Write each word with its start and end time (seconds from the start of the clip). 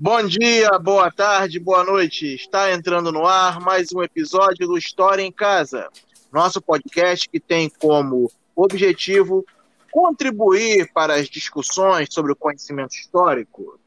Bom 0.00 0.26
dia, 0.26 0.70
boa 0.78 1.10
tarde, 1.10 1.58
boa 1.58 1.84
noite. 1.84 2.34
Está 2.34 2.72
entrando 2.72 3.10
no 3.10 3.26
ar 3.26 3.60
mais 3.60 3.92
um 3.92 4.02
episódio 4.02 4.66
do 4.66 4.78
História 4.78 5.22
em 5.22 5.32
Casa, 5.32 5.88
nosso 6.32 6.62
podcast 6.62 7.28
que 7.28 7.40
tem 7.40 7.68
como 7.68 8.30
objetivo 8.54 9.44
contribuir 9.90 10.90
para 10.92 11.16
as 11.16 11.28
discussões 11.28 12.08
sobre 12.10 12.32
o 12.32 12.36
conhecimento 12.36 12.94
histórico. 12.94 13.78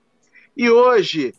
E 0.56 0.70
hoje, 0.70 1.34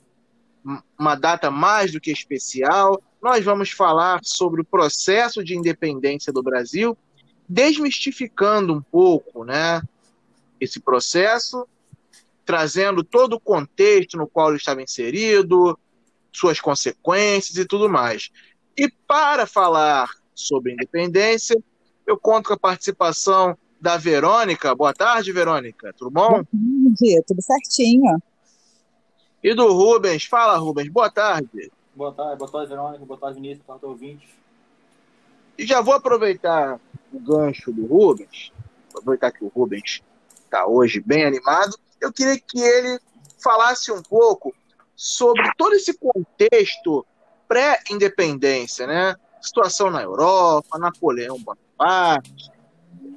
uma 0.99 1.15
data 1.15 1.51
mais 1.51 1.93
do 1.93 2.01
que 2.01 2.11
especial, 2.11 3.03
nós 3.23 3.45
vamos 3.45 3.71
falar 3.71 4.21
sobre 4.25 4.63
o 4.63 4.65
processo 4.65 5.45
de 5.45 5.57
independência 5.57 6.33
do 6.33 6.43
Brasil, 6.43 6.97
desmistificando 7.49 8.73
um 8.73 8.81
pouco, 8.81 9.45
né, 9.45 9.83
esse 10.61 10.81
processo 10.81 11.67
trazendo 12.45 13.05
todo 13.05 13.35
o 13.35 13.41
contexto 13.41 14.17
no 14.17 14.27
qual 14.27 14.49
ele 14.49 14.59
estava 14.59 14.83
inserido, 14.83 15.79
suas 16.33 16.61
consequências 16.61 17.57
e 17.57 17.64
tudo 17.64 17.89
mais. 17.89 18.31
E 18.77 18.91
para 19.07 19.47
falar 19.47 20.11
sobre 20.35 20.73
independência, 20.73 21.63
eu 22.07 22.19
conto 22.19 22.49
com 22.49 22.55
a 22.55 22.59
participação 22.59 23.57
da 23.81 23.97
Verônica. 23.97 24.75
Boa 24.75 24.95
tarde, 24.95 25.33
Verônica. 25.33 25.93
Tudo 25.97 26.11
bom? 26.11 26.43
Bom 26.53 26.95
dia, 27.00 27.22
tudo 27.27 27.43
certinho. 27.43 28.21
E 29.43 29.55
do 29.55 29.72
Rubens. 29.72 30.25
Fala, 30.25 30.57
Rubens. 30.57 30.89
Boa 30.89 31.11
tarde. 31.11 31.71
Boa 31.95 32.12
tarde, 32.12 32.39
boa 32.39 32.50
tarde, 32.50 32.69
Verônica. 32.69 33.05
Boa 33.05 33.20
tarde, 33.20 33.36
Vinícius. 33.36 33.67
Boa 33.67 33.78
tarde, 33.78 33.92
ouvintes. 33.92 34.28
E 35.59 35.67
já 35.67 35.81
vou 35.81 35.95
aproveitar 35.95 36.81
o 37.12 37.20
gancho 37.20 37.72
do 37.72 37.86
Rubens, 37.86 38.52
aproveitar 38.91 39.30
que 39.30 39.44
o 39.44 39.48
Rubens 39.48 40.02
está 40.44 40.66
hoje 40.66 41.00
bem 41.00 41.25
animado, 41.25 41.77
eu 42.00 42.12
queria 42.12 42.38
que 42.38 42.61
ele 42.61 42.98
falasse 43.42 43.91
um 43.91 44.02
pouco 44.02 44.54
sobre 44.94 45.42
todo 45.56 45.74
esse 45.74 45.94
contexto 45.94 47.04
pré-independência, 47.48 48.86
né? 48.86 49.16
Situação 49.41 49.91
na 49.91 50.02
Europa, 50.02 50.78
Napoleão 50.78 51.38
Bonaparte, 51.38 52.50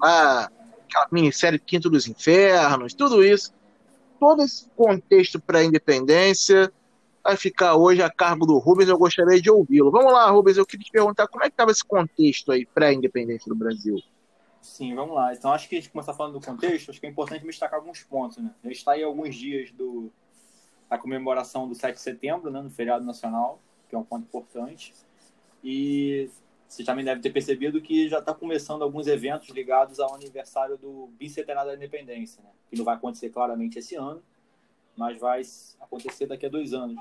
a, 0.01 0.49
a 0.95 1.07
minissérie 1.11 1.59
Quinto 1.59 1.89
dos 1.89 2.07
Infernos, 2.07 2.93
tudo 2.93 3.23
isso. 3.23 3.53
Todo 4.19 4.41
esse 4.41 4.67
contexto 4.75 5.39
pré-independência 5.39 6.71
vai 7.25 7.35
ficar 7.35 7.75
hoje 7.75 8.03
a 8.03 8.09
cargo 8.09 8.45
do 8.45 8.59
Rubens, 8.59 8.87
eu 8.87 8.99
gostaria 8.99 9.41
de 9.41 9.49
ouvi-lo. 9.49 9.89
Vamos 9.89 10.13
lá, 10.13 10.29
Rubens, 10.29 10.57
eu 10.57 10.65
queria 10.65 10.85
te 10.85 10.91
perguntar 10.91 11.27
como 11.27 11.43
é 11.43 11.47
que 11.47 11.53
estava 11.53 11.71
esse 11.71 11.83
contexto 11.83 12.51
aí 12.51 12.67
pré-independência 12.67 13.49
do 13.49 13.55
Brasil. 13.55 13.99
Sim, 14.61 14.93
vamos 14.93 15.15
lá. 15.15 15.33
Então, 15.33 15.51
acho 15.51 15.67
que 15.67 15.75
a 15.75 15.79
gente 15.79 15.89
começar 15.89 16.13
falando 16.13 16.39
do 16.39 16.45
contexto, 16.45 16.91
acho 16.91 16.99
que 16.99 17.07
é 17.07 17.09
importante 17.09 17.43
destacar 17.43 17.79
alguns 17.79 18.03
pontos, 18.03 18.37
né? 18.37 18.51
A 18.63 18.67
gente 18.67 18.77
está 18.77 18.91
aí 18.91 19.01
alguns 19.01 19.35
dias 19.35 19.71
do, 19.71 20.11
da 20.87 20.99
comemoração 20.99 21.67
do 21.67 21.73
7 21.73 21.95
de 21.95 22.01
setembro, 22.01 22.51
né, 22.51 22.61
no 22.61 22.69
feriado 22.69 23.03
nacional, 23.03 23.59
que 23.89 23.95
é 23.95 23.97
um 23.97 24.03
ponto 24.03 24.23
importante. 24.23 24.93
E 25.63 26.29
você 26.67 26.83
também 26.83 27.03
deve 27.03 27.21
ter 27.21 27.31
percebido 27.31 27.81
que 27.81 28.07
já 28.07 28.19
está 28.19 28.35
começando 28.35 28.83
alguns 28.83 29.07
eventos 29.07 29.49
ligados 29.49 29.99
ao 29.99 30.13
aniversário 30.13 30.77
do 30.77 31.09
bicentenário 31.17 31.71
da 31.71 31.75
independência, 31.75 32.43
né? 32.43 32.49
que 32.69 32.77
não 32.77 32.85
vai 32.85 32.95
acontecer 32.95 33.29
claramente 33.29 33.79
esse 33.79 33.95
ano, 33.95 34.21
mas 34.95 35.19
vai 35.19 35.41
acontecer 35.79 36.25
daqui 36.25 36.45
a 36.45 36.49
dois 36.49 36.73
anos, 36.73 36.95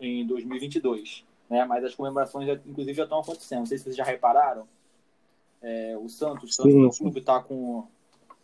em 0.00 0.26
2022. 0.26 1.24
Né? 1.48 1.64
Mas 1.64 1.84
as 1.84 1.94
comemorações, 1.94 2.48
inclusive, 2.66 2.96
já 2.96 3.04
estão 3.04 3.20
acontecendo. 3.20 3.60
Não 3.60 3.66
sei 3.66 3.78
se 3.78 3.84
vocês 3.84 3.96
já 3.96 4.04
repararam, 4.04 4.66
é, 5.62 5.96
o 5.96 6.08
Santos, 6.08 6.50
o 6.50 6.52
Santos 6.52 6.96
sim, 6.96 7.04
clube 7.04 7.20
está 7.20 7.40
com 7.40 7.86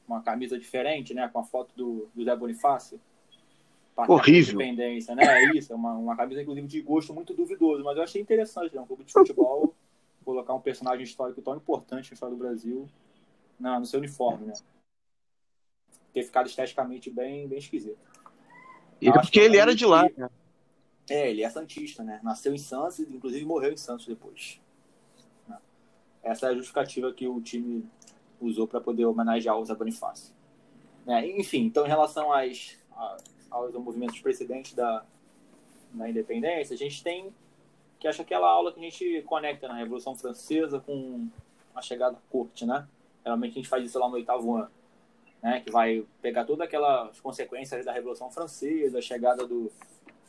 uma 0.06 0.22
camisa 0.22 0.58
diferente, 0.58 1.12
né? 1.12 1.28
Com 1.28 1.38
a 1.38 1.44
foto 1.44 1.74
do, 1.76 2.08
do 2.14 2.24
Zé 2.24 2.34
Bonifácio. 2.34 3.00
Horrível. 4.08 4.54
Independência, 4.54 5.14
né? 5.14 5.24
É 5.24 5.56
isso, 5.56 5.72
é 5.72 5.76
uma, 5.76 5.92
uma 5.92 6.16
camisa, 6.16 6.40
inclusive, 6.40 6.66
de 6.66 6.80
gosto 6.80 7.12
muito 7.12 7.34
duvidoso, 7.34 7.84
mas 7.84 7.96
eu 7.96 8.02
achei 8.02 8.20
interessante, 8.20 8.74
né? 8.74 8.80
Um 8.80 8.86
clube 8.86 9.04
de 9.04 9.12
futebol 9.12 9.74
colocar 10.24 10.54
um 10.54 10.60
personagem 10.60 11.04
histórico 11.04 11.42
tão 11.42 11.56
importante 11.56 12.10
na 12.10 12.14
história 12.14 12.34
do 12.34 12.38
Brasil 12.38 12.88
na, 13.58 13.78
no 13.78 13.84
seu 13.84 13.98
uniforme, 13.98 14.46
né? 14.46 14.54
Ter 16.12 16.22
ficado 16.22 16.46
esteticamente 16.46 17.10
bem, 17.10 17.46
bem 17.46 17.58
esquisito. 17.58 18.09
E 19.00 19.12
porque 19.12 19.40
ele 19.40 19.56
era 19.56 19.74
de 19.74 19.86
lá, 19.86 20.04
né? 20.16 20.28
É, 21.08 21.30
ele 21.30 21.42
é 21.42 21.50
santista, 21.50 22.04
né? 22.04 22.20
Nasceu 22.22 22.54
em 22.54 22.58
Santos, 22.58 23.00
inclusive 23.00 23.44
morreu 23.44 23.72
em 23.72 23.76
Santos 23.76 24.06
depois. 24.06 24.60
Essa 26.22 26.46
é 26.46 26.50
a 26.50 26.54
justificativa 26.54 27.12
que 27.12 27.26
o 27.26 27.40
time 27.40 27.84
usou 28.40 28.66
para 28.66 28.80
poder 28.80 29.06
homenagear 29.06 29.58
o 29.58 29.64
Zé 29.64 29.74
Bonifácio. 29.74 30.34
É, 31.06 31.26
enfim, 31.38 31.64
então 31.64 31.84
em 31.84 31.88
relação 31.88 32.32
às, 32.32 32.78
aos 33.50 33.74
movimentos 33.74 34.20
precedentes 34.20 34.74
da, 34.74 35.04
da 35.92 36.08
independência, 36.08 36.74
a 36.74 36.78
gente 36.78 37.02
tem 37.02 37.32
que 37.98 38.08
acha 38.08 38.22
aquela 38.22 38.48
aula 38.48 38.72
que 38.72 38.80
a 38.80 38.82
gente 38.82 39.22
conecta 39.26 39.68
na 39.68 39.74
Revolução 39.74 40.16
Francesa 40.16 40.80
com 40.80 41.28
a 41.74 41.82
chegada 41.82 42.16
à 42.16 42.20
corte, 42.30 42.64
né? 42.64 42.88
Realmente 43.22 43.52
a 43.52 43.54
gente 43.56 43.68
faz 43.68 43.84
isso 43.84 43.98
lá 43.98 44.08
no 44.08 44.14
oitavo 44.14 44.56
ano, 44.56 44.70
né? 45.42 45.60
Que 45.60 45.70
vai 45.70 46.04
pegar 46.20 46.44
todas 46.44 46.66
aquelas 46.66 47.18
consequências 47.20 47.84
da 47.84 47.92
Revolução 47.92 48.30
Francesa, 48.30 48.98
a 48.98 49.02
chegada 49.02 49.46
do, 49.46 49.70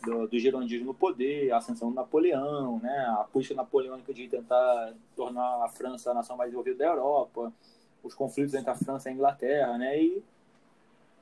do, 0.03 0.27
do 0.27 0.39
girondismo 0.39 0.87
no 0.87 0.93
poder, 0.93 1.51
a 1.51 1.57
ascensão 1.57 1.89
do 1.89 1.95
Napoleão, 1.95 2.79
né, 2.79 3.05
a 3.19 3.23
política 3.31 3.55
napoleônica 3.55 4.13
de 4.13 4.27
tentar 4.27 4.93
tornar 5.15 5.63
a 5.63 5.69
França 5.69 6.11
a 6.11 6.13
nação 6.13 6.35
mais 6.35 6.49
desenvolvida 6.49 6.77
da 6.79 6.85
Europa, 6.85 7.53
os 8.03 8.15
conflitos 8.15 8.53
entre 8.53 8.71
a 8.71 8.75
França 8.75 9.09
e 9.09 9.11
a 9.11 9.15
Inglaterra, 9.15 9.77
né, 9.77 10.01
e, 10.01 10.23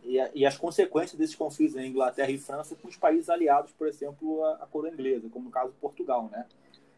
e, 0.03 0.17
e 0.33 0.45
as 0.45 0.57
consequências 0.57 1.19
desses 1.19 1.35
conflitos 1.35 1.75
entre 1.75 1.89
Inglaterra 1.89 2.31
e 2.31 2.37
França 2.37 2.75
com 2.75 2.87
os 2.87 2.95
países 2.95 3.29
aliados, 3.29 3.71
por 3.73 3.87
exemplo, 3.87 4.43
a, 4.45 4.53
a 4.63 4.65
coroa 4.65 4.91
inglesa, 4.91 5.29
como 5.29 5.45
no 5.45 5.51
caso 5.51 5.73
Portugal, 5.81 6.29
né. 6.31 6.45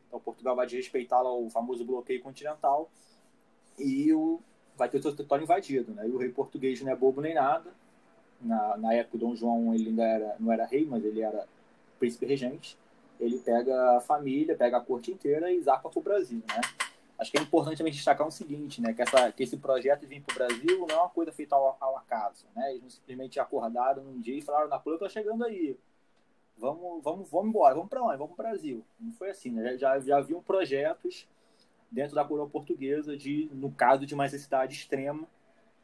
Então, 0.08 0.20
Portugal 0.20 0.56
vai 0.56 0.68
desrespeitar 0.68 1.24
o 1.24 1.50
famoso 1.50 1.86
bloqueio 1.86 2.22
continental 2.22 2.92
e 3.80 4.14
o, 4.14 4.42
vai 4.82 4.90
ter 4.90 4.98
o 4.98 5.02
seu 5.04 5.16
território 5.16 5.44
invadido, 5.44 5.92
né, 5.94 6.08
e 6.08 6.12
o 6.12 6.18
rei 6.18 6.30
português 6.30 6.82
não 6.82 6.92
é 6.92 6.96
bobo 6.96 7.22
nem 7.22 7.36
nada, 7.36 7.72
na, 8.42 8.78
na 8.78 8.94
época, 8.96 9.20
Dom 9.20 9.36
João 9.36 9.76
ele 9.76 9.90
ainda 9.90 10.04
era, 10.04 10.36
não 10.40 10.52
era 10.52 10.66
rei, 10.66 10.88
mas 10.88 11.06
ele 11.06 11.22
era 11.22 11.48
príncipe 12.00 12.26
regente, 12.26 12.76
ele 13.20 13.38
pega 13.38 13.98
a 13.98 14.02
família, 14.02 14.58
pega 14.58 14.78
a 14.78 14.82
corte 14.82 15.12
inteira 15.12 15.52
e 15.52 15.62
zarpa 15.62 15.88
para 15.88 16.00
o 16.00 16.02
Brasil, 16.02 16.42
né? 16.48 16.62
Acho 17.20 17.30
que 17.30 17.38
é 17.38 17.42
importante 17.42 17.78
também 17.78 17.94
destacar 17.94 18.26
o 18.26 18.32
seguinte, 18.32 18.82
né? 18.82 18.94
Que, 18.94 19.04
essa, 19.04 19.32
que 19.32 19.44
esse 19.44 19.58
projeto 19.58 20.02
de 20.02 20.08
vir 20.08 20.24
para 20.24 20.34
o 20.34 20.38
Brasil 20.40 20.88
não 20.88 20.96
é 20.96 20.98
uma 20.98 21.10
coisa 21.10 21.32
feita 21.32 21.56
ao, 21.56 21.78
ao, 21.80 21.98
acaso, 21.98 22.48
né? 22.56 22.72
Eles 22.72 22.82
não 22.82 22.90
simplesmente 22.90 23.40
acordaram 23.40 24.04
num 24.04 24.20
dia 24.20 24.40
e 24.40 24.42
falaram, 24.42 24.68
Napoleão 24.68 24.96
está 24.96 25.08
chegando 25.08 25.44
aí, 25.44 25.78
vamos, 26.58 27.04
vamos, 27.04 27.30
vamos 27.30 27.50
embora, 27.50 27.76
vamos 27.76 27.92
para 27.92 28.02
onde? 28.02 28.18
Vamos 28.18 28.36
para 28.36 28.48
o 28.48 28.50
Brasil. 28.50 28.84
Não 29.00 29.14
foi 29.14 29.30
assim, 29.30 29.52
né? 29.52 29.78
Já, 29.78 30.00
já 30.00 30.18
haviam 30.18 30.42
projetos 30.42 31.28
dentro 31.92 32.16
da 32.16 32.24
coroa 32.24 32.48
portuguesa 32.48 33.18
de, 33.18 33.50
no 33.54 33.72
caso 33.72 34.06
de 34.06 34.14
uma 34.14 34.24
necessidade 34.24 34.74
extrema, 34.74 35.28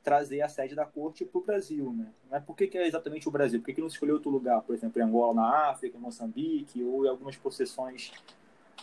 trazer 0.02 0.42
a 0.42 0.48
sede 0.48 0.74
da 0.74 0.86
corte 0.86 1.26
para 1.26 1.38
o 1.38 1.44
Brasil, 1.44 1.92
né? 1.92 2.08
Mas 2.32 2.42
por 2.44 2.56
que, 2.56 2.66
que, 2.68 2.78
é 2.78 2.88
exatamente 2.88 3.28
o 3.28 3.32
Brasil? 3.32 3.60
Por 3.60 3.66
que, 3.66 3.74
que 3.74 3.82
não 3.82 3.90
escolheu 3.90 4.16
outro 4.16 4.30
lugar, 4.30 4.62
por 4.62 4.74
exemplo, 4.74 5.02
em 5.02 5.04
Angola, 5.04 5.34
na 5.34 5.70
África, 5.70 5.98
em 5.98 6.00
Moçambique, 6.00 6.82
ou 6.82 7.06
em 7.06 7.10
algumas 7.10 7.36
possessões 7.36 8.14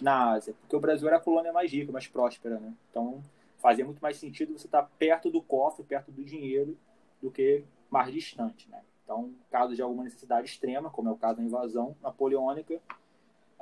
na 0.03 0.33
Ásia? 0.33 0.55
Porque 0.61 0.77
o 0.77 0.81
Brasil 0.81 1.09
era 1.09 1.17
a 1.17 1.21
colônia 1.21 1.51
mais 1.51 1.73
rica, 1.73 1.91
mais 1.91 2.07
próspera, 2.07 2.61
né? 2.61 2.75
Então, 2.91 3.23
fazia 3.57 3.87
muito 3.87 4.01
mais 4.01 4.19
sentido 4.19 4.53
você 4.53 4.67
estar 4.67 4.83
perto 4.99 5.31
do 5.31 5.41
cofre, 5.41 5.83
perto 5.83 6.13
do 6.13 6.23
dinheiro, 6.23 6.77
do 7.23 7.31
que 7.31 7.65
mais 7.91 8.13
distante, 8.13 8.69
né? 8.69 8.83
Então, 9.03 9.33
caso 9.51 9.75
de 9.75 9.81
alguma 9.81 10.05
necessidade 10.05 10.47
extrema, 10.47 10.91
como 10.91 11.09
é 11.09 11.13
o 11.13 11.17
caso 11.17 11.39
da 11.39 11.43
invasão 11.43 11.97
napoleônica, 12.03 12.79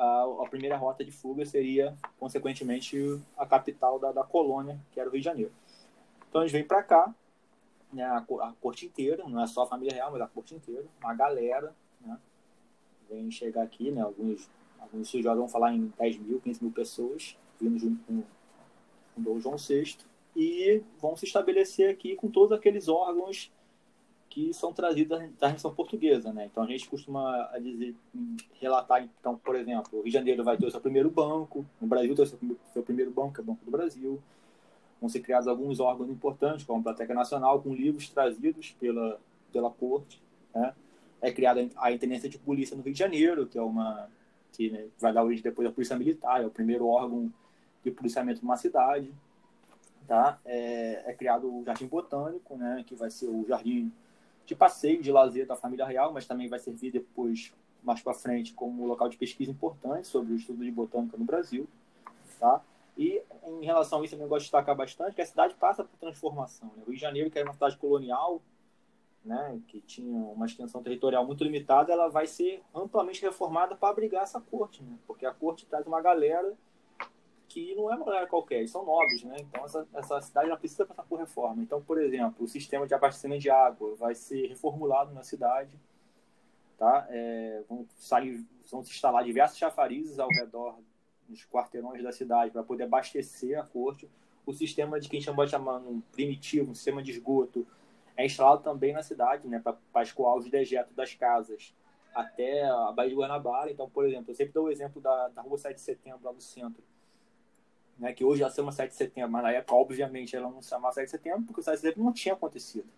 a, 0.03 0.43
a 0.45 0.49
primeira 0.49 0.77
rota 0.77 1.05
de 1.05 1.13
fuga 1.13 1.47
seria, 1.47 1.97
consequentemente, 2.19 3.21
a 3.39 3.47
capital 3.47 3.99
da, 4.01 4.11
da 4.11 4.25
colônia, 4.25 4.79
que 4.91 4.99
era 4.99 5.09
o 5.09 5.13
Rio 5.13 5.21
de 5.21 5.25
Janeiro. 5.25 5.53
Então, 6.29 6.43
eles 6.43 6.53
vêm 6.53 6.65
para 6.65 6.83
cá, 6.83 7.15
né, 7.93 8.03
a, 8.03 8.19
a, 8.19 8.53
corte 8.61 8.87
inteira, 8.87 9.29
não 9.29 9.41
é 9.41 9.47
só 9.47 9.62
a 9.62 9.67
família 9.67 9.94
real, 9.94 10.11
mas 10.11 10.21
a 10.21 10.26
corte 10.26 10.55
inteira, 10.55 10.85
uma 11.00 11.15
galera, 11.15 11.73
né, 12.00 12.19
vem 13.09 13.31
chegar 13.31 13.62
aqui, 13.62 13.93
né, 13.93 14.03
alguns, 14.03 14.50
alguns 14.81 15.06
estudiosos 15.06 15.38
vão 15.38 15.49
falar 15.49 15.73
em 15.73 15.93
10 15.99 16.19
mil, 16.19 16.41
15 16.41 16.65
mil 16.65 16.73
pessoas, 16.73 17.37
vindo 17.61 17.79
junto 17.79 18.03
com, 18.05 18.23
com 19.15 19.23
Dom 19.23 19.38
João 19.38 19.56
VI, 19.56 19.99
e 20.35 20.82
vão 21.00 21.17
se 21.17 21.26
estabelecer 21.26 21.91
aqui 21.91 22.17
com 22.17 22.29
todos 22.29 22.56
aqueles 22.56 22.88
órgãos 22.88 23.53
que 24.32 24.50
são 24.55 24.73
trazidos 24.73 25.19
da 25.38 25.46
Revolução 25.46 25.75
Portuguesa, 25.75 26.32
né? 26.32 26.49
Então 26.50 26.64
a 26.64 26.67
gente 26.67 26.88
costuma 26.88 27.50
dizer, 27.58 27.94
relatar, 28.58 29.06
então, 29.20 29.37
por 29.37 29.55
exemplo, 29.55 29.90
o 29.93 29.96
Rio 29.96 30.05
de 30.05 30.11
Janeiro 30.11 30.43
vai 30.43 30.56
ter 30.56 30.64
o 30.64 30.70
seu 30.70 30.81
primeiro 30.81 31.11
banco, 31.11 31.67
o 31.79 31.87
Brasil 31.87 32.14
tem 32.14 32.25
o 32.25 32.26
seu, 32.26 32.38
seu 32.73 32.82
primeiro 32.82 33.11
banco, 33.11 33.34
que 33.34 33.40
é 33.40 33.43
o 33.43 33.46
Banco 33.46 33.62
do 33.62 33.70
Brasil, 33.70 34.19
vão 34.99 35.11
ser 35.11 35.20
criados 35.20 35.46
alguns 35.46 35.81
órgãos 35.81 36.08
importantes, 36.08 36.64
como 36.64 36.79
a 36.79 36.81
Biblioteca 36.81 37.12
Nacional, 37.12 37.61
com 37.61 37.75
livros 37.75 38.08
trazidos 38.08 38.75
pela, 38.81 39.20
pela 39.52 39.70
corte. 39.70 40.19
Né? 40.55 40.73
É 41.20 41.31
criada 41.31 41.69
a 41.76 41.93
Intendência 41.93 42.31
de 42.31 42.38
Polícia 42.38 42.75
no 42.75 42.82
Rio 42.82 42.94
de 42.94 42.99
Janeiro, 42.99 43.46
que 43.46 43.58
é 43.58 43.62
uma 43.62 44.08
que 44.50 44.70
né, 44.70 44.87
vai 44.99 45.12
dar 45.12 45.25
origem 45.25 45.43
depois 45.43 45.69
à 45.69 45.73
Polícia 45.73 45.96
Militar, 45.96 46.43
é 46.43 46.46
o 46.46 46.50
primeiro 46.50 46.87
órgão 46.87 47.31
de 47.85 47.90
policiamento 47.90 48.40
de 48.40 48.46
uma 48.46 48.56
cidade. 48.56 49.12
tá? 50.06 50.38
É, 50.43 51.11
é, 51.11 51.12
criado 51.12 51.55
o 51.55 51.62
Jardim 51.67 51.87
Botânico, 51.87 52.56
né? 52.56 52.82
Que 52.87 52.94
vai 52.94 53.11
ser 53.11 53.26
o 53.26 53.44
jardim 53.46 53.93
de 54.47 54.55
passeio, 54.55 55.03
de 55.03 55.11
lazer 55.12 55.47
da 55.47 55.56
família 55.56 55.87
real, 55.87 56.12
mas 56.12 56.27
também 56.27 56.49
vai 56.49 56.59
servir 56.59 56.91
depois, 56.91 57.53
mais 57.83 58.00
para 58.00 58.15
frente, 58.15 58.53
como 58.53 58.87
local 58.87 59.09
de 59.09 59.17
pesquisa 59.17 59.50
importante 59.50 60.06
sobre 60.06 60.33
o 60.33 60.37
estudo 60.37 60.65
de 60.65 60.71
botânica 60.71 61.17
no 61.17 61.25
Brasil, 61.25 61.69
tá? 62.39 62.62
E 62.97 63.23
em 63.47 63.65
relação 63.65 64.00
a 64.00 64.05
isso, 64.05 64.15
eu 64.15 64.29
gosto 64.29 64.41
de 64.41 64.44
destacar 64.44 64.77
bastante 64.77 65.15
que 65.15 65.23
a 65.23 65.27
cidade 65.27 65.55
passa 65.55 65.83
por 65.83 65.97
transformação. 65.99 66.69
Né? 66.77 66.83
O 66.83 66.91
Rio 66.91 66.94
de 66.94 67.00
Janeiro, 67.00 67.31
que 67.31 67.39
era 67.39 67.49
uma 67.49 67.55
cidade 67.55 67.77
colonial, 67.79 68.43
né, 69.25 69.61
que 69.69 69.81
tinha 69.81 70.15
uma 70.15 70.47
extensão 70.47 70.83
territorial 70.83 71.25
muito 71.25 71.45
limitada, 71.45 71.93
ela 71.93 72.09
vai 72.09 72.27
ser 72.27 72.62
amplamente 72.75 73.23
reformada 73.23 73.75
para 73.75 73.88
abrigar 73.88 74.25
essa 74.25 74.41
corte, 74.41 74.83
né? 74.83 74.99
porque 75.06 75.25
a 75.25 75.33
corte 75.33 75.65
traz 75.67 75.87
uma 75.87 76.00
galera 76.03 76.55
que 77.52 77.75
não 77.75 77.93
é 77.93 77.96
uma 77.96 78.06
galera 78.06 78.26
qualquer, 78.26 78.66
são 78.66 78.84
nobres, 78.84 79.22
né? 79.25 79.37
Então 79.40 79.62
essa, 79.64 79.87
essa 79.93 80.20
cidade 80.22 80.56
precisa 80.56 80.87
passar 80.87 81.02
por 81.02 81.19
reforma. 81.19 81.62
Então, 81.62 81.82
por 81.82 82.00
exemplo, 82.00 82.44
o 82.46 82.49
sistema 82.49 82.87
de 82.87 82.94
abastecimento 82.94 83.43
de 83.43 83.50
água 83.50 83.94
vai 83.94 84.14
ser 84.14 84.46
reformulado 84.46 85.12
na 85.12 85.22
cidade, 85.22 85.78
tá? 86.78 87.06
É, 87.10 87.62
vão, 87.69 87.87
sair, 87.94 88.43
vão 88.70 88.82
se 88.82 88.90
instalar 88.90 89.22
diversos 89.22 89.58
chafarizes 89.58 90.19
ao 90.19 90.28
redor 90.28 90.78
dos 91.28 91.44
quarteirões 91.44 92.02
da 92.02 92.10
cidade 92.10 92.50
para 92.50 92.62
poder 92.62 92.84
abastecer 92.84 93.60
a 93.60 93.64
corte. 93.64 94.08
O 94.46 94.54
sistema 94.54 94.99
de 94.99 95.08
que 95.08 95.19
a 95.19 95.20
gente 95.20 95.34
pode 95.34 95.50
chamar 95.50 95.76
um 95.76 96.00
primitivo, 96.00 96.70
um 96.70 96.75
sistema 96.75 97.02
de 97.02 97.10
esgoto, 97.10 97.66
é 98.16 98.25
instalado 98.25 98.62
também 98.62 98.94
na 98.94 99.02
cidade, 99.02 99.46
né? 99.46 99.62
Para 99.93 100.02
escoar 100.02 100.37
os 100.37 100.49
dejetos 100.49 100.94
das 100.94 101.14
casas 101.14 101.75
até 102.14 102.64
a 102.64 102.93
Baía 102.93 103.10
de 103.10 103.16
Guanabara. 103.16 103.70
Então, 103.70 103.90
por 103.90 104.06
exemplo, 104.06 104.31
eu 104.31 104.34
sempre 104.34 104.54
dou 104.54 104.64
o 104.64 104.70
exemplo 104.70 105.02
da, 105.02 105.28
da 105.28 105.43
Rua 105.43 105.58
7 105.58 105.75
de 105.75 105.82
Setembro, 105.82 106.25
lá 106.25 106.32
no 106.32 106.40
centro 106.40 106.82
né, 108.02 108.12
que 108.12 108.25
hoje 108.25 108.40
já 108.40 108.50
chama 108.50 108.72
7 108.72 108.90
de 108.90 108.96
setembro, 108.96 109.31
mas 109.31 109.44
na 109.44 109.52
época, 109.52 109.76
obviamente, 109.76 110.34
ela 110.34 110.50
não 110.50 110.60
se 110.60 110.70
chamava 110.70 110.93
7 110.93 111.04
de 111.04 111.10
setembro, 111.12 111.43
porque 111.44 111.60
o 111.60 111.62
7 111.62 111.75
de 111.76 111.81
setembro 111.82 112.04
não 112.04 112.12
tinha 112.12 112.34
acontecido. 112.34 112.88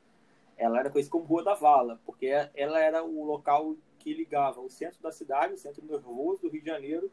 Ela 0.56 0.80
era 0.80 0.88
conhecida 0.88 1.12
como 1.12 1.26
Rua 1.26 1.44
da 1.44 1.52
Vala, 1.52 2.00
porque 2.06 2.26
ela 2.54 2.80
era 2.80 3.04
o 3.04 3.22
local 3.22 3.76
que 3.98 4.14
ligava 4.14 4.62
o 4.62 4.70
centro 4.70 5.02
da 5.02 5.12
cidade, 5.12 5.52
o 5.52 5.58
centro 5.58 5.84
nervoso 5.84 6.40
do 6.40 6.48
Rio 6.48 6.62
de 6.62 6.68
Janeiro, 6.68 7.10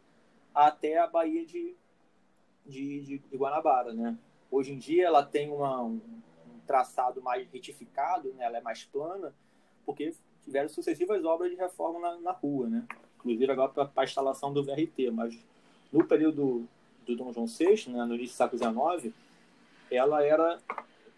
até 0.56 1.00
a 1.00 1.08
Baía 1.08 1.46
de, 1.46 1.76
de, 2.66 3.02
de, 3.02 3.18
de 3.18 3.38
Guanabara. 3.38 3.94
Né? 3.94 4.18
Hoje 4.50 4.72
em 4.72 4.78
dia 4.78 5.08
ela 5.08 5.26
tem 5.26 5.52
uma, 5.52 5.84
um, 5.84 6.00
um 6.48 6.60
traçado 6.66 7.22
mais 7.22 7.46
retificado, 7.52 8.32
né? 8.36 8.46
ela 8.46 8.58
é 8.58 8.62
mais 8.62 8.86
plana, 8.86 9.36
porque 9.86 10.16
tiveram 10.46 10.70
sucessivas 10.70 11.26
obras 11.26 11.52
de 11.52 11.58
reforma 11.58 12.00
na, 12.00 12.22
na 12.22 12.32
rua, 12.32 12.70
né? 12.70 12.88
inclusive 13.18 13.52
agora 13.52 13.70
para 13.70 13.92
a 13.98 14.04
instalação 14.06 14.54
do 14.54 14.64
VRT, 14.64 15.12
mas 15.12 15.38
no 15.92 16.06
período 16.06 16.70
do 17.06 17.16
Dom 17.16 17.34
João 17.34 17.48
VI, 17.48 17.90
né, 17.90 18.06
no 18.06 18.16
início 18.16 18.36
do 18.36 18.38
século 18.38 19.00
XIX, 19.00 19.14
ela 19.90 20.24
era 20.24 20.60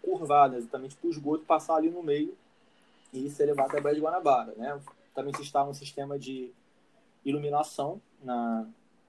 curvada, 0.02 0.56
exatamente 0.56 0.96
para 0.96 1.06
o 1.06 1.10
esgoto 1.10 1.44
passar 1.44 1.76
ali 1.76 1.88
no 1.88 2.02
meio 2.02 2.36
e 3.12 3.30
ser 3.30 3.46
levado 3.46 3.68
até 3.68 3.78
a 3.78 3.80
Baía 3.80 3.94
de 3.94 4.00
Guanabara. 4.00 4.52
Né? 4.56 4.80
Também 5.14 5.32
se 5.34 5.42
instala 5.42 5.70
um 5.70 5.74
sistema 5.74 6.18
de 6.18 6.50
iluminação 7.24 8.00
na, 8.22 8.66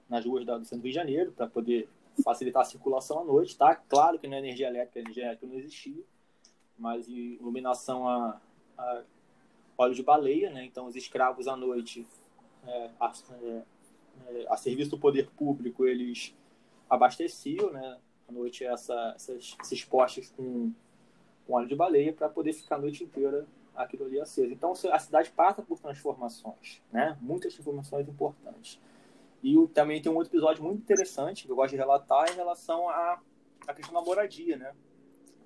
nas 0.08 0.24
ruas 0.24 0.44
do 0.44 0.52
centro 0.64 0.78
do 0.78 0.82
Rio 0.84 0.92
de 0.92 0.94
Janeiro, 0.94 1.32
para 1.32 1.46
poder 1.46 1.88
facilitar 2.24 2.62
a 2.62 2.64
circulação 2.64 3.20
à 3.20 3.24
noite. 3.24 3.56
Tá? 3.56 3.74
Claro 3.74 4.18
que 4.18 4.26
não 4.26 4.36
é 4.36 4.38
energia 4.38 4.68
elétrica, 4.68 5.00
energia 5.00 5.24
elétrica 5.24 5.52
não 5.52 5.58
existia, 5.58 6.02
mas 6.78 7.08
iluminação 7.08 8.08
a, 8.08 8.40
a 8.78 9.02
óleo 9.76 9.94
de 9.94 10.02
baleia, 10.02 10.50
né? 10.50 10.64
então 10.64 10.86
os 10.86 10.96
escravos 10.96 11.46
à 11.46 11.56
noite, 11.56 12.06
é, 12.66 12.90
a, 12.98 13.12
é, 13.42 13.62
é 14.28 14.46
a 14.48 14.56
serviço 14.56 14.90
do 14.90 14.98
poder 14.98 15.28
público, 15.36 15.86
eles 15.86 16.34
abasteciam, 16.88 17.72
né, 17.72 17.98
à 18.28 18.32
noite 18.32 18.64
essa, 18.64 19.12
essas, 19.14 19.56
esses 19.62 19.84
postes 19.84 20.30
com, 20.36 20.72
com 21.46 21.52
óleo 21.52 21.68
de 21.68 21.74
baleia 21.74 22.12
para 22.12 22.28
poder 22.28 22.52
ficar 22.52 22.76
a 22.76 22.80
noite 22.80 23.04
inteira 23.04 23.46
aquilo 23.74 24.06
ali 24.06 24.20
aceso. 24.20 24.52
Então 24.52 24.72
a 24.72 24.98
cidade 24.98 25.30
passa 25.30 25.62
por 25.62 25.78
transformações, 25.78 26.82
né? 26.90 27.16
Muitas 27.20 27.52
transformações 27.54 28.08
importantes. 28.08 28.80
E 29.42 29.56
o, 29.56 29.68
também 29.68 30.00
tem 30.00 30.10
um 30.10 30.16
outro 30.16 30.32
episódio 30.32 30.64
muito 30.64 30.80
interessante 30.80 31.44
que 31.44 31.52
eu 31.52 31.56
gosto 31.56 31.70
de 31.70 31.76
relatar 31.76 32.32
em 32.32 32.34
relação 32.34 32.88
à, 32.88 33.20
à 33.66 33.74
questão 33.74 33.94
da 33.94 34.00
moradia, 34.00 34.56
né? 34.56 34.74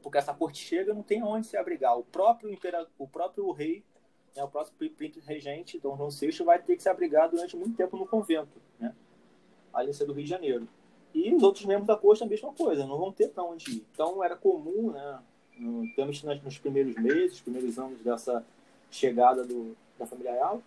Porque 0.02 0.16
essa 0.16 0.32
corte 0.32 0.58
chega 0.58 0.94
não 0.94 1.02
tem 1.02 1.22
onde 1.22 1.46
se 1.46 1.56
abrigar. 1.56 1.98
O 1.98 2.04
próprio 2.04 2.50
imperador, 2.50 2.88
o 2.98 3.06
próprio 3.06 3.50
rei, 3.50 3.84
né, 4.34 4.42
o 4.42 4.48
próprio 4.48 4.90
príncipe 4.90 5.20
regente, 5.26 5.78
Dom 5.78 5.96
João 5.96 6.08
VI, 6.08 6.44
vai 6.44 6.62
ter 6.62 6.76
que 6.76 6.82
se 6.82 6.88
abrigar 6.88 7.28
durante 7.28 7.56
muito 7.56 7.76
tempo 7.76 7.96
no 7.96 8.06
convento, 8.06 8.60
né? 8.78 8.94
Ali 9.72 9.92
do 9.92 10.12
Rio 10.12 10.24
de 10.24 10.30
Janeiro. 10.30 10.68
E 11.12 11.34
os 11.34 11.42
outros 11.42 11.64
membros 11.64 11.86
da 11.86 11.96
corte 11.96 12.22
a 12.22 12.26
mesma 12.26 12.52
coisa, 12.52 12.86
não 12.86 12.98
vão 12.98 13.12
ter 13.12 13.28
para 13.28 13.42
onde 13.42 13.70
ir. 13.70 13.86
Então 13.92 14.22
era 14.22 14.36
comum, 14.36 14.92
né, 14.92 15.20
temos 15.94 16.22
nos 16.22 16.58
primeiros 16.58 16.94
meses, 16.94 17.40
primeiros 17.40 17.78
anos 17.78 18.00
dessa 18.00 18.44
chegada 18.90 19.44
do, 19.44 19.76
da 19.98 20.06
família 20.06 20.32
real, 20.32 20.62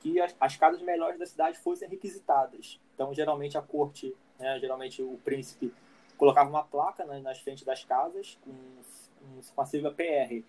que 0.00 0.20
as, 0.20 0.34
as, 0.40 0.56
casas 0.56 0.80
melhores 0.80 1.18
da 1.18 1.26
cidade 1.26 1.58
fossem 1.58 1.88
requisitadas. 1.88 2.80
Então, 2.94 3.12
geralmente, 3.12 3.58
a 3.58 3.62
corte, 3.62 4.14
né, 4.38 4.58
geralmente 4.58 5.02
o 5.02 5.18
príncipe 5.24 5.72
colocava 6.16 6.48
uma 6.48 6.62
placa 6.62 7.04
né, 7.04 7.20
nas 7.20 7.38
frentes 7.40 7.64
das 7.64 7.84
casas 7.84 8.38
com, 8.44 8.52
com 9.54 9.60
a 9.60 9.66
sigla 9.66 9.92
PR, 9.92 10.42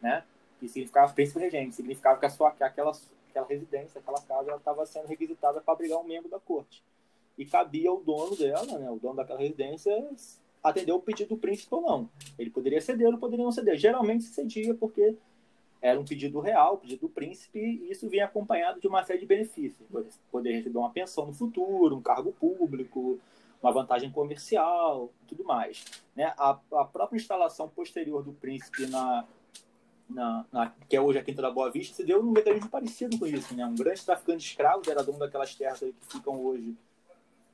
né, 0.00 0.24
que 0.58 0.68
significava 0.68 1.12
príncipe 1.12 1.40
regente, 1.40 1.74
significava 1.74 2.18
que, 2.18 2.26
a 2.26 2.30
sua, 2.30 2.50
que 2.50 2.64
aquela, 2.64 2.92
aquela 3.30 3.46
residência, 3.46 4.00
aquela 4.00 4.20
casa, 4.20 4.54
estava 4.56 4.84
sendo 4.84 5.06
requisitada 5.06 5.60
para 5.60 5.72
abrigar 5.72 5.98
um 5.98 6.04
membro 6.04 6.28
da 6.28 6.38
corte 6.38 6.82
e 7.36 7.44
cabia 7.44 7.90
ao 7.90 8.00
dono 8.00 8.36
dela, 8.36 8.78
né, 8.78 8.90
o 8.90 8.98
dono 8.98 9.16
daquela 9.16 9.40
residência, 9.40 9.92
atender 10.62 10.92
o 10.92 11.00
pedido 11.00 11.30
do 11.30 11.36
príncipe 11.36 11.74
ou 11.74 11.80
não. 11.80 12.08
Ele 12.38 12.50
poderia 12.50 12.80
ceder 12.80 13.08
ou 13.08 13.18
poderia 13.18 13.44
não 13.44 13.52
ceder. 13.52 13.76
Geralmente 13.76 14.24
cedia 14.24 14.74
porque 14.74 15.16
era 15.80 15.98
um 15.98 16.04
pedido 16.04 16.38
real, 16.38 16.74
um 16.74 16.78
pedido 16.78 17.00
do 17.00 17.08
príncipe, 17.08 17.58
e 17.58 17.90
isso 17.90 18.08
vinha 18.08 18.26
acompanhado 18.26 18.80
de 18.80 18.86
uma 18.86 19.02
série 19.02 19.18
de 19.18 19.26
benefícios. 19.26 19.84
Poder 20.30 20.52
receber 20.52 20.78
uma 20.78 20.90
pensão 20.90 21.26
no 21.26 21.32
futuro, 21.32 21.96
um 21.96 22.00
cargo 22.00 22.32
público, 22.32 23.18
uma 23.60 23.72
vantagem 23.72 24.10
comercial, 24.10 25.10
tudo 25.26 25.42
mais. 25.42 25.84
Né? 26.14 26.32
A, 26.38 26.58
a 26.74 26.84
própria 26.84 27.16
instalação 27.16 27.68
posterior 27.68 28.22
do 28.22 28.32
príncipe 28.32 28.86
na, 28.86 29.24
na, 30.08 30.46
na, 30.52 30.72
que 30.88 30.94
é 30.94 31.00
hoje 31.00 31.18
a 31.18 31.24
Quinta 31.24 31.42
da 31.42 31.50
Boa 31.50 31.70
Vista, 31.70 31.96
se 31.96 32.04
deu 32.04 32.22
num 32.22 32.30
mecanismo 32.30 32.68
parecido 32.68 33.18
com 33.18 33.26
isso. 33.26 33.52
Né? 33.56 33.66
Um 33.66 33.74
grande 33.74 34.04
traficante 34.04 34.38
de 34.38 34.44
escravos 34.44 34.86
era 34.86 35.02
dono 35.02 35.18
daquelas 35.18 35.52
terras 35.56 35.80
que 35.80 35.94
ficam 36.08 36.40
hoje 36.44 36.76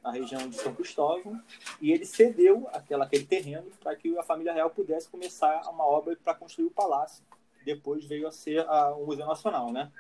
na 0.03 0.11
região 0.11 0.49
de 0.49 0.56
São 0.56 0.75
Cristóvão, 0.75 1.41
e 1.81 1.93
ele 1.93 2.05
cedeu 2.05 2.69
aquela, 2.73 3.05
aquele 3.05 3.25
terreno 3.25 3.71
para 3.81 3.95
que 3.97 4.17
a 4.17 4.23
família 4.23 4.53
real 4.53 4.71
pudesse 4.71 5.09
começar 5.09 5.61
uma 5.69 5.85
obra 5.85 6.17
para 6.23 6.35
construir 6.35 6.67
o 6.67 6.71
palácio, 6.71 7.23
que 7.59 7.65
depois 7.65 8.05
veio 8.05 8.27
a 8.27 8.33
ser 8.33 8.61
a, 8.69 8.95
o 8.95 9.07
Museu 9.07 9.26
Nacional, 9.26 9.73
né? 9.73 9.90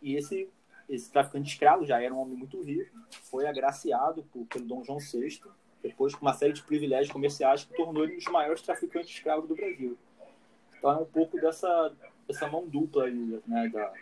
E 0.00 0.14
esse, 0.16 0.48
esse 0.88 1.10
traficante 1.10 1.44
de 1.44 1.50
escravos 1.50 1.88
já 1.88 2.00
era 2.00 2.14
um 2.14 2.18
homem 2.18 2.36
muito 2.36 2.62
rico, 2.62 2.96
foi 3.24 3.46
agraciado 3.46 4.22
por, 4.32 4.46
pelo 4.46 4.64
Dom 4.64 4.84
João 4.84 4.98
VI, 4.98 5.40
depois 5.82 6.14
com 6.14 6.24
uma 6.24 6.34
série 6.34 6.52
de 6.52 6.62
privilégios 6.62 7.12
comerciais 7.12 7.64
que 7.64 7.74
tornou 7.74 8.04
ele 8.04 8.14
um 8.14 8.16
dos 8.16 8.26
maiores 8.26 8.62
traficantes 8.62 9.08
de 9.08 9.16
escravos 9.16 9.48
do 9.48 9.54
Brasil. 9.54 9.96
Então 10.78 10.90
é 10.90 10.96
um 10.96 11.04
pouco 11.04 11.40
dessa, 11.40 11.94
dessa 12.26 12.48
mão 12.48 12.66
dupla 12.66 13.04
aí, 13.04 13.40
né, 13.46 13.68
da, 13.68 13.92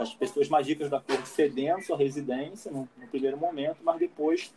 as 0.00 0.14
pessoas 0.14 0.48
mais 0.48 0.66
ricas 0.66 0.88
da 0.88 0.98
corte 0.98 1.28
cedendo 1.28 1.82
sua 1.82 1.96
residência 1.96 2.70
no, 2.70 2.88
no, 2.96 3.06
primeiro 3.08 3.36
momento, 3.36 3.78
mas 3.82 3.98
depois 3.98 4.52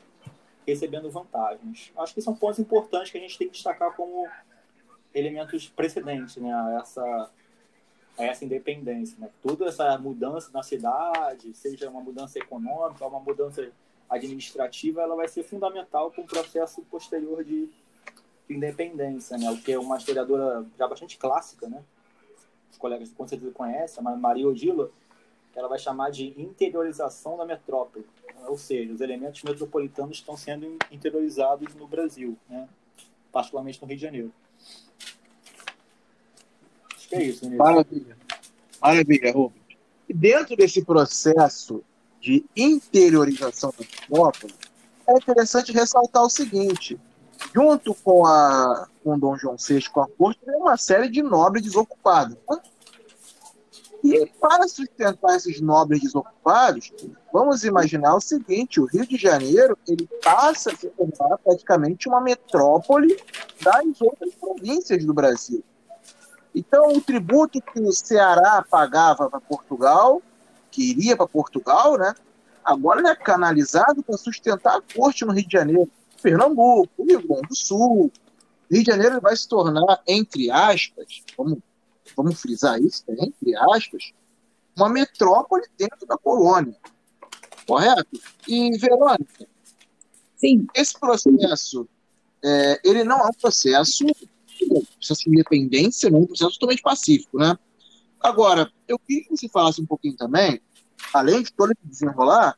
recebendo 0.66 1.12
vantagens. 1.12 1.92
Acho 1.98 2.14
que 2.14 2.22
são 2.22 2.34
pontos 2.34 2.60
importantes 2.60 3.12
que 3.12 3.18
a 3.18 3.22
gente 3.22 3.38
tem 3.38 3.48
que 3.48 3.54
destacar 3.54 3.94
como 3.94 4.28
elementos 5.14 5.68
precedentes 5.68 6.38
né, 6.38 6.54
a, 6.54 6.80
essa, 6.82 7.32
a 8.18 8.24
essa 8.24 8.46
independência. 8.46 9.18
Né? 9.20 9.30
Toda 9.42 9.66
essa 9.66 9.98
mudança 9.98 10.50
na 10.54 10.64
cidade, 10.64 11.54
seja 11.54 11.90
uma 11.90 12.02
mudança 12.02 12.40
econômica, 12.40 13.06
uma 13.06 13.20
mudança 13.20 13.70
administrativa, 14.10 15.02
ela 15.02 15.16
vai 15.16 15.28
ser 15.28 15.44
fundamental 15.44 16.10
para 16.10 16.24
o 16.24 16.28
processo 16.28 16.82
posterior 16.84 17.44
de, 17.44 17.70
de 18.48 18.56
independência, 18.56 19.38
né? 19.38 19.52
o 19.52 19.58
que 19.58 19.74
é 19.74 19.80
uma 19.80 19.98
historiadora 19.98 20.66
já 20.78 20.88
bastante 20.88 21.18
clássica, 21.18 21.68
né? 21.68 21.84
os 22.72 22.78
colegas 22.78 23.12
com 23.12 23.28
certeza 23.28 23.52
conhecem, 23.52 24.02
a 24.06 24.16
Maria 24.16 24.48
Odila, 24.48 24.90
que 25.54 25.60
ela 25.60 25.68
vai 25.68 25.78
chamar 25.78 26.10
de 26.10 26.34
interiorização 26.36 27.38
da 27.38 27.46
metrópole, 27.46 28.06
ou 28.48 28.58
seja, 28.58 28.92
os 28.92 29.00
elementos 29.00 29.44
metropolitanos 29.44 30.18
estão 30.18 30.36
sendo 30.36 30.78
interiorizados 30.92 31.74
no 31.76 31.88
Brasil, 31.88 32.36
né? 32.50 32.68
particularmente 33.32 33.80
no 33.82 33.88
Rio 33.88 33.98
de 33.98 34.02
Janeiro. 34.02 34.34
Acho 36.96 37.08
que 37.08 37.16
é 37.16 37.24
isso. 37.24 37.42
Vinícius. 37.42 37.58
Maravilha. 37.58 38.18
Maravilha, 38.82 39.32
Rubens. 39.32 39.64
E 40.10 40.14
dentro 40.14 40.56
desse 40.56 40.84
processo 40.84 41.84
de 42.20 42.44
interiorização 42.56 43.72
da 43.72 43.86
metrópole, 43.86 44.54
é 45.08 45.14
interessante 45.14 45.72
ressaltar 45.72 46.24
o 46.24 46.30
seguinte: 46.30 47.00
junto 47.54 47.94
com 47.94 48.26
a 48.26 48.88
com 49.04 49.20
Dom 49.20 49.38
João 49.38 49.58
VI, 49.58 49.90
com 49.90 50.02
a 50.02 50.08
corte, 50.08 50.40
tem 50.46 50.56
uma 50.56 50.78
série 50.78 51.10
de 51.10 51.22
nobres 51.22 51.64
desocupados. 51.64 52.38
Né? 52.50 52.58
E 54.04 54.26
para 54.26 54.68
sustentar 54.68 55.38
esses 55.38 55.62
nobres 55.62 56.02
desocupados, 56.02 56.92
vamos 57.32 57.64
imaginar 57.64 58.16
o 58.16 58.20
seguinte: 58.20 58.82
o 58.82 58.86
Rio 58.86 59.08
de 59.08 59.16
Janeiro 59.16 59.78
ele 59.88 60.08
passa 60.22 60.72
a 60.72 60.76
se 60.76 60.90
tornar 60.90 61.38
praticamente 61.38 62.10
uma 62.10 62.20
metrópole 62.20 63.18
das 63.62 64.02
outras 64.02 64.36
províncias 64.36 65.06
do 65.06 65.14
Brasil. 65.14 65.64
Então, 66.54 66.90
o 66.90 67.02
tributo 67.02 67.62
que 67.62 67.80
o 67.80 67.92
Ceará 67.94 68.64
pagava 68.70 69.30
para 69.30 69.40
Portugal, 69.40 70.22
que 70.70 70.92
iria 70.92 71.16
para 71.16 71.26
Portugal, 71.26 71.98
né, 71.98 72.14
agora 72.64 73.10
é 73.10 73.16
canalizado 73.16 74.04
para 74.04 74.18
sustentar 74.18 74.78
a 74.78 74.82
corte 74.96 75.26
no 75.26 75.32
Rio 75.32 75.48
de 75.48 75.54
Janeiro, 75.54 75.90
Pernambuco, 76.22 76.90
Rio 77.00 77.26
Grande 77.26 77.48
do 77.48 77.56
Sul. 77.56 78.12
Rio 78.70 78.84
de 78.84 78.92
Janeiro 78.92 79.20
vai 79.22 79.36
se 79.36 79.48
tornar, 79.48 80.02
entre 80.06 80.52
aspas, 80.52 81.24
vamos, 81.38 81.60
vamos 82.16 82.40
frisar 82.40 82.82
isso, 82.82 83.04
né, 83.08 83.16
entre 83.20 83.56
aspas, 83.56 84.12
uma 84.76 84.90
metrópole 84.90 85.64
dentro 85.78 86.06
da 86.06 86.18
colônia. 86.18 86.76
Correto? 87.66 88.20
E, 88.48 88.78
Verônica, 88.78 89.48
Sim. 90.36 90.68
esse 90.76 91.00
processo, 91.00 91.88
é, 92.44 92.82
ele 92.84 93.04
não 93.04 93.20
é 93.20 93.28
um 93.28 93.34
processo 93.34 94.06
processo 94.96 95.24
de 95.24 95.30
independência, 95.30 96.10
não 96.10 96.20
é 96.20 96.22
um 96.22 96.28
processo 96.28 96.54
totalmente 96.54 96.82
pacífico, 96.82 97.38
né? 97.38 97.58
Agora, 98.20 98.72
eu 98.88 98.98
queria 99.00 99.24
que 99.24 99.36
você 99.36 99.50
falasse 99.50 99.82
um 99.82 99.86
pouquinho 99.86 100.16
também, 100.16 100.62
além 101.14 101.44
de 101.44 101.52
todo 101.52 101.72
esse 101.72 101.88
desenrolar, 101.88 102.58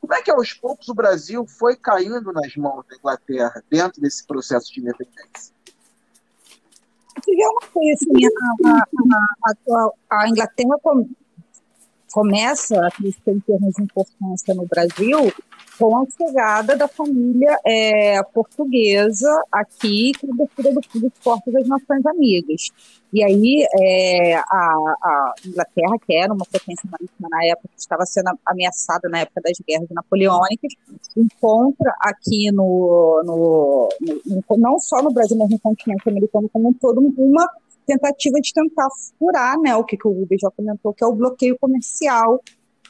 como 0.00 0.14
é 0.14 0.22
que 0.22 0.30
aos 0.30 0.52
poucos 0.52 0.88
o 0.88 0.94
Brasil 0.94 1.46
foi 1.46 1.76
caindo 1.76 2.32
nas 2.32 2.54
mãos 2.56 2.84
da 2.88 2.96
Inglaterra 2.96 3.62
dentro 3.70 4.00
desse 4.00 4.26
processo 4.26 4.72
de 4.72 4.80
independência? 4.80 5.54
Digamos 7.26 7.64
que 7.72 7.92
assim, 7.92 8.26
a, 8.26 8.68
a, 8.68 8.84
a, 10.10 10.22
a 10.22 10.28
Inglaterra 10.28 10.78
começa 12.12 12.86
a 12.86 12.90
crescer 12.90 13.30
em 13.30 13.40
termos 13.40 13.74
de 13.74 13.82
importância 13.82 14.54
no 14.54 14.66
Brasil 14.66 15.32
com 15.78 15.96
a 15.96 16.04
chegada 16.10 16.76
da 16.76 16.88
família 16.88 17.56
é, 17.64 18.20
portuguesa 18.34 19.30
aqui 19.52 20.12
com 20.20 20.32
abertura 20.32 20.72
do, 20.72 20.80
dos 20.80 21.12
portos 21.22 21.52
das 21.52 21.68
Nações 21.68 22.04
Amigas. 22.04 22.70
E 23.12 23.22
aí 23.22 23.66
é, 23.80 24.36
a, 24.36 24.42
a, 24.42 25.34
Inglaterra, 25.46 25.96
que 26.04 26.14
era 26.14 26.32
uma 26.32 26.44
potência 26.44 26.88
marítima 26.90 27.28
na 27.30 27.44
época, 27.46 27.68
que 27.74 27.80
estava 27.80 28.04
sendo 28.04 28.30
ameaçada 28.44 29.08
na 29.08 29.20
época 29.20 29.40
das 29.42 29.56
guerras 29.66 29.88
napoleônicas, 29.90 30.72
encontra 31.16 31.94
aqui 32.00 32.50
no, 32.50 33.22
no, 33.24 33.88
no 34.26 34.56
não 34.58 34.78
só 34.80 35.00
no 35.00 35.12
Brasil, 35.12 35.36
mas 35.38 35.48
no 35.48 35.58
continente 35.60 36.08
americano 36.08 36.50
como 36.52 36.68
um 36.68 36.74
todo, 36.74 37.00
uma 37.16 37.48
tentativa 37.88 38.38
de 38.40 38.52
tentar 38.52 38.88
furar, 39.18 39.58
né, 39.58 39.74
o 39.74 39.82
que, 39.82 39.96
que 39.96 40.06
o 40.06 40.12
Rubens 40.12 40.40
já 40.42 40.50
comentou, 40.50 40.92
que 40.92 41.02
é 41.02 41.06
o 41.06 41.14
bloqueio 41.14 41.56
comercial 41.58 42.40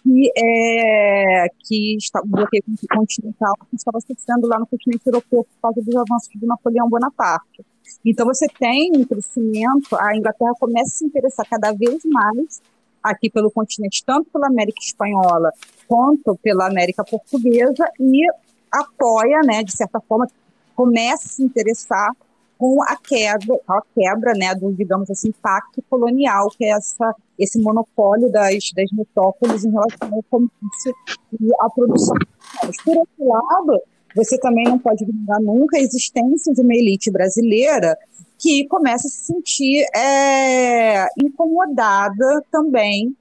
que, 0.02 0.32
é, 0.36 1.46
que 1.60 1.96
está, 1.96 2.20
o 2.20 2.26
bloqueio 2.26 2.62
continental 2.94 3.54
que 3.70 3.76
estava 3.76 4.00
sofrendo 4.00 4.48
lá 4.48 4.58
no 4.58 4.66
continente 4.66 5.06
europeu 5.06 5.44
por 5.44 5.60
causa 5.62 5.82
dos 5.82 5.94
avanços 5.94 6.28
de 6.34 6.46
Napoleão 6.46 6.88
Bonaparte. 6.88 7.64
Então 8.04 8.26
você 8.26 8.46
tem 8.58 8.90
um 8.94 9.04
crescimento, 9.04 9.96
a 9.98 10.16
Inglaterra 10.16 10.52
começa 10.58 10.94
a 10.94 10.98
se 10.98 11.04
interessar 11.04 11.46
cada 11.48 11.72
vez 11.72 12.00
mais 12.04 12.60
aqui 13.02 13.30
pelo 13.30 13.50
continente, 13.50 14.04
tanto 14.04 14.28
pela 14.30 14.48
América 14.48 14.78
Espanhola 14.82 15.52
quanto 15.86 16.36
pela 16.42 16.66
América 16.66 17.04
Portuguesa, 17.04 17.88
e 17.98 18.26
apoia, 18.70 19.40
né, 19.44 19.62
de 19.62 19.74
certa 19.74 20.00
forma, 20.00 20.28
começa 20.74 21.24
a 21.24 21.28
se 21.28 21.42
interessar 21.42 22.10
com 22.58 22.82
a 22.82 22.96
quebra, 22.96 23.56
a 23.68 23.80
quebra 23.94 24.32
né, 24.34 24.54
do, 24.54 24.72
digamos 24.72 25.08
assim, 25.10 25.32
pacto 25.40 25.80
colonial, 25.88 26.50
que 26.50 26.64
é 26.64 26.70
essa, 26.70 27.14
esse 27.38 27.58
monopólio 27.60 28.30
das, 28.30 28.54
das 28.74 28.90
metrópoles 28.92 29.64
em 29.64 29.70
relação 29.70 30.12
ao 30.12 30.22
comércio 30.24 30.94
e 31.40 31.48
à 31.60 31.70
produção. 31.70 32.16
Mas, 32.64 32.82
por 32.82 32.96
outro 32.96 33.28
lado, 33.28 33.80
você 34.14 34.36
também 34.38 34.64
não 34.64 34.78
pode 34.78 35.04
ignorar 35.04 35.40
nunca 35.40 35.78
a 35.78 35.80
existência 35.80 36.52
de 36.52 36.60
uma 36.60 36.74
elite 36.74 37.10
brasileira 37.10 37.96
que 38.36 38.66
começa 38.66 39.06
a 39.06 39.10
se 39.10 39.26
sentir 39.26 39.84
é, 39.94 41.06
incomodada 41.22 42.42
também 42.50 43.16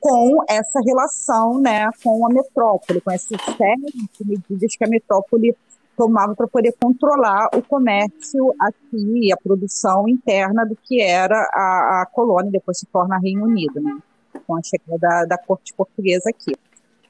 com 0.00 0.42
essa 0.48 0.80
relação 0.84 1.60
né, 1.60 1.90
com 2.02 2.26
a 2.26 2.30
metrópole, 2.30 3.00
com 3.00 3.10
essa 3.10 3.36
série 3.56 3.92
de 3.92 4.26
medidas 4.26 4.76
que 4.76 4.84
a 4.84 4.88
metrópole 4.88 5.54
tomava 6.00 6.34
para 6.34 6.48
poder 6.48 6.74
controlar 6.80 7.50
o 7.54 7.60
comércio 7.60 8.54
aqui, 8.58 9.30
a 9.30 9.36
produção 9.36 10.08
interna 10.08 10.64
do 10.64 10.74
que 10.74 10.98
era 10.98 11.36
a, 11.52 12.00
a 12.00 12.06
colônia, 12.10 12.50
depois 12.50 12.78
se 12.78 12.86
torna 12.86 13.18
Reino 13.18 13.44
Unido, 13.44 13.78
né? 13.82 13.98
com 14.46 14.56
a 14.56 14.62
chegada 14.62 14.96
da, 14.98 15.24
da 15.26 15.38
corte 15.38 15.74
portuguesa 15.74 16.30
aqui. 16.30 16.56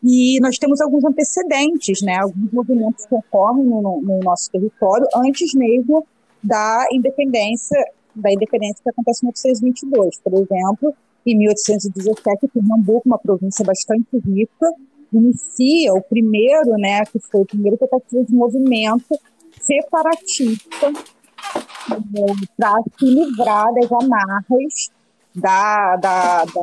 E 0.02 0.40
nós 0.40 0.58
temos 0.58 0.80
alguns 0.80 1.04
antecedentes, 1.04 2.02
né? 2.02 2.16
alguns 2.16 2.50
movimentos 2.50 3.06
que 3.06 3.14
ocorrem 3.14 3.64
no, 3.64 4.00
no 4.02 4.18
nosso 4.24 4.50
território 4.50 5.06
antes 5.14 5.54
mesmo 5.54 6.04
da 6.42 6.84
independência, 6.90 7.78
da 8.12 8.32
independência 8.32 8.82
que 8.82 8.90
acontece 8.90 9.24
em 9.24 9.28
1822. 9.28 10.18
Por 10.18 10.32
exemplo, 10.34 10.94
em 11.24 11.38
1817, 11.38 12.48
Pernambuco, 12.48 13.02
uma 13.06 13.18
província 13.18 13.64
bastante 13.64 14.18
rica, 14.18 14.66
inicia 15.12 15.92
o 15.92 16.02
primeiro, 16.02 16.72
né, 16.72 17.04
que 17.04 17.18
foi 17.18 17.40
o 17.42 17.46
primeiro 17.46 17.76
tentativa 17.76 18.24
de 18.24 18.34
movimento 18.34 19.18
separatista 19.60 20.86
é, 20.86 22.46
para 22.56 22.82
se 22.98 23.04
livrar 23.04 23.72
das 23.74 23.90
amarras 23.92 24.90
da, 25.34 25.96
da, 25.96 26.44
da, 26.44 26.62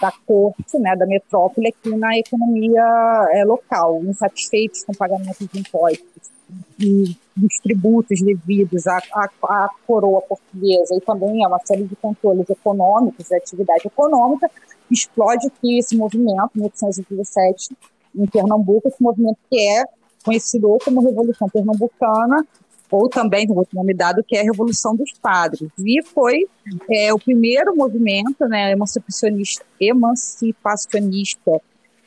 da, 0.00 0.12
corte, 0.26 0.78
né, 0.78 0.96
da 0.96 1.06
metrópole 1.06 1.68
aqui 1.68 1.94
na 1.96 2.18
economia 2.18 3.28
é, 3.32 3.44
local, 3.44 4.02
insatisfeitos 4.04 4.82
com 4.84 4.92
o 4.92 4.96
pagamento 4.96 5.46
de 5.46 5.60
impostos 5.60 6.34
e 6.78 7.16
dos 7.36 7.58
tributos 7.62 8.20
devidos 8.20 8.86
à, 8.86 8.98
à, 9.12 9.28
à, 9.44 9.70
coroa 9.86 10.20
portuguesa 10.22 10.94
e 10.94 11.00
também 11.00 11.44
a 11.44 11.48
uma 11.48 11.58
série 11.64 11.84
de 11.84 11.96
controles 11.96 12.48
econômicos 12.48 13.30
e 13.30 13.34
atividade 13.34 13.86
econômica, 13.86 14.50
explode 14.90 15.46
aqui 15.46 15.78
esse 15.78 15.96
movimento, 15.96 16.50
em 16.54 16.60
1817, 16.60 17.76
em 18.14 18.26
Pernambuco, 18.26 18.88
esse 18.88 19.02
movimento 19.02 19.38
que 19.50 19.58
é 19.58 19.84
conhecido 20.24 20.78
como 20.84 21.02
Revolução 21.02 21.48
Pernambucana, 21.48 22.46
ou 22.90 23.08
também, 23.08 23.46
no 23.46 23.56
outro 23.56 23.76
nome 23.76 23.92
dado, 23.92 24.22
que 24.22 24.36
é 24.36 24.40
a 24.40 24.44
Revolução 24.44 24.94
dos 24.94 25.12
Padres. 25.20 25.68
E 25.78 26.02
foi 26.02 26.46
é, 26.90 27.12
o 27.12 27.18
primeiro 27.18 27.74
movimento 27.74 28.46
né, 28.46 28.72
emancipacionista, 28.72 29.64
emancipacionista 29.80 31.60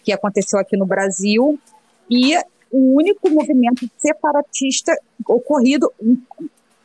que 0.03 0.13
aconteceu 0.13 0.57
aqui 0.59 0.77
no 0.77 0.85
Brasil, 0.85 1.59
e 2.09 2.37
o 2.71 2.95
único 2.95 3.29
movimento 3.29 3.89
separatista 3.97 4.93
ocorrido 5.27 5.91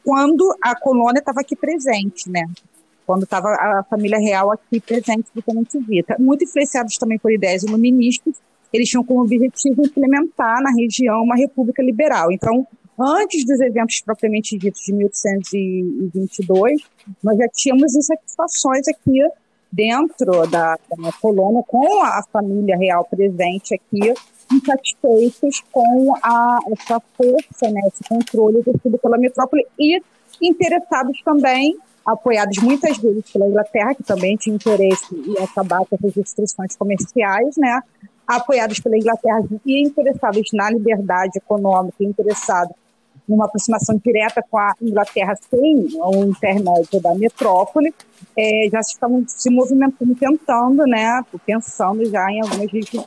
quando 0.04 0.52
a 0.60 0.74
colônia 0.74 1.20
estava 1.20 1.40
aqui 1.40 1.54
presente, 1.54 2.28
né? 2.28 2.44
Quando 3.06 3.22
estava 3.22 3.48
a 3.48 3.84
família 3.88 4.18
real 4.18 4.50
aqui 4.50 4.80
presente, 4.80 5.30
totalmente 5.32 5.78
dita. 5.78 6.16
Muito 6.18 6.44
influenciados 6.44 6.96
também 6.96 7.18
por 7.18 7.32
ideias 7.32 7.62
iluministas, 7.62 8.34
eles 8.72 8.88
tinham 8.88 9.04
como 9.04 9.22
objetivo 9.22 9.84
implementar 9.84 10.62
na 10.62 10.70
região 10.70 11.22
uma 11.22 11.36
república 11.36 11.82
liberal. 11.82 12.32
Então, 12.32 12.66
antes 12.98 13.44
dos 13.44 13.60
eventos 13.60 14.00
propriamente 14.02 14.58
ditos 14.58 14.82
de 14.82 14.92
1822, 14.92 16.82
nós 17.22 17.36
já 17.38 17.48
tínhamos 17.48 17.94
insatisfações 17.94 18.86
aqui 18.88 19.20
dentro 19.72 20.46
da, 20.48 20.78
da 20.98 21.12
colônia, 21.20 21.62
com 21.66 22.02
a 22.02 22.22
família 22.30 22.76
real 22.76 23.04
presente 23.04 23.74
aqui, 23.74 24.12
insatisfeitos 24.52 25.62
com 25.72 26.14
a, 26.22 26.58
essa 26.72 27.00
força, 27.16 27.70
né, 27.70 27.80
esse 27.86 28.04
controle 28.06 28.58
exercido 28.58 28.98
pela 28.98 29.16
metrópole 29.16 29.66
e 29.78 30.00
interessados 30.42 31.18
também, 31.24 31.78
apoiados 32.04 32.58
muitas 32.58 32.98
vezes 32.98 33.30
pela 33.32 33.46
Inglaterra, 33.46 33.94
que 33.94 34.02
também 34.02 34.36
tinha 34.36 34.54
interesse 34.54 35.14
em 35.14 35.42
acabar 35.42 35.80
com 35.86 35.96
as 36.06 36.14
restrições 36.14 36.76
comerciais, 36.76 37.56
né, 37.56 37.80
apoiados 38.26 38.78
pela 38.80 38.98
Inglaterra 38.98 39.42
e 39.64 39.86
interessados 39.86 40.50
na 40.52 40.70
liberdade 40.70 41.38
econômica, 41.38 42.04
interessados 42.04 42.74
numa 43.28 43.46
aproximação 43.46 44.00
direta 44.04 44.42
com 44.50 44.58
a 44.58 44.72
Inglaterra 44.80 45.34
sem 45.48 45.86
o 45.94 46.24
intermédio 46.24 47.00
da 47.00 47.14
metrópole, 47.14 47.94
é, 48.36 48.68
já 48.70 48.80
estavam 48.80 49.24
se 49.26 49.50
movimentando, 49.50 50.14
tentando, 50.14 50.86
né, 50.86 51.22
pensando 51.46 52.04
já 52.04 52.30
em 52.30 52.40
algumas 52.42 52.70
regiões 52.70 53.06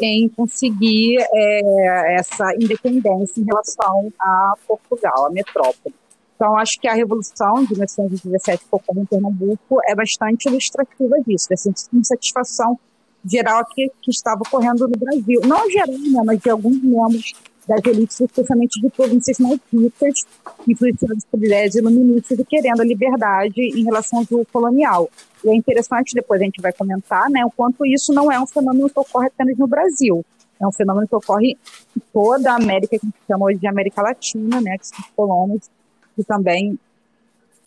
em 0.00 0.28
conseguir 0.28 1.16
é, 1.20 2.14
essa 2.18 2.54
independência 2.54 3.40
em 3.40 3.44
relação 3.44 4.12
a 4.20 4.54
Portugal, 4.66 5.26
a 5.26 5.30
metrópole. 5.30 5.94
Então, 6.36 6.56
acho 6.56 6.80
que 6.80 6.88
a 6.88 6.94
Revolução 6.94 7.64
de 7.64 7.72
1917 7.72 8.64
que 8.64 8.68
ocorreu 8.70 9.02
em 9.02 9.06
Pernambuco 9.06 9.80
é 9.86 9.94
bastante 9.94 10.48
ilustrativa 10.48 11.16
disso, 11.26 11.46
dessa 11.48 11.70
insatisfação 11.92 12.78
geral 13.24 13.64
que, 13.72 13.88
que 14.00 14.10
estava 14.10 14.40
ocorrendo 14.40 14.88
no 14.88 14.98
Brasil. 14.98 15.40
Não 15.44 15.70
geral, 15.70 15.98
né, 15.98 16.22
mas 16.24 16.40
de 16.40 16.50
alguns 16.50 16.82
membros 16.82 17.32
das 17.66 17.80
elites, 17.84 18.20
especialmente 18.20 18.80
de 18.80 18.90
províncias 18.90 19.38
mais 19.38 19.60
ricas, 19.72 20.24
influenciadas 20.66 21.24
por 21.24 21.42
ideias 21.42 21.74
iluministas 21.74 22.38
e 22.38 22.44
querendo 22.44 22.80
a 22.80 22.84
liberdade 22.84 23.60
em 23.60 23.84
relação 23.84 24.20
ao 24.20 24.24
jogo 24.24 24.46
colonial. 24.52 25.08
E 25.44 25.50
é 25.50 25.54
interessante, 25.54 26.14
depois 26.14 26.40
a 26.40 26.44
gente 26.44 26.60
vai 26.60 26.72
comentar, 26.72 27.30
né, 27.30 27.44
o 27.44 27.50
quanto 27.50 27.84
isso 27.86 28.12
não 28.12 28.30
é 28.30 28.40
um 28.40 28.46
fenômeno 28.46 28.88
que 28.88 28.98
ocorre 28.98 29.28
apenas 29.28 29.56
no 29.56 29.66
Brasil. 29.66 30.24
É 30.60 30.66
um 30.66 30.72
fenômeno 30.72 31.08
que 31.08 31.14
ocorre 31.14 31.56
em 31.96 32.02
toda 32.12 32.52
a 32.52 32.56
América, 32.56 32.98
que 32.98 33.04
a 33.04 33.06
gente 33.06 33.18
chama 33.26 33.46
hoje 33.46 33.58
de 33.58 33.66
América 33.66 34.02
Latina, 34.02 34.60
né, 34.60 34.78
que 34.78 34.86
são 34.86 34.98
os 35.00 35.10
colônias, 35.16 35.70
e 36.16 36.24
também 36.24 36.78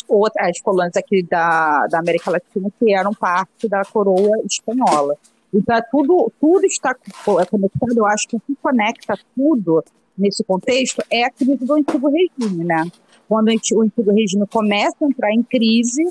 outras 0.08 0.62
colônias 0.62 0.96
aqui 0.96 1.24
da, 1.24 1.88
da 1.88 2.00
América 2.00 2.32
Latina 2.32 2.70
que 2.80 2.94
eram 2.94 3.14
parte 3.14 3.68
da 3.68 3.84
coroa 3.84 4.38
espanhola. 4.46 5.18
Então, 5.56 5.76
é 5.76 5.82
tudo, 5.90 6.32
tudo 6.40 6.66
está 6.66 6.94
conectado. 7.24 7.98
Eu 7.98 8.06
acho 8.06 8.28
que 8.28 8.36
o 8.36 8.40
que 8.42 8.56
conecta 8.62 9.18
tudo 9.36 9.84
nesse 10.18 10.44
contexto 10.44 11.02
é 11.10 11.24
a 11.24 11.32
crise 11.32 11.66
do 11.66 11.74
antigo 11.74 12.10
regime, 12.10 12.66
né? 12.66 12.84
Quando 13.28 13.48
o 13.48 13.82
antigo 13.82 14.12
regime 14.12 14.46
começa 14.48 14.98
a 15.02 15.06
entrar 15.06 15.32
em 15.32 15.42
crise 15.42 16.04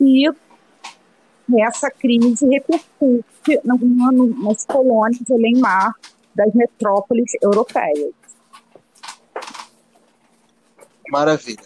e 0.00 0.24
essa 1.58 1.90
crise 1.90 2.46
repercute 2.46 3.60
nas 3.64 4.64
colônias 4.64 5.30
além 5.30 5.58
mar 5.58 5.92
das 6.34 6.52
metrópoles 6.54 7.32
europeias. 7.42 8.12
Maravilha, 11.10 11.60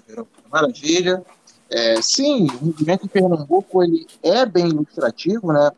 maravilha. 0.50 1.22
É, 1.70 2.00
sim, 2.00 2.48
o 2.60 2.66
movimento 2.66 3.04
em 3.04 3.08
Pernambuco 3.08 3.84
ele 3.84 4.06
é 4.22 4.44
bem 4.46 4.68
ilustrativo, 4.68 5.52
né? 5.52 5.70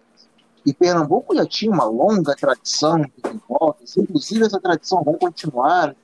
E 0.70 0.72
Pernambuco 0.72 1.34
já 1.34 1.44
tinha 1.44 1.72
uma 1.72 1.82
longa 1.82 2.32
tradição 2.36 3.00
de 3.00 3.12
revoltas, 3.24 3.96
inclusive 3.96 4.44
essa 4.44 4.60
tradição 4.60 5.02
vai 5.02 5.16
continuar. 5.16 5.96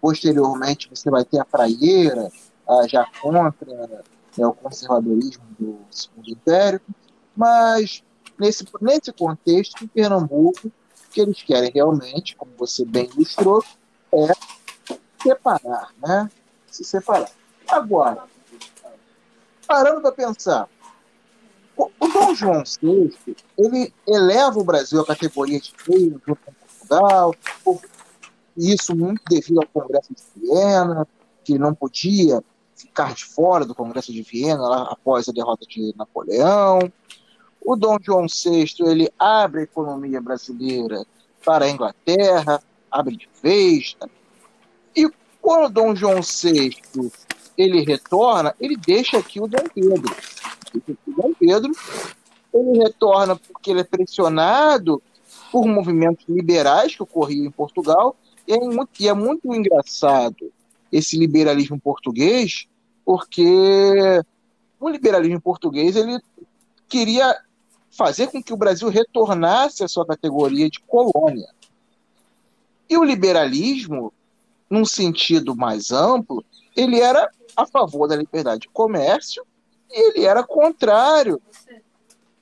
Posteriormente, 0.00 0.88
você 0.88 1.10
vai 1.10 1.24
ter 1.24 1.40
a 1.40 1.44
praieira, 1.44 2.30
já 2.86 3.04
contra 3.20 3.74
né, 4.36 4.46
o 4.46 4.52
conservadorismo 4.52 5.42
do 5.58 5.80
Segundo 5.90 6.30
Império. 6.30 6.80
Mas, 7.34 8.04
nesse, 8.38 8.64
nesse 8.80 9.12
contexto, 9.12 9.82
em 9.82 9.88
Pernambuco, 9.88 10.68
o 10.68 11.10
que 11.10 11.20
eles 11.20 11.42
querem 11.42 11.72
realmente, 11.74 12.36
como 12.36 12.52
você 12.56 12.84
bem 12.84 13.10
ilustrou, 13.16 13.64
é 14.12 14.32
separar, 15.20 15.92
né? 16.00 16.30
Se 16.68 16.84
separar. 16.84 17.32
Agora, 17.66 18.22
parando 19.66 20.00
para 20.02 20.12
pensar, 20.12 20.68
o 21.78 22.08
Dom 22.08 22.34
João 22.34 22.64
VI, 22.64 23.36
ele 23.56 23.92
eleva 24.06 24.58
o 24.58 24.64
Brasil 24.64 25.00
à 25.00 25.06
categoria 25.06 25.60
de 25.60 25.72
reino 25.86 26.20
junto 26.26 26.40
com 26.44 26.52
Portugal, 26.52 27.34
isso 28.56 28.96
muito 28.96 29.22
devido 29.28 29.60
ao 29.60 29.68
Congresso 29.68 30.12
de 30.12 30.22
Viena, 30.40 31.06
que 31.44 31.56
não 31.56 31.72
podia 31.72 32.42
ficar 32.76 33.14
de 33.14 33.24
fora 33.24 33.64
do 33.64 33.74
Congresso 33.74 34.12
de 34.12 34.22
Viena 34.22 34.60
lá, 34.62 34.82
após 34.90 35.28
a 35.28 35.32
derrota 35.32 35.64
de 35.66 35.94
Napoleão. 35.96 36.80
O 37.64 37.76
Dom 37.76 37.96
João 38.00 38.26
VI 38.26 38.66
ele 38.80 39.08
abre 39.18 39.60
a 39.60 39.64
economia 39.64 40.20
brasileira 40.20 41.04
para 41.44 41.66
a 41.66 41.70
Inglaterra, 41.70 42.60
abre 42.90 43.16
de 43.16 43.28
vez. 43.40 43.96
E 44.96 45.08
quando 45.40 45.66
o 45.66 45.70
Dom 45.70 45.94
João 45.94 46.20
VI 46.22 46.76
ele 47.56 47.84
retorna, 47.84 48.54
ele 48.60 48.76
deixa 48.76 49.18
aqui 49.18 49.40
o 49.40 49.46
Dom 49.46 49.64
Pedro. 49.72 50.14
Dom 51.06 51.34
Pedro, 51.38 51.72
ele 52.52 52.78
retorna 52.78 53.36
porque 53.36 53.70
ele 53.70 53.80
é 53.80 53.84
pressionado 53.84 55.02
por 55.50 55.66
movimentos 55.66 56.24
liberais 56.28 56.94
que 56.94 57.02
ocorriam 57.02 57.46
em 57.46 57.50
Portugal, 57.50 58.16
e 58.46 58.52
é 58.52 58.58
muito, 58.58 58.90
e 59.00 59.08
é 59.08 59.14
muito 59.14 59.54
engraçado 59.54 60.52
esse 60.90 61.18
liberalismo 61.18 61.78
português, 61.78 62.66
porque 63.04 64.22
o 64.80 64.88
liberalismo 64.88 65.40
português 65.40 65.96
ele 65.96 66.18
queria 66.88 67.36
fazer 67.90 68.28
com 68.28 68.42
que 68.42 68.52
o 68.52 68.56
Brasil 68.56 68.88
retornasse 68.88 69.82
à 69.82 69.88
sua 69.88 70.06
categoria 70.06 70.70
de 70.70 70.80
colônia. 70.80 71.48
E 72.88 72.96
o 72.96 73.04
liberalismo, 73.04 74.12
num 74.70 74.84
sentido 74.84 75.54
mais 75.56 75.90
amplo, 75.90 76.44
ele 76.76 77.00
era 77.00 77.30
a 77.56 77.66
favor 77.66 78.06
da 78.06 78.16
liberdade 78.16 78.60
de 78.62 78.68
comércio 78.68 79.44
ele 79.90 80.24
era 80.24 80.42
contrário 80.42 81.40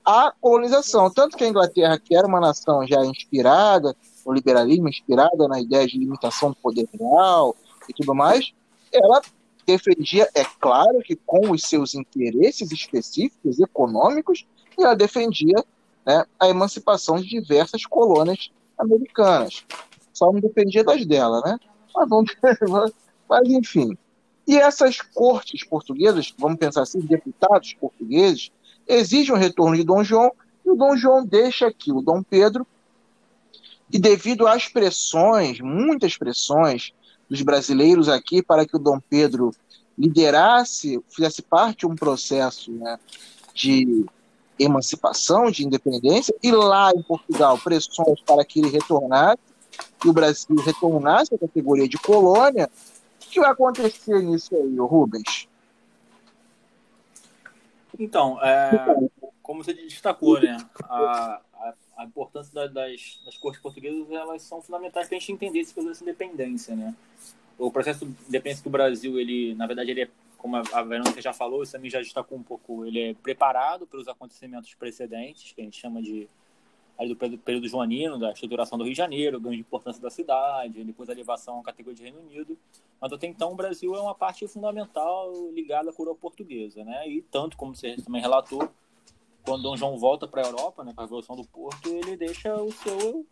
à 0.05 0.33
colonização. 0.41 1.11
Tanto 1.11 1.37
que 1.37 1.45
a 1.45 1.49
Inglaterra, 1.49 1.99
que 1.99 2.17
era 2.17 2.27
uma 2.27 2.41
nação 2.41 2.87
já 2.87 3.05
inspirada, 3.05 3.97
o 4.25 4.33
liberalismo 4.33 4.89
inspirada 4.89 5.49
na 5.49 5.61
ideia 5.61 5.87
de 5.87 5.99
limitação 5.99 6.51
do 6.51 6.57
poder 6.57 6.89
real 6.93 7.57
e 7.89 7.93
tudo 7.93 8.15
mais, 8.15 8.53
ela 8.93 9.21
defendia, 9.67 10.29
é 10.35 10.45
claro 10.45 11.01
que 11.03 11.17
com 11.17 11.51
os 11.51 11.63
seus 11.63 11.95
interesses 11.95 12.71
específicos 12.71 13.59
econômicos, 13.59 14.47
e 14.79 14.83
ela 14.83 14.95
defendia 14.95 15.65
né, 16.05 16.25
a 16.39 16.49
emancipação 16.49 17.17
de 17.17 17.29
diversas 17.29 17.85
colônias 17.85 18.51
americanas. 18.79 19.65
Só 20.13 20.33
não 20.33 20.41
dependia 20.41 20.85
das 20.85 21.05
dela, 21.05 21.43
né? 21.45 21.59
Mas, 21.95 22.09
vamos, 22.09 22.37
mas 23.29 23.49
enfim. 23.49 23.97
E 24.47 24.57
essas 24.57 25.01
cortes 25.01 25.65
portuguesas, 25.65 26.33
vamos 26.39 26.59
pensar 26.59 26.83
assim, 26.83 27.01
deputados 27.01 27.75
portugueses, 27.75 28.51
exigem 28.87 29.35
o 29.35 29.39
retorno 29.39 29.77
de 29.77 29.83
Dom 29.83 30.05
João, 30.05 30.33
e 30.65 30.71
o 30.71 30.77
Dom 30.77 30.97
João 30.97 31.25
deixa 31.25 31.67
aqui 31.67 31.91
o 31.91 32.01
Dom 32.01 32.23
Pedro, 32.23 32.67
e 33.93 33.99
devido 33.99 34.47
às 34.47 34.69
pressões, 34.69 35.61
muitas 35.61 36.17
pressões 36.17 36.93
dos 37.29 37.43
brasileiros 37.43 38.09
aqui 38.09 38.43
para 38.43 38.67
que 38.67 38.77
o 38.77 38.81
Dom 38.81 39.01
Pedro 39.01 39.53
liderasse, 39.99 41.01
fizesse 41.09 41.43
parte 41.43 41.81
de 41.81 41.87
um 41.87 41.97
processo 41.97 42.71
né, 42.73 42.99
de 43.55 44.05
emancipação, 44.59 45.51
de 45.51 45.65
independência, 45.65 46.35
e 46.43 46.51
lá 46.51 46.93
em 46.95 47.03
Portugal, 47.03 47.59
pressões 47.59 48.21
para 48.21 48.45
que 48.45 48.61
ele 48.61 48.71
retornasse, 48.71 49.39
que 50.01 50.09
o 50.09 50.13
Brasil 50.13 50.57
retornasse 50.65 51.35
à 51.35 51.39
categoria 51.39 51.89
de 51.89 51.99
colônia, 51.99 52.71
que 53.37 53.41
vai 53.41 53.51
acontecer 53.51 54.23
nisso 54.23 54.57
aí, 54.57 54.77
Rubens? 54.79 55.47
Então, 57.99 58.43
é, 58.43 58.71
como 59.43 59.63
você 59.63 59.75
destacou, 59.75 60.41
né, 60.41 60.57
a, 60.85 61.41
a, 61.55 61.75
a 61.99 62.05
importância 62.05 62.53
das, 62.53 62.73
das 63.25 63.37
cortes 63.39 63.61
portuguesas 63.61 64.11
elas 64.11 64.43
são 64.43 64.63
fundamentais 64.63 65.07
para 65.07 65.17
a 65.17 65.21
gente 65.21 65.33
entender 65.33 65.61
esse 65.61 65.75
processo 65.75 66.03
de 66.03 66.11
independência, 66.11 66.75
né? 66.75 66.95
O 67.59 67.71
processo 67.71 68.07
de 68.07 68.15
independência 68.29 68.65
do 68.65 68.71
Brasil, 68.71 69.19
ele, 69.19 69.55
na 69.55 69.67
verdade, 69.67 69.91
ele 69.91 70.03
é, 70.03 70.09
como 70.39 70.57
a 70.57 70.83
Verônica 70.83 71.21
já 71.21 71.33
falou, 71.33 71.63
isso 71.63 71.73
também 71.73 71.91
já 71.91 72.01
destacou 72.01 72.39
um 72.39 72.43
pouco, 72.43 72.87
ele 72.87 73.11
é 73.11 73.15
preparado 73.15 73.87
pelos 73.87 74.09
acontecimentos 74.09 74.73
precedentes, 74.75 75.53
que 75.53 75.61
a 75.61 75.65
gente 75.65 75.79
chama 75.79 76.03
de 76.03 76.27
aí 76.99 77.09
do 77.09 77.17
período 77.17 77.69
joanino, 77.69 78.19
da 78.19 78.33
estruturação 78.33 78.79
do 78.79 78.85
Rio 78.85 78.93
de 78.93 78.99
Janeiro, 78.99 79.41
ganho 79.41 79.55
de 79.55 79.61
importância 79.61 80.01
da 80.01 80.11
cidade, 80.11 80.83
depois 80.83 81.09
a 81.09 81.13
elevação 81.13 81.61
à 81.61 81.63
categoria 81.63 81.97
de 81.97 82.03
Reino 82.03 82.21
Unido. 82.21 82.59
Mas 83.01 83.13
até 83.13 83.27
então 83.27 83.53
o 83.53 83.55
Brasil 83.55 83.95
é 83.95 84.01
uma 84.01 84.15
parte 84.15 84.47
fundamental 84.49 85.33
ligada 85.53 85.91
à 85.91 85.93
coroa 85.93 86.15
portuguesa, 86.15 86.83
né? 86.85 87.09
E 87.09 87.23
tanto 87.23 87.57
como 87.57 87.75
você 87.75 87.97
também 87.97 88.23
relatou, 88.23 88.69
quando 89.45 89.63
Dom 89.63 89.77
João 89.77 89.99
volta 89.99 90.27
para 90.27 90.43
a 90.43 90.47
Europa, 90.47 90.83
né, 90.83 90.93
para 90.93 91.05
a 91.05 91.07
Revolução 91.07 91.37
do 91.37 91.47
Porto, 91.47 91.89
ele 91.89 92.17
deixa 92.17 92.55
o 92.61 92.73
seu 92.73 93.27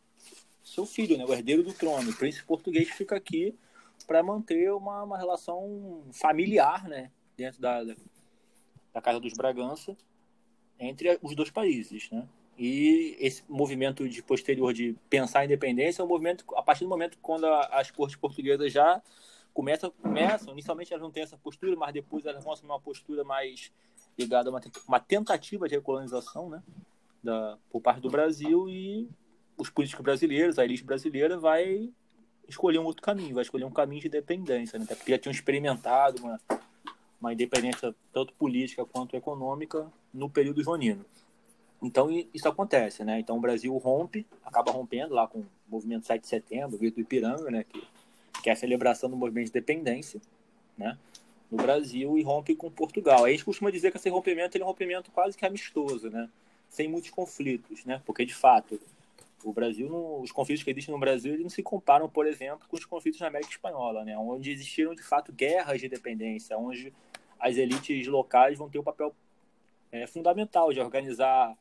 seu 0.62 0.86
filho, 0.86 1.18
né, 1.18 1.26
o 1.26 1.32
herdeiro 1.32 1.62
do 1.62 1.74
trono, 1.74 2.10
o 2.10 2.16
príncipe 2.16 2.46
português 2.46 2.88
fica 2.88 3.14
aqui 3.14 3.54
para 4.06 4.22
manter 4.22 4.72
uma, 4.72 5.02
uma 5.02 5.18
relação 5.18 6.02
familiar, 6.10 6.88
né, 6.88 7.10
dentro 7.36 7.60
da, 7.60 7.84
da 8.92 9.02
casa 9.02 9.20
dos 9.20 9.34
Bragança 9.34 9.94
entre 10.78 11.18
os 11.22 11.34
dois 11.34 11.50
países, 11.50 12.10
né? 12.10 12.26
E 12.56 13.16
esse 13.18 13.42
movimento 13.48 14.08
de 14.08 14.22
posterior 14.22 14.72
de 14.72 14.96
pensar 15.10 15.40
a 15.40 15.44
independência 15.44 16.02
é 16.02 16.04
um 16.04 16.08
movimento 16.08 16.44
a 16.56 16.62
partir 16.62 16.84
do 16.84 16.90
momento 16.90 17.18
quando 17.20 17.46
as 17.46 17.90
cortes 17.90 18.16
portuguesas 18.16 18.72
já 18.72 19.02
começam, 19.52 19.92
começam 20.02 20.52
inicialmente 20.52 20.92
elas 20.92 21.02
não 21.02 21.10
têm 21.10 21.22
essa 21.22 21.36
postura, 21.36 21.76
mas 21.76 21.92
depois 21.92 22.26
elas 22.26 22.42
vão 22.42 22.52
assumir 22.52 22.70
uma 22.70 22.80
postura 22.80 23.24
mais 23.24 23.72
ligada 24.18 24.48
a 24.48 24.52
uma, 24.52 24.60
uma 24.86 25.00
tentativa 25.00 25.68
de 25.68 25.74
recolonização, 25.74 26.48
né, 26.48 26.62
da, 27.22 27.58
por 27.70 27.80
parte 27.80 28.00
do 28.00 28.10
Brasil 28.10 28.68
e 28.68 29.08
os 29.56 29.70
políticos 29.70 30.04
brasileiros, 30.04 30.58
a 30.58 30.64
elite 30.64 30.84
brasileira 30.84 31.38
vai 31.38 31.92
escolher 32.48 32.78
um 32.78 32.84
outro 32.84 33.02
caminho, 33.02 33.34
vai 33.34 33.42
escolher 33.42 33.64
um 33.64 33.70
caminho 33.70 34.00
de 34.00 34.08
independência, 34.08 34.78
né, 34.78 34.86
porque 34.86 35.12
já 35.12 35.18
tinham 35.18 35.32
experimentado 35.32 36.22
uma, 36.22 36.40
uma 37.20 37.32
independência 37.32 37.94
tanto 38.12 38.32
política 38.34 38.84
quanto 38.84 39.16
econômica 39.16 39.90
no 40.12 40.28
período 40.28 40.62
joanino. 40.62 41.04
Então 41.84 42.08
isso 42.32 42.48
acontece, 42.48 43.04
né? 43.04 43.20
Então 43.20 43.36
o 43.36 43.40
Brasil 43.40 43.76
rompe, 43.76 44.26
acaba 44.42 44.72
rompendo 44.72 45.12
lá 45.12 45.26
com 45.28 45.40
o 45.40 45.46
movimento 45.68 46.06
7 46.06 46.22
de 46.22 46.28
setembro, 46.28 46.76
o 46.76 46.78
do 46.78 47.00
Ipiranga, 47.00 47.50
né? 47.50 47.64
Que, 47.64 47.86
que 48.42 48.48
é 48.48 48.54
a 48.54 48.56
celebração 48.56 49.10
do 49.10 49.16
movimento 49.16 49.44
de 49.44 49.50
independência, 49.50 50.18
né? 50.78 50.96
No 51.50 51.58
Brasil 51.58 52.16
e 52.16 52.22
rompe 52.22 52.56
com 52.56 52.70
Portugal. 52.70 53.24
Aí 53.24 53.32
a 53.32 53.36
gente 53.36 53.44
costuma 53.44 53.70
dizer 53.70 53.90
que 53.90 53.98
esse 53.98 54.08
rompimento 54.08 54.56
é 54.56 54.62
um 54.62 54.66
rompimento 54.66 55.10
quase 55.10 55.36
que 55.36 55.44
amistoso, 55.44 56.08
né? 56.08 56.30
Sem 56.70 56.88
muitos 56.88 57.10
conflitos, 57.10 57.84
né? 57.84 58.00
Porque 58.06 58.24
de 58.24 58.34
fato 58.34 58.80
O 59.44 59.52
Brasil, 59.52 59.86
não, 59.90 60.22
os 60.22 60.32
conflitos 60.32 60.64
que 60.64 60.70
existem 60.70 60.94
no 60.94 60.98
Brasil, 60.98 61.34
eles 61.34 61.42
não 61.42 61.50
se 61.50 61.62
comparam, 61.62 62.08
por 62.08 62.26
exemplo, 62.26 62.66
com 62.66 62.76
os 62.78 62.86
conflitos 62.86 63.20
na 63.20 63.26
América 63.26 63.50
Espanhola, 63.50 64.02
né? 64.06 64.16
Onde 64.16 64.50
existiram 64.50 64.94
de 64.94 65.02
fato 65.02 65.30
guerras 65.34 65.80
de 65.80 65.86
independência, 65.86 66.56
onde 66.56 66.94
as 67.38 67.58
elites 67.58 68.06
locais 68.06 68.56
vão 68.56 68.70
ter 68.70 68.78
o 68.78 68.80
um 68.80 68.84
papel 68.84 69.14
é, 69.92 70.06
fundamental 70.06 70.72
de 70.72 70.80
organizar 70.80 71.54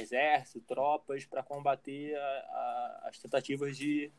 exército, 0.00 0.60
tropas 0.60 1.24
para 1.24 1.42
combater 1.42 2.16
a, 2.16 2.20
a, 2.20 3.08
as 3.08 3.18
tentativas 3.18 3.76
de, 3.76 4.10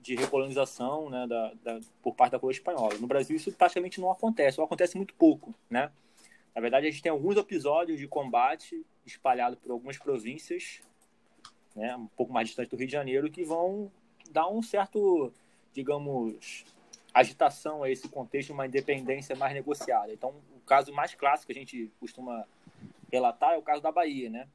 de 0.00 0.16
recolonização 0.16 1.08
né, 1.08 1.26
da, 1.26 1.52
da, 1.62 1.80
por 2.02 2.14
parte 2.14 2.32
da 2.32 2.38
coroa 2.38 2.52
espanhola. 2.52 2.98
No 2.98 3.06
Brasil 3.06 3.36
isso 3.36 3.52
praticamente 3.52 4.00
não 4.00 4.10
acontece, 4.10 4.60
ou 4.60 4.64
acontece 4.64 4.96
muito 4.96 5.14
pouco, 5.14 5.54
né? 5.70 5.90
Na 6.54 6.60
verdade, 6.60 6.86
a 6.86 6.90
gente 6.90 7.02
tem 7.02 7.10
alguns 7.10 7.36
episódios 7.36 7.98
de 7.98 8.06
combate 8.06 8.84
espalhados 9.06 9.58
por 9.58 9.72
algumas 9.72 9.96
províncias, 9.96 10.80
né, 11.74 11.96
um 11.96 12.06
pouco 12.08 12.32
mais 12.32 12.48
distante 12.48 12.70
do 12.70 12.76
Rio 12.76 12.86
de 12.86 12.92
Janeiro, 12.92 13.30
que 13.30 13.42
vão 13.42 13.90
dar 14.30 14.48
um 14.48 14.62
certo, 14.62 15.32
digamos, 15.72 16.64
agitação 17.14 17.82
a 17.82 17.90
esse 17.90 18.08
contexto 18.08 18.48
de 18.48 18.52
uma 18.52 18.66
independência 18.66 19.34
mais 19.34 19.54
negociada. 19.54 20.12
Então, 20.12 20.34
o 20.54 20.60
caso 20.66 20.92
mais 20.92 21.14
clássico 21.14 21.52
que 21.52 21.58
a 21.58 21.60
gente 21.60 21.90
costuma 21.98 22.46
relatar 23.10 23.54
é 23.54 23.58
o 23.58 23.62
caso 23.62 23.82
da 23.82 23.90
Bahia, 23.90 24.28
né? 24.28 24.48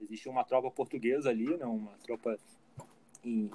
Existe 0.00 0.28
uma 0.28 0.44
tropa 0.44 0.70
portuguesa 0.70 1.30
ali, 1.30 1.56
né, 1.56 1.64
uma 1.64 1.92
tropa 2.04 2.38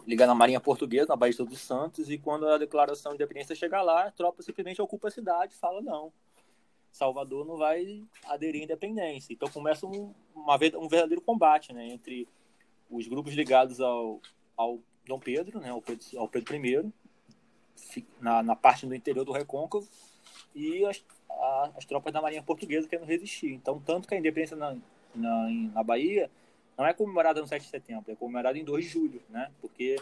ligada 0.08 0.32
à 0.32 0.36
Marinha 0.36 0.60
Portuguesa, 0.60 1.08
na 1.10 1.16
Baía 1.16 1.36
Todos 1.36 1.60
Santos, 1.60 2.10
e 2.10 2.18
quando 2.18 2.48
a 2.48 2.58
declaração 2.58 3.12
de 3.12 3.18
independência 3.18 3.56
chega 3.56 3.82
lá, 3.82 4.06
a 4.06 4.12
tropa 4.12 4.42
simplesmente 4.42 4.82
ocupa 4.82 5.08
a 5.08 5.12
cidade 5.12 5.54
e 5.54 5.58
fala 5.58 5.82
não, 5.82 6.12
Salvador 6.92 7.46
não 7.46 7.58
vai 7.58 8.04
aderir 8.26 8.62
à 8.62 8.64
independência. 8.64 9.34
Então 9.34 9.48
começa 9.50 9.86
um, 9.86 10.14
uma, 10.36 10.56
um 10.56 10.88
verdadeiro 10.88 11.22
combate 11.22 11.72
né, 11.72 11.88
entre 11.88 12.28
os 12.90 13.08
grupos 13.08 13.34
ligados 13.34 13.80
ao, 13.80 14.20
ao 14.58 14.80
Dom 15.06 15.20
Pedro, 15.20 15.60
né, 15.60 15.70
ao 15.70 15.82
Pedro, 15.82 16.06
ao 16.18 16.28
Pedro 16.28 16.56
I, 16.56 16.92
na, 18.20 18.42
na 18.42 18.56
parte 18.56 18.86
do 18.86 18.96
interior 18.96 19.24
do 19.24 19.32
Recôncavo, 19.32 19.88
e 20.56 20.84
as, 20.86 21.04
a, 21.30 21.72
as 21.78 21.86
tropas 21.86 22.12
da 22.12 22.22
Marinha 22.22 22.44
Portuguesa 22.44 22.88
querendo 22.88 23.08
resistir. 23.08 23.54
Então, 23.54 23.80
tanto 23.80 24.08
que 24.08 24.16
a 24.16 24.18
independência 24.18 24.58
na, 24.58 24.76
na, 25.16 25.50
na 25.74 25.84
Bahia 25.84 26.30
não 26.78 26.86
é 26.86 26.94
comemorada 26.94 27.42
no 27.42 27.48
7 27.48 27.64
de 27.64 27.70
setembro, 27.70 28.12
é 28.12 28.16
comemorada 28.16 28.58
em 28.58 28.64
2 28.64 28.86
de 28.86 28.90
julho, 28.90 29.22
né? 29.30 29.52
Porque 29.62 29.98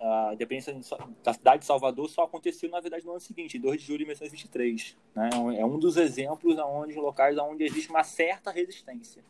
a 0.00 0.30
independência 0.34 0.78
da 1.22 1.32
cidade 1.32 1.60
de 1.60 1.66
Salvador 1.66 2.08
só 2.10 2.24
aconteceu, 2.24 2.68
na 2.68 2.80
verdade, 2.80 3.04
no 3.06 3.12
ano 3.12 3.20
seguinte, 3.20 3.56
em 3.56 3.60
2 3.60 3.80
de 3.80 3.86
julho 3.86 3.98
de 3.98 4.04
1923. 4.04 4.96
Né? 5.14 5.30
É 5.58 5.64
um 5.64 5.78
dos 5.78 5.96
exemplos 5.96 6.58
onde, 6.58 6.94
locais 6.94 7.38
onde 7.38 7.64
existe 7.64 7.88
uma 7.88 8.04
certa 8.04 8.50
resistência 8.50 9.24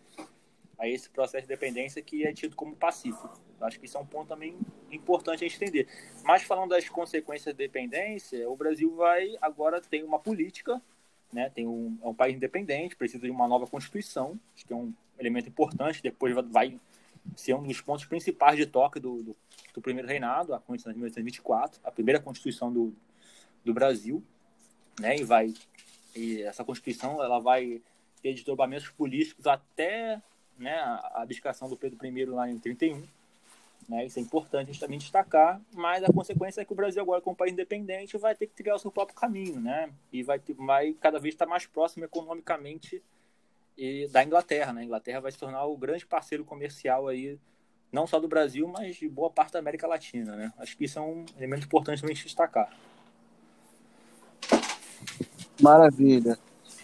a 0.76 0.88
esse 0.88 1.08
processo 1.08 1.46
de 1.46 1.52
independência 1.52 2.02
que 2.02 2.24
é 2.24 2.32
tido 2.32 2.56
como 2.56 2.74
pacífico. 2.74 3.30
Acho 3.60 3.78
que 3.78 3.86
isso 3.86 3.96
é 3.96 4.00
um 4.00 4.06
ponto 4.06 4.28
também 4.28 4.56
importante 4.90 5.44
a 5.44 5.48
gente 5.48 5.62
entender. 5.62 5.86
Mas 6.24 6.42
falando 6.42 6.70
das 6.70 6.88
consequências 6.88 7.54
da 7.54 7.58
dependência, 7.58 8.48
o 8.50 8.56
Brasil 8.56 8.94
vai 8.94 9.36
agora 9.40 9.80
tem 9.80 10.02
uma 10.02 10.18
política, 10.18 10.82
né? 11.34 11.50
tem 11.50 11.66
um, 11.66 11.98
é 12.02 12.08
um 12.08 12.14
país 12.14 12.36
independente, 12.36 12.96
precisa 12.96 13.24
de 13.24 13.30
uma 13.30 13.48
nova 13.48 13.66
constituição, 13.66 14.38
acho 14.54 14.64
que 14.64 14.72
é 14.72 14.76
um 14.76 14.92
elemento 15.18 15.48
importante, 15.48 16.02
depois 16.02 16.34
vai 16.50 16.78
ser 17.36 17.54
um 17.54 17.62
dos 17.62 17.80
pontos 17.80 18.04
principais 18.04 18.56
de 18.56 18.66
toque 18.66 19.00
do, 19.00 19.22
do, 19.22 19.36
do 19.74 19.80
primeiro 19.82 20.08
reinado, 20.08 20.54
a 20.54 20.60
Constituição 20.60 20.92
de 20.92 20.98
1924, 20.98 21.80
a 21.82 21.90
primeira 21.90 22.20
Constituição 22.20 22.72
do, 22.72 22.94
do 23.64 23.74
Brasil, 23.74 24.22
né? 25.00 25.16
E 25.16 25.24
vai 25.24 25.52
e 26.14 26.42
essa 26.42 26.64
Constituição 26.64 27.22
ela 27.22 27.40
vai 27.40 27.82
ter 28.22 28.34
desdobramentos 28.34 28.88
políticos 28.88 29.46
até 29.46 30.22
né, 30.56 30.76
a 30.76 31.22
abdicação 31.22 31.68
do 31.68 31.76
Pedro 31.76 31.98
I 32.06 32.24
lá 32.26 32.48
em 32.48 32.58
31. 32.58 33.02
Né, 33.86 34.06
isso 34.06 34.18
é 34.18 34.22
importante 34.22 34.70
a 34.70 34.72
gente 34.72 34.80
também 34.80 34.98
destacar, 34.98 35.60
mas 35.74 36.02
a 36.02 36.12
consequência 36.12 36.62
é 36.62 36.64
que 36.64 36.72
o 36.72 36.76
Brasil 36.76 37.02
agora, 37.02 37.20
como 37.20 37.36
país 37.36 37.52
independente, 37.52 38.16
vai 38.16 38.34
ter 38.34 38.46
que 38.46 38.54
criar 38.54 38.76
o 38.76 38.78
seu 38.78 38.90
próprio 38.90 39.14
caminho, 39.14 39.60
né? 39.60 39.90
E 40.10 40.22
vai, 40.22 40.38
ter, 40.38 40.54
vai 40.54 40.94
cada 40.94 41.18
vez 41.18 41.34
estar 41.34 41.44
mais 41.44 41.66
próximo 41.66 42.04
economicamente 42.04 43.02
e 43.76 44.08
da 44.08 44.22
Inglaterra, 44.22 44.72
né? 44.72 44.82
A 44.82 44.84
Inglaterra 44.84 45.20
vai 45.20 45.32
se 45.32 45.38
tornar 45.38 45.64
o 45.66 45.76
grande 45.76 46.06
parceiro 46.06 46.44
comercial 46.44 47.08
aí, 47.08 47.38
não 47.92 48.06
só 48.06 48.18
do 48.18 48.28
Brasil, 48.28 48.66
mas 48.68 48.96
de 48.96 49.08
boa 49.08 49.30
parte 49.30 49.52
da 49.52 49.58
América 49.58 49.86
Latina, 49.86 50.34
né? 50.36 50.52
Acho 50.58 50.76
que 50.76 50.84
isso 50.84 50.98
é 50.98 51.02
um 51.02 51.24
elemento 51.36 51.66
importante 51.66 52.04
a 52.04 52.08
gente 52.08 52.24
destacar. 52.24 52.70
Maravilha. 55.60 56.38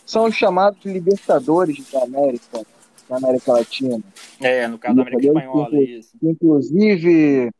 São 0.04 0.24
os 0.24 0.34
chamados 0.34 0.84
libertadores 0.84 1.90
da 1.90 2.02
América, 2.02 2.64
da 3.10 3.16
América 3.16 3.52
Latina. 3.52 4.00
É, 4.40 4.66
no 4.68 4.78
caso 4.78 4.94
da 4.94 5.02
América 5.02 5.26
Espanhola, 5.26 5.70
que, 5.70 5.82
isso. 5.82 6.16
Inclusive, 6.22 7.50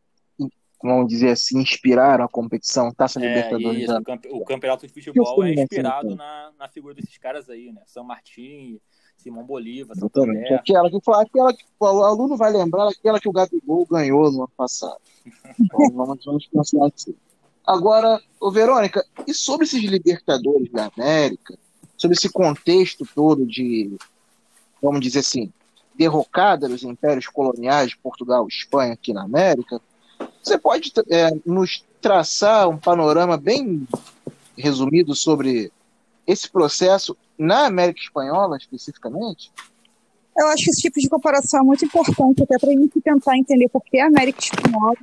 vamos 0.82 1.08
dizer 1.08 1.30
assim, 1.30 1.58
inspiraram 1.58 2.24
a 2.24 2.28
competição 2.28 2.92
Taça 2.92 3.20
é, 3.20 3.26
Libertadores. 3.26 3.82
Isso, 3.82 3.92
o 4.30 4.44
campeonato 4.44 4.86
de 4.86 4.92
futebol 4.92 5.44
é 5.44 5.54
inspirado 5.54 6.14
na, 6.14 6.50
na 6.58 6.68
figura 6.68 6.94
desses 6.94 7.18
caras 7.18 7.50
aí, 7.50 7.72
né? 7.72 7.82
São 7.86 8.04
Martin, 8.04 8.80
Simão 9.18 9.44
Bolívar, 9.44 9.96
Santander. 9.96 10.54
Aquela 10.54 10.88
que, 10.88 10.96
aquela 10.96 11.52
que 11.52 11.64
o 11.78 11.86
aluno 11.86 12.36
vai 12.36 12.52
lembrar, 12.52 12.88
aquela 12.88 13.20
que 13.20 13.28
o 13.28 13.32
Gabigol 13.32 13.86
ganhou 13.86 14.30
no 14.30 14.38
ano 14.38 14.52
passado. 14.56 15.00
então, 15.60 15.90
vamos, 15.92 16.24
vamos 16.24 16.46
pensar 16.46 16.86
assim. 16.86 17.14
Agora, 17.66 18.20
ô 18.40 18.50
Verônica, 18.50 19.04
e 19.26 19.34
sobre 19.34 19.64
esses 19.64 19.82
Libertadores 19.82 20.70
da 20.72 20.90
América, 20.96 21.58
sobre 21.96 22.16
esse 22.16 22.30
contexto 22.32 23.06
todo 23.14 23.46
de, 23.46 23.94
vamos 24.82 25.00
dizer 25.00 25.20
assim, 25.20 25.52
derrocada 25.94 26.68
dos 26.68 26.82
impérios 26.82 27.26
coloniais 27.26 27.90
de 27.90 27.98
Portugal 27.98 28.46
e 28.46 28.52
Espanha 28.52 28.94
aqui 28.94 29.12
na 29.12 29.22
América, 29.22 29.80
você 30.42 30.58
pode 30.58 30.92
é, 31.10 31.30
nos 31.44 31.84
traçar 32.00 32.68
um 32.68 32.78
panorama 32.78 33.36
bem 33.36 33.86
resumido 34.56 35.14
sobre 35.14 35.70
esse 36.26 36.50
processo 36.50 37.16
na 37.38 37.66
América 37.66 38.00
Espanhola, 38.00 38.56
especificamente? 38.56 39.50
Eu 40.36 40.48
acho 40.48 40.64
que 40.64 40.70
esse 40.70 40.82
tipo 40.82 41.00
de 41.00 41.08
comparação 41.08 41.60
é 41.60 41.62
muito 41.62 41.84
importante, 41.84 42.42
até 42.42 42.58
para 42.58 42.70
a 42.70 42.72
gente 42.72 43.00
tentar 43.00 43.36
entender 43.36 43.68
por 43.68 43.82
que 43.82 43.98
a 43.98 44.06
América 44.06 44.38
Espanhola, 44.38 44.96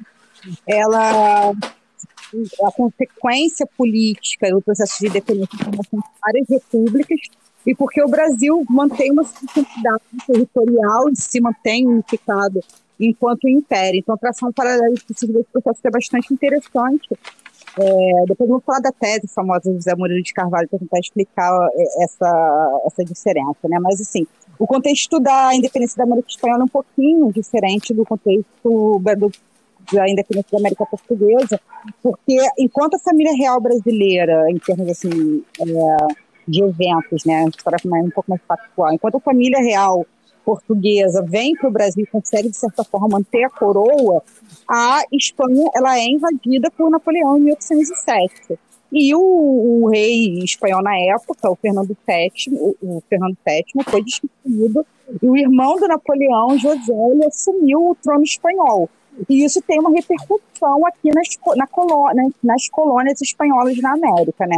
ela, 0.65 1.51
a 1.51 2.71
consequência 2.71 3.67
política 3.77 4.49
do 4.49 4.61
processo 4.61 4.99
de 4.99 5.07
independência 5.07 5.57
de 5.57 5.99
várias 6.21 6.49
repúblicas, 6.49 7.19
e 7.65 7.75
porque 7.75 8.01
o 8.01 8.07
Brasil 8.07 8.63
mantém 8.69 9.11
uma 9.11 9.23
identidade 9.23 10.03
territorial 10.25 11.09
e 11.09 11.15
se 11.15 11.39
mantém 11.41 11.87
unificado 11.87 12.61
enquanto 12.99 13.47
império. 13.47 13.99
Então, 13.99 14.17
traçar 14.17 14.49
um 14.49 14.53
paralelo 14.53 14.93
específico 14.93 15.39
desse 15.39 15.51
processo 15.51 15.81
é 15.83 15.91
bastante 15.91 16.33
interessante, 16.33 17.09
é, 17.79 18.25
depois 18.27 18.49
vou 18.49 18.59
falar 18.59 18.79
da 18.79 18.91
tese 18.91 19.27
famosa 19.27 19.69
do 19.69 19.75
José 19.75 19.93
Murilo 19.95 20.23
de 20.23 20.33
Carvalho 20.33 20.67
para 20.67 20.79
tentar 20.79 20.99
explicar 20.99 21.51
é, 21.73 22.03
essa, 22.03 22.81
essa 22.85 23.05
diferença, 23.05 23.67
né? 23.67 23.77
Mas, 23.79 24.01
assim, 24.01 24.25
o 24.57 24.65
contexto 24.65 25.19
da 25.19 25.53
independência 25.53 25.97
da 25.97 26.03
América 26.03 26.27
Espanhola 26.27 26.61
é 26.61 26.65
um 26.65 26.69
pouquinho 26.69 27.31
diferente 27.31 27.93
do 27.93 28.03
contexto 28.03 28.47
do, 28.63 29.31
da 29.93 30.09
independência 30.09 30.51
da 30.51 30.57
América 30.57 30.85
Portuguesa, 30.87 31.61
porque 32.01 32.37
enquanto 32.57 32.95
a 32.95 32.99
família 32.99 33.33
real 33.37 33.61
brasileira, 33.61 34.49
em 34.49 34.57
termos, 34.57 34.89
assim, 34.89 35.43
é, 35.61 36.13
de 36.47 36.63
eventos, 36.63 37.25
né? 37.25 37.45
Para 37.63 37.77
um 37.85 38.09
pouco 38.09 38.29
mais 38.29 38.41
factual, 38.47 38.93
enquanto 38.93 39.17
a 39.17 39.21
família 39.21 39.59
real 39.59 40.05
portuguesa 40.45 41.21
vem 41.21 41.53
para 41.55 41.67
o 41.67 41.71
Brasil 41.71 42.07
consegue, 42.09 42.49
de 42.49 42.55
certa 42.55 42.83
forma, 42.83 43.09
manter 43.09 43.43
a 43.43 43.49
coroa, 43.49 44.23
a 44.69 45.01
Espanha 45.11 45.69
ela 45.75 45.97
é 45.97 46.05
invadida 46.05 46.71
por 46.71 46.89
Napoleão 46.89 47.37
em 47.37 47.41
1807. 47.41 48.57
E 48.89 49.13
o, 49.13 49.19
o 49.19 49.89
rei 49.89 50.39
espanhol 50.39 50.81
na 50.81 50.97
época, 50.97 51.51
o 51.51 51.55
Fernando 51.55 51.97
VII, 52.07 52.57
o, 52.57 52.75
o 52.81 53.03
Fernando 53.09 53.35
VII 53.45 53.83
foi 53.83 54.01
destituído 54.01 54.85
e 55.21 55.25
o 55.27 55.35
irmão 55.35 55.75
do 55.77 55.87
Napoleão, 55.87 56.57
José, 56.57 57.27
assumiu 57.27 57.89
o 57.89 57.95
trono 57.95 58.23
espanhol. 58.23 58.89
E 59.29 59.43
isso 59.43 59.61
tem 59.61 59.79
uma 59.79 59.89
repercussão 59.89 60.85
aqui 60.85 61.09
nas, 61.13 61.27
na 61.57 61.67
colônia, 61.67 62.29
nas 62.43 62.69
colônias 62.69 63.21
espanholas 63.21 63.77
na 63.77 63.93
América, 63.93 64.45
né? 64.45 64.55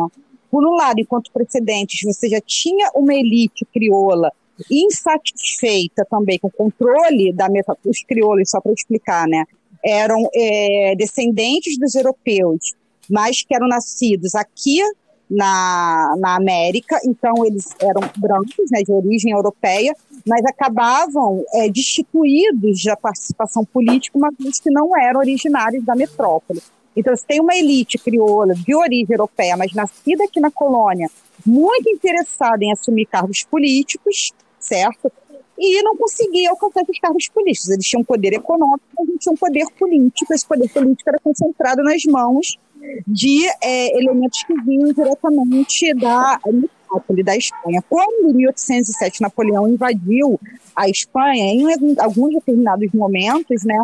Por 0.51 0.65
um 0.65 0.75
lado, 0.75 0.99
enquanto 0.99 1.31
precedentes, 1.31 2.01
você 2.03 2.27
já 2.29 2.41
tinha 2.41 2.89
uma 2.95 3.13
elite 3.13 3.65
crioula 3.73 4.31
insatisfeita 4.69 6.05
também 6.09 6.37
com 6.39 6.47
o 6.47 6.51
controle 6.51 7.31
da 7.31 7.47
os 7.85 8.03
crioulos, 8.03 8.49
só 8.49 8.59
para 8.59 8.73
explicar, 8.73 9.27
né? 9.27 9.45
Eram 9.83 10.27
é, 10.33 10.95
descendentes 10.97 11.77
dos 11.77 11.95
europeus, 11.95 12.73
mas 13.09 13.41
que 13.41 13.55
eram 13.55 13.67
nascidos 13.67 14.35
aqui 14.35 14.81
na, 15.29 16.15
na 16.17 16.35
América, 16.35 16.99
então 17.05 17.45
eles 17.45 17.69
eram 17.79 18.01
brancos, 18.17 18.71
né, 18.71 18.81
de 18.81 18.91
origem 18.91 19.31
europeia, 19.31 19.95
mas 20.25 20.43
acabavam 20.43 21.45
é, 21.53 21.69
destituídos 21.69 22.83
da 22.83 22.97
participação 22.97 23.63
política, 23.63 24.17
vez 24.37 24.59
que 24.59 24.71
não 24.71 24.97
eram 24.97 25.19
originários 25.19 25.85
da 25.85 25.95
metrópole. 25.95 26.61
Então, 26.99 27.15
você 27.15 27.25
tem 27.25 27.39
uma 27.39 27.55
elite 27.55 27.97
crioula 27.97 28.53
de 28.53 28.75
origem 28.75 29.07
europeia, 29.09 29.55
mas 29.57 29.73
nascida 29.73 30.23
aqui 30.23 30.39
na 30.39 30.51
colônia, 30.51 31.09
muito 31.45 31.89
interessada 31.89 32.63
em 32.63 32.71
assumir 32.71 33.05
cargos 33.05 33.43
políticos, 33.49 34.31
certo? 34.59 35.11
e 35.59 35.83
não 35.83 35.95
conseguia 35.97 36.49
alcançar 36.51 36.81
esses 36.83 36.99
cargos 36.99 37.27
políticos. 37.27 37.69
Eles 37.69 37.85
tinham 37.85 38.03
poder 38.03 38.33
econômico, 38.33 38.81
mas 38.97 39.09
não 39.09 39.17
tinham 39.17 39.35
poder 39.35 39.65
político. 39.77 40.33
Esse 40.33 40.47
poder 40.47 40.69
político 40.69 41.09
era 41.09 41.19
concentrado 41.21 41.83
nas 41.83 42.01
mãos 42.05 42.57
de 43.05 43.45
é, 43.61 43.97
elementos 43.99 44.41
que 44.43 44.53
vinham 44.61 44.93
diretamente 44.93 45.93
da 45.95 46.39
metrópole 46.47 47.23
da 47.23 47.35
Espanha. 47.35 47.83
Quando, 47.89 48.31
em 48.31 48.33
1807, 48.33 49.21
Napoleão 49.21 49.67
invadiu 49.67 50.39
a 50.73 50.87
Espanha, 50.87 51.53
em 51.53 51.95
alguns 51.99 52.33
determinados 52.35 52.89
momentos, 52.93 53.63
né, 53.65 53.77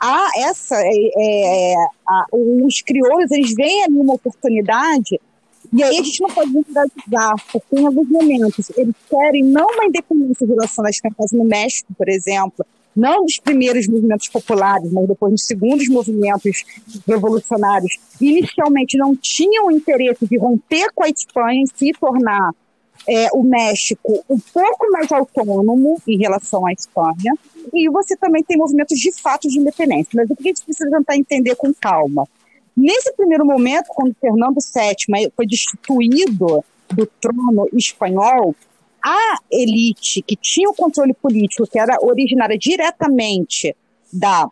a 0.00 0.30
essa, 0.36 0.76
é, 0.76 1.72
é, 1.72 1.74
a, 2.08 2.24
os 2.32 2.80
crioulos 2.80 3.30
eles 3.30 3.54
veem 3.54 3.84
ali 3.84 3.98
uma 3.98 4.14
oportunidade 4.14 5.20
e 5.72 5.82
aí 5.82 5.98
a 5.98 6.02
gente 6.02 6.20
não 6.20 6.30
pode 6.30 6.50
generalizar, 6.50 7.34
porque 7.52 7.78
em 7.78 7.86
alguns 7.86 8.08
momentos 8.08 8.70
eles 8.76 8.94
querem 9.08 9.44
não 9.44 9.66
uma 9.66 9.84
independência 9.84 10.44
em 10.44 10.48
relação 10.48 10.84
às 10.86 10.98
campanhas 10.98 11.32
no 11.32 11.44
México, 11.44 11.92
por 11.96 12.08
exemplo, 12.08 12.66
não 12.96 13.24
dos 13.24 13.38
primeiros 13.38 13.86
movimentos 13.86 14.28
populares, 14.28 14.90
mas 14.90 15.06
depois 15.06 15.32
dos 15.32 15.44
segundos 15.44 15.88
movimentos 15.88 16.64
revolucionários, 17.06 17.98
inicialmente 18.20 18.96
não 18.96 19.14
tinham 19.14 19.70
interesse 19.70 20.26
de 20.26 20.38
romper 20.38 20.90
com 20.94 21.04
a 21.04 21.08
Espanha 21.08 21.62
e 21.62 21.78
se 21.78 21.92
tornar 21.92 22.50
é, 23.08 23.28
o 23.32 23.42
México 23.42 24.24
um 24.28 24.38
pouco 24.38 24.90
mais 24.90 25.10
autônomo 25.10 26.00
em 26.06 26.18
relação 26.18 26.66
à 26.66 26.72
Espanha, 26.72 27.34
e 27.72 27.88
você 27.90 28.16
também 28.16 28.42
tem 28.42 28.56
movimentos 28.56 28.98
de 28.98 29.12
fato 29.20 29.48
de 29.48 29.58
independência. 29.58 30.10
Mas 30.14 30.30
o 30.30 30.36
que 30.36 30.42
a 30.42 30.48
gente 30.48 30.64
precisa 30.64 30.90
tentar 30.90 31.16
entender 31.16 31.56
com 31.56 31.72
calma? 31.74 32.26
Nesse 32.76 33.12
primeiro 33.14 33.44
momento, 33.44 33.86
quando 33.88 34.14
Fernando 34.20 34.56
VII 34.56 35.30
foi 35.36 35.46
destituído 35.46 36.64
do 36.88 37.06
trono 37.20 37.68
espanhol, 37.72 38.54
a 39.02 39.38
elite 39.50 40.22
que 40.22 40.36
tinha 40.36 40.68
o 40.68 40.74
controle 40.74 41.14
político, 41.14 41.66
que 41.66 41.78
era 41.78 41.98
originária 42.02 42.56
diretamente 42.58 43.74
da 44.12 44.48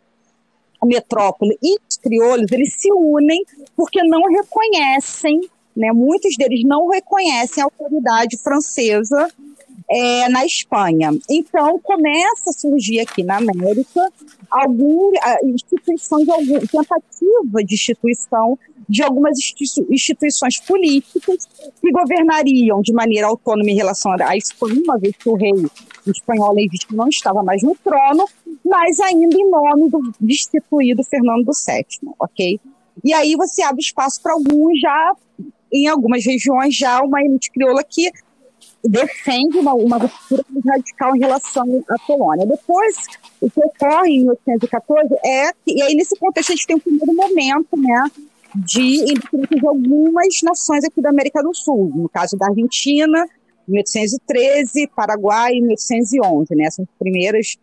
metrópole 0.84 1.58
e 1.62 1.76
os 1.88 1.96
crioulos, 1.96 2.50
eles 2.52 2.74
se 2.74 2.92
unem 2.92 3.44
porque 3.76 4.02
não 4.02 4.22
reconhecem, 4.24 5.40
né, 5.78 5.92
muitos 5.92 6.36
deles 6.36 6.62
não 6.64 6.88
reconhecem 6.88 7.62
a 7.62 7.66
autoridade 7.66 8.36
francesa 8.38 9.28
é, 9.88 10.28
na 10.28 10.44
Espanha. 10.44 11.10
Então, 11.30 11.78
começa 11.78 12.50
a 12.50 12.52
surgir 12.52 13.00
aqui 13.00 13.22
na 13.22 13.36
América 13.36 14.12
algum, 14.50 15.12
algum, 16.20 16.66
tentativa 16.66 17.64
de 17.64 17.74
instituição 17.74 18.58
de 18.88 19.02
algumas 19.02 19.36
instituições 19.90 20.58
políticas 20.66 21.46
que 21.80 21.92
governariam 21.92 22.80
de 22.80 22.92
maneira 22.92 23.26
autônoma 23.26 23.70
em 23.70 23.74
relação 23.74 24.12
à 24.12 24.36
Espanha, 24.36 24.80
uma 24.82 24.98
vez 24.98 25.14
que 25.14 25.28
o 25.28 25.34
rei 25.34 25.52
espanhol 26.06 26.54
legítimo 26.54 26.96
não 26.96 27.08
estava 27.08 27.42
mais 27.42 27.62
no 27.62 27.76
trono, 27.84 28.26
mas 28.64 28.98
ainda 29.00 29.36
em 29.36 29.50
nome 29.50 29.90
do 29.90 30.12
destituído 30.18 31.04
Fernando 31.04 31.50
VII, 31.52 32.12
ok? 32.18 32.58
E 33.04 33.12
aí 33.12 33.36
você 33.36 33.62
abre 33.62 33.82
espaço 33.82 34.20
para 34.22 34.32
alguns 34.32 34.80
já, 34.80 35.14
em 35.72 35.87
algumas 35.87 36.24
regiões, 36.24 36.74
já 36.74 37.00
uma 37.00 37.22
elite 37.22 37.50
crioula 37.50 37.83
que 37.85 38.11
defende 38.85 39.59
uma, 39.59 39.74
uma 39.74 39.96
ruptura 39.96 40.44
radical 40.66 41.16
em 41.16 41.20
relação 41.20 41.85
à 41.90 41.98
Polônia. 42.07 42.46
Depois, 42.46 42.96
o 43.40 43.50
que 43.50 43.61
ocorre 43.61 44.11
em 44.11 44.20
1814 44.20 45.14
é 45.24 45.52
que, 45.52 45.76
e 45.76 45.83
aí 45.83 45.94
nesse 45.94 46.16
contexto 46.16 46.52
a 46.52 46.54
gente 46.54 46.66
tem 46.66 46.76
um 46.76 46.81
primeiro 46.81 47.14
momento, 47.14 47.76
né, 47.76 48.11
de 48.54 49.04
de 49.04 49.66
algumas 49.66 50.28
nações 50.42 50.85
aqui 50.85 51.02
da 51.02 51.11
América 51.11 51.42
do 51.42 51.54
Sul, 51.54 51.92
no 51.94 52.09
caso 52.09 52.37
da 52.37 52.46
Argentina, 52.46 53.26
em 53.68 53.72
1813, 53.72 54.88
Paraguai 54.96 55.52
em 55.52 55.66
1811, 55.66 56.54
né, 56.54 56.70
são 56.70 56.85
as 56.85 56.98
primeiras 56.98 57.57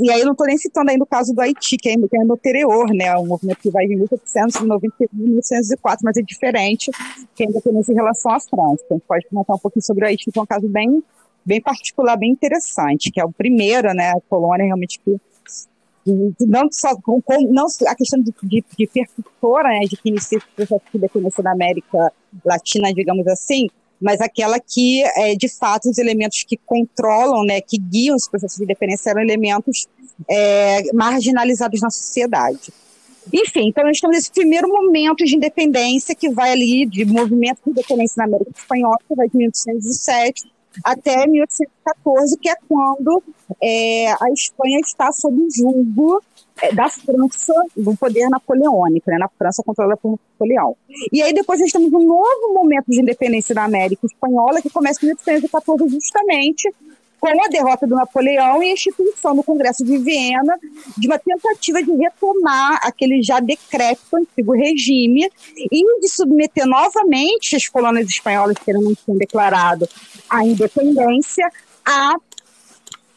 e 0.00 0.10
aí 0.10 0.20
eu 0.20 0.26
não 0.26 0.32
estou 0.32 0.46
nem 0.46 0.58
citando 0.58 0.90
ainda 0.90 1.02
o 1.02 1.06
caso 1.06 1.34
do 1.34 1.40
Haiti, 1.40 1.76
que 1.76 1.88
é, 1.88 1.94
é 1.94 2.24
no 2.24 2.34
anterior, 2.34 2.88
né? 2.92 3.16
Um 3.16 3.26
movimento 3.26 3.58
que 3.58 3.70
vai 3.70 3.86
de 3.86 3.96
1891 3.96 5.04
a 5.04 5.08
1804, 5.12 6.04
mas 6.04 6.16
é 6.16 6.22
diferente, 6.22 6.90
que 7.34 7.44
ainda 7.44 7.60
tem 7.60 7.72
em 7.72 7.94
relação 7.94 8.32
à 8.32 8.40
França. 8.40 8.84
A 8.90 8.94
gente 8.94 9.04
pode 9.06 9.26
comentar 9.28 9.56
um 9.56 9.58
pouquinho 9.58 9.82
sobre 9.82 10.04
o 10.04 10.08
Haiti, 10.08 10.30
que 10.30 10.38
é 10.38 10.42
um 10.42 10.46
caso 10.46 10.68
bem, 10.68 11.02
bem 11.44 11.60
particular, 11.60 12.16
bem 12.16 12.30
interessante, 12.30 13.10
que 13.10 13.20
é 13.20 13.24
o 13.24 13.32
primeiro, 13.32 13.92
né? 13.94 14.10
A 14.10 14.20
colônia 14.28 14.66
realmente 14.66 15.00
que 15.00 15.18
não 16.40 16.68
só 16.70 16.96
com, 16.96 17.22
não 17.50 17.66
a 17.86 17.94
questão 17.94 18.20
de, 18.20 18.34
de, 18.42 18.64
de 18.76 18.86
percussora, 18.88 19.68
né, 19.68 19.80
de 19.80 19.96
que 19.96 20.08
inicia 20.08 20.38
esse 20.38 20.46
processo 20.48 20.82
de 20.90 20.98
independência 20.98 21.42
da 21.42 21.52
América 21.52 22.12
Latina, 22.44 22.92
digamos 22.92 23.26
assim, 23.28 23.68
mas 24.02 24.20
aquela 24.20 24.58
que, 24.58 25.02
é, 25.16 25.34
de 25.34 25.48
fato, 25.48 25.88
os 25.88 25.98
elementos 25.98 26.44
que 26.46 26.56
controlam, 26.56 27.44
né, 27.44 27.60
que 27.60 27.78
guiam 27.78 28.16
os 28.16 28.28
processos 28.28 28.58
de 28.58 28.64
independência 28.64 29.10
eram 29.10 29.22
elementos 29.22 29.86
é, 30.28 30.92
marginalizados 30.92 31.80
na 31.80 31.90
sociedade. 31.90 32.72
Enfim, 33.32 33.68
então 33.68 33.84
nós 33.84 33.96
estamos 33.96 34.16
nesse 34.16 34.32
primeiro 34.32 34.68
momento 34.68 35.24
de 35.24 35.36
independência 35.36 36.14
que 36.14 36.28
vai 36.28 36.50
ali 36.50 36.84
de 36.86 37.04
movimento 37.04 37.60
de 37.64 37.70
independência 37.70 38.14
na 38.18 38.24
América 38.24 38.50
Espanhola, 38.56 38.96
que 39.08 39.14
vai 39.14 39.28
de 39.28 39.36
1807 39.36 40.52
até 40.82 41.26
1814, 41.26 42.38
que 42.38 42.48
é 42.48 42.54
quando 42.68 43.22
é, 43.62 44.10
a 44.12 44.30
Espanha 44.32 44.80
está 44.80 45.12
sob 45.12 45.36
julgo 45.54 46.22
é, 46.60 46.74
da 46.74 46.88
França, 46.88 47.54
do 47.76 47.96
poder 47.96 48.28
napoleônico, 48.28 49.10
né, 49.10 49.18
na 49.18 49.28
França 49.28 49.62
controlada 49.64 49.96
por 49.96 50.18
Napoleão. 50.32 50.76
E 51.12 51.22
aí 51.22 51.32
depois 51.32 51.60
nós 51.60 51.70
temos 51.70 51.92
um 51.92 52.06
novo 52.06 52.54
momento 52.54 52.86
de 52.88 53.00
independência 53.00 53.54
da 53.54 53.64
América 53.64 54.06
Espanhola, 54.06 54.60
que 54.60 54.70
começa 54.70 55.00
em 55.02 55.08
1814 55.08 55.88
justamente 55.88 56.72
com 57.22 57.28
a 57.28 57.48
derrota 57.48 57.86
do 57.86 57.94
Napoleão 57.94 58.60
e 58.64 58.70
a 58.70 58.72
instituição 58.72 59.36
do 59.36 59.44
Congresso 59.44 59.84
de 59.84 59.96
Viena 59.96 60.58
de 60.98 61.06
uma 61.06 61.16
tentativa 61.20 61.80
de 61.80 61.92
retomar 61.92 62.80
aquele 62.82 63.22
já 63.22 63.38
decrépito 63.38 64.16
antigo 64.16 64.52
regime 64.52 65.30
e 65.56 66.00
de 66.00 66.08
submeter 66.08 66.66
novamente 66.66 67.54
as 67.54 67.68
colônias 67.68 68.08
espanholas 68.08 68.58
que 68.58 68.72
não 68.72 68.92
tinham 68.92 69.16
declarado 69.16 69.88
a 70.28 70.44
independência 70.44 71.48
a 71.84 72.14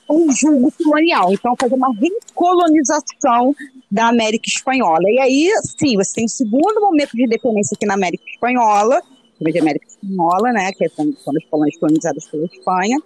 um 0.10 0.32
julgo 0.32 0.72
colonial. 0.72 1.34
Então, 1.34 1.56
fazer 1.60 1.76
uma 1.76 1.92
recolonização 1.94 3.56
da 3.90 4.08
América 4.08 4.46
Espanhola. 4.48 5.04
E 5.10 5.20
aí, 5.20 5.50
sim, 5.78 5.96
você 5.96 6.14
tem 6.14 6.26
o 6.26 6.30
segundo 6.30 6.82
momento 6.82 7.12
de 7.14 7.24
independência 7.24 7.76
aqui 7.76 7.86
na 7.86 7.94
América 7.94 8.24
Espanhola, 8.28 9.02
de 9.40 9.60
América 9.60 9.86
Espanhola, 9.88 10.52
né, 10.52 10.72
que 10.74 10.88
são, 10.90 11.06
são 11.24 11.34
as 11.36 11.46
colônias 11.46 11.78
colonizadas 11.78 12.26
pela 12.28 12.46
Espanha, 12.46 12.98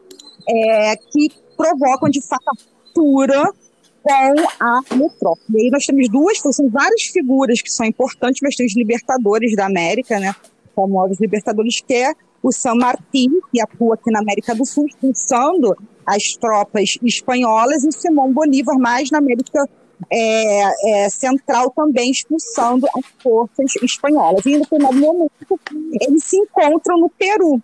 é, 0.48 0.96
que 0.96 1.30
provocam, 1.56 2.10
de 2.10 2.22
fato, 2.22 2.44
a 2.48 2.52
ruptura 2.52 3.52
com 4.02 4.36
a 4.60 4.82
metrópole. 4.96 5.58
E 5.58 5.62
aí 5.64 5.70
nós 5.70 5.86
temos 5.86 6.10
duas, 6.10 6.40
são 6.40 6.70
várias 6.70 7.04
figuras 7.04 7.62
que 7.62 7.72
são 7.72 7.86
importantes, 7.86 8.40
mas 8.42 8.56
tem 8.56 8.66
os 8.66 8.76
libertadores 8.76 9.56
da 9.56 9.66
América, 9.66 10.20
né, 10.20 10.34
famosos 10.76 11.20
libertadores, 11.20 11.82
que 11.82 11.94
é 11.94 12.14
o 12.42 12.52
San 12.52 12.76
Martín, 12.76 13.30
que 13.52 13.62
atua 13.62 13.96
aqui 13.96 14.12
na 14.12 14.20
América 14.20 14.56
do 14.56 14.66
Sul, 14.66 14.88
expulsando 14.88 15.76
as 16.10 16.24
tropas 16.40 16.98
espanholas, 17.04 17.84
e 17.84 17.92
Simão 17.92 18.34
Bolívar, 18.34 18.78
mais 18.80 19.12
na 19.12 19.20
América 19.20 19.64
é, 20.12 21.04
é, 21.06 21.10
Central, 21.10 21.72
também 21.72 22.10
expulsando 22.10 22.88
as 22.98 23.06
forças 23.22 23.76
espanholas. 23.84 24.46
E 24.46 24.58
no 24.58 24.66
final 24.66 24.92
do 24.92 25.00
momento, 25.00 25.60
eles 26.02 26.24
se 26.24 26.38
encontram 26.38 27.00
no 27.00 27.10
Peru. 27.10 27.62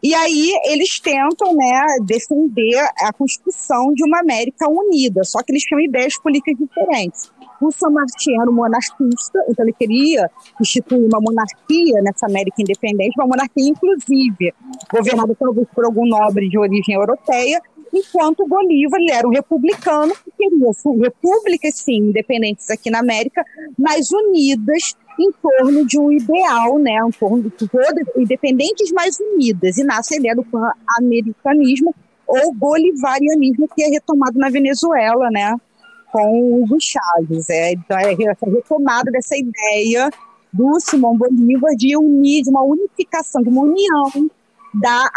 E 0.00 0.14
aí 0.14 0.52
eles 0.66 1.00
tentam 1.00 1.52
né, 1.54 1.82
defender 2.04 2.78
a 3.00 3.12
construção 3.12 3.92
de 3.92 4.04
uma 4.04 4.20
América 4.20 4.68
unida, 4.70 5.24
só 5.24 5.42
que 5.42 5.50
eles 5.50 5.64
tinham 5.64 5.80
ideias 5.80 6.14
políticas 6.22 6.54
diferentes. 6.56 7.32
O 7.60 7.70
San 7.72 7.90
Martín 7.90 8.40
era 8.40 8.48
um 8.48 8.54
monarquista, 8.54 9.40
então 9.48 9.64
ele 9.64 9.72
queria 9.72 10.30
instituir 10.60 11.04
uma 11.04 11.20
monarquia 11.20 12.00
nessa 12.02 12.26
América 12.26 12.62
independente, 12.62 13.14
uma 13.18 13.26
monarquia 13.26 13.68
inclusive, 13.68 14.54
governada 14.92 15.34
talvez 15.34 15.66
por 15.74 15.84
algum 15.84 16.06
nobre 16.06 16.48
de 16.48 16.58
origem 16.58 16.94
europeia, 16.94 17.60
enquanto 17.92 18.46
Bolívar 18.46 18.98
ele 19.00 19.12
era 19.12 19.28
um 19.28 19.30
republicano 19.30 20.14
que 20.24 20.30
queria 20.36 20.70
repúblicas, 21.02 21.74
sim, 21.74 21.98
independentes 21.98 22.70
aqui 22.70 22.90
na 22.90 23.00
América, 23.00 23.44
mas 23.78 24.10
unidas 24.10 24.96
em 25.20 25.30
torno 25.32 25.86
de 25.86 25.98
um 25.98 26.10
ideal, 26.10 26.78
né, 26.78 26.98
em 27.06 27.10
torno 27.10 27.42
de 27.42 27.50
todas, 27.50 28.06
independentes 28.16 28.90
mais 28.92 29.18
unidas, 29.20 29.76
e 29.76 29.84
nasce 29.84 30.14
a 30.14 30.18
ideia 30.18 30.34
do 30.34 30.44
pan-americanismo 30.44 31.94
ou 32.26 32.54
bolivarianismo 32.54 33.68
que 33.74 33.82
é 33.82 33.88
retomado 33.88 34.38
na 34.38 34.48
Venezuela, 34.48 35.28
né, 35.30 35.54
com 36.10 36.62
Hugo 36.62 36.78
Chávez. 36.80 37.48
É, 37.50 37.72
então, 37.72 37.98
é 37.98 38.12
essa 38.12 38.46
retomada 38.46 39.10
dessa 39.10 39.36
ideia 39.36 40.10
do 40.52 40.80
Simão 40.80 41.16
Bolívar 41.16 41.74
de 41.76 41.96
unir, 41.96 42.42
de 42.42 42.50
uma 42.50 42.62
unificação, 42.62 43.42
de 43.42 43.48
uma 43.48 43.62
união 43.62 44.30
da, 44.74 45.10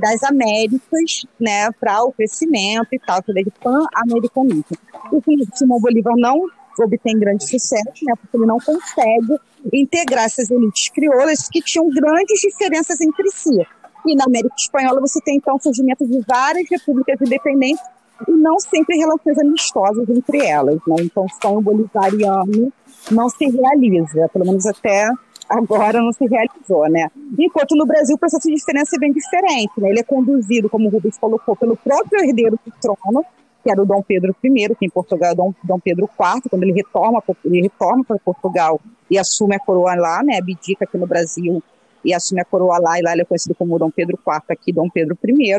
das 0.00 0.22
Américas, 0.22 1.26
né, 1.38 1.70
para 1.72 2.04
o 2.04 2.12
crescimento 2.12 2.88
e 2.92 2.98
tal, 2.98 3.22
que 3.22 3.38
é 3.38 3.42
de 3.42 3.50
pan-americanismo. 3.50 4.76
O 5.12 5.22
Simão 5.54 5.80
Bolívar 5.80 6.14
não 6.16 6.46
obtém 6.78 7.18
grande 7.18 7.44
sucesso, 7.44 8.04
né, 8.04 8.14
porque 8.20 8.36
ele 8.36 8.46
não 8.46 8.58
consegue 8.58 9.36
integrar 9.72 10.24
essas 10.24 10.50
elites 10.50 10.90
crioulas 10.90 11.48
que 11.48 11.60
tinham 11.60 11.88
grandes 11.88 12.40
diferenças 12.40 13.00
entre 13.00 13.30
si. 13.32 13.66
E 14.06 14.14
na 14.14 14.24
América 14.24 14.54
Espanhola 14.56 15.00
você 15.00 15.20
tem 15.20 15.36
então 15.36 15.56
o 15.56 15.60
surgimento 15.60 16.06
de 16.06 16.20
várias 16.26 16.66
repúblicas 16.70 17.20
independentes 17.20 17.82
e 18.28 18.32
não 18.32 18.58
sempre 18.58 18.96
relações 18.96 19.38
amistosas 19.38 20.08
entre 20.08 20.46
elas. 20.46 20.78
Né? 20.86 20.96
Então, 21.00 21.24
o 21.24 21.42
sonho 21.42 21.60
bolivariano 21.60 22.72
não 23.10 23.28
se 23.28 23.46
realiza, 23.46 24.28
pelo 24.32 24.46
menos 24.46 24.66
até 24.66 25.10
agora 25.50 26.00
não 26.00 26.12
se 26.12 26.24
realizou, 26.26 26.88
né? 26.88 27.10
Enquanto 27.36 27.74
no 27.74 27.84
Brasil 27.84 28.14
o 28.14 28.18
processo 28.18 28.48
de 28.48 28.54
diferença 28.54 28.94
é 28.94 28.98
bem 28.98 29.12
diferente, 29.12 29.72
né? 29.78 29.90
Ele 29.90 30.00
é 30.00 30.04
conduzido, 30.04 30.70
como 30.70 30.86
o 30.86 30.90
Rubens 30.90 31.18
colocou, 31.18 31.56
pelo 31.56 31.76
próprio 31.76 32.24
herdeiro 32.24 32.58
do 32.64 32.72
trono, 32.80 33.24
que 33.62 33.70
era 33.70 33.82
o 33.82 33.84
Dom 33.84 34.00
Pedro 34.00 34.34
I, 34.42 34.74
que 34.76 34.86
em 34.86 34.90
Portugal 34.90 35.32
é 35.32 35.34
Dom, 35.34 35.52
Dom 35.64 35.80
Pedro 35.80 36.08
IV, 36.08 36.48
quando 36.48 36.62
ele 36.62 36.72
retorna, 36.72 37.20
ele 37.44 37.62
retorna 37.62 38.04
para 38.04 38.18
Portugal 38.18 38.80
e 39.10 39.18
assume 39.18 39.56
a 39.56 39.58
coroa 39.58 39.94
lá, 39.96 40.22
né? 40.22 40.38
Abdica 40.38 40.84
aqui 40.84 40.96
no 40.96 41.06
Brasil 41.06 41.60
e 42.04 42.14
assume 42.14 42.40
a 42.40 42.44
coroa 42.44 42.78
lá, 42.78 42.98
e 42.98 43.02
lá 43.02 43.12
ele 43.12 43.22
é 43.22 43.24
conhecido 43.24 43.54
como 43.54 43.78
Dom 43.78 43.90
Pedro 43.90 44.18
IV, 44.26 44.42
aqui 44.48 44.72
Dom 44.72 44.88
Pedro 44.88 45.18
I. 45.24 45.58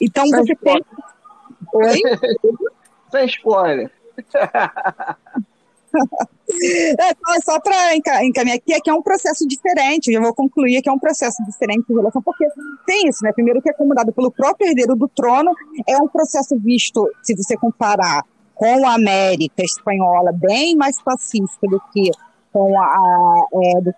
Então 0.00 0.26
Sem 0.26 0.40
você 0.40 0.52
spoiler. 0.54 0.84
tem. 0.84 1.04
Oi? 1.74 2.00
Sem 3.12 3.26
spoiler. 3.26 3.90
é, 6.48 7.10
então, 7.10 7.40
só 7.44 7.60
para 7.60 7.94
encaminhar 8.24 8.56
aqui, 8.56 8.72
é 8.72 8.80
que 8.80 8.90
é 8.90 8.94
um 8.94 9.02
processo 9.02 9.46
diferente, 9.46 10.12
eu 10.12 10.22
vou 10.22 10.34
concluir 10.34 10.80
que 10.82 10.88
é 10.88 10.92
um 10.92 10.98
processo 10.98 11.42
diferente 11.44 11.84
em 11.90 11.94
relação, 11.94 12.22
porque 12.22 12.46
tem 12.86 13.08
isso, 13.08 13.24
né? 13.24 13.32
Primeiro 13.32 13.60
que 13.60 13.70
é 13.70 13.72
comandado 13.72 14.12
pelo 14.12 14.30
próprio 14.30 14.68
herdeiro 14.68 14.94
do 14.94 15.08
trono, 15.08 15.52
é 15.88 15.96
um 15.98 16.08
processo 16.08 16.58
visto, 16.58 17.08
se 17.22 17.34
você 17.34 17.56
comparar 17.56 18.24
com 18.54 18.86
a 18.86 18.94
América 18.94 19.62
espanhola, 19.62 20.32
bem 20.32 20.76
mais 20.76 21.00
pacífico 21.02 21.68
do 21.68 21.80
que 21.92 22.10
com 22.52 22.80
a, 22.80 22.84
a 22.84 23.46
é, 23.62 23.80
do, 23.82 23.94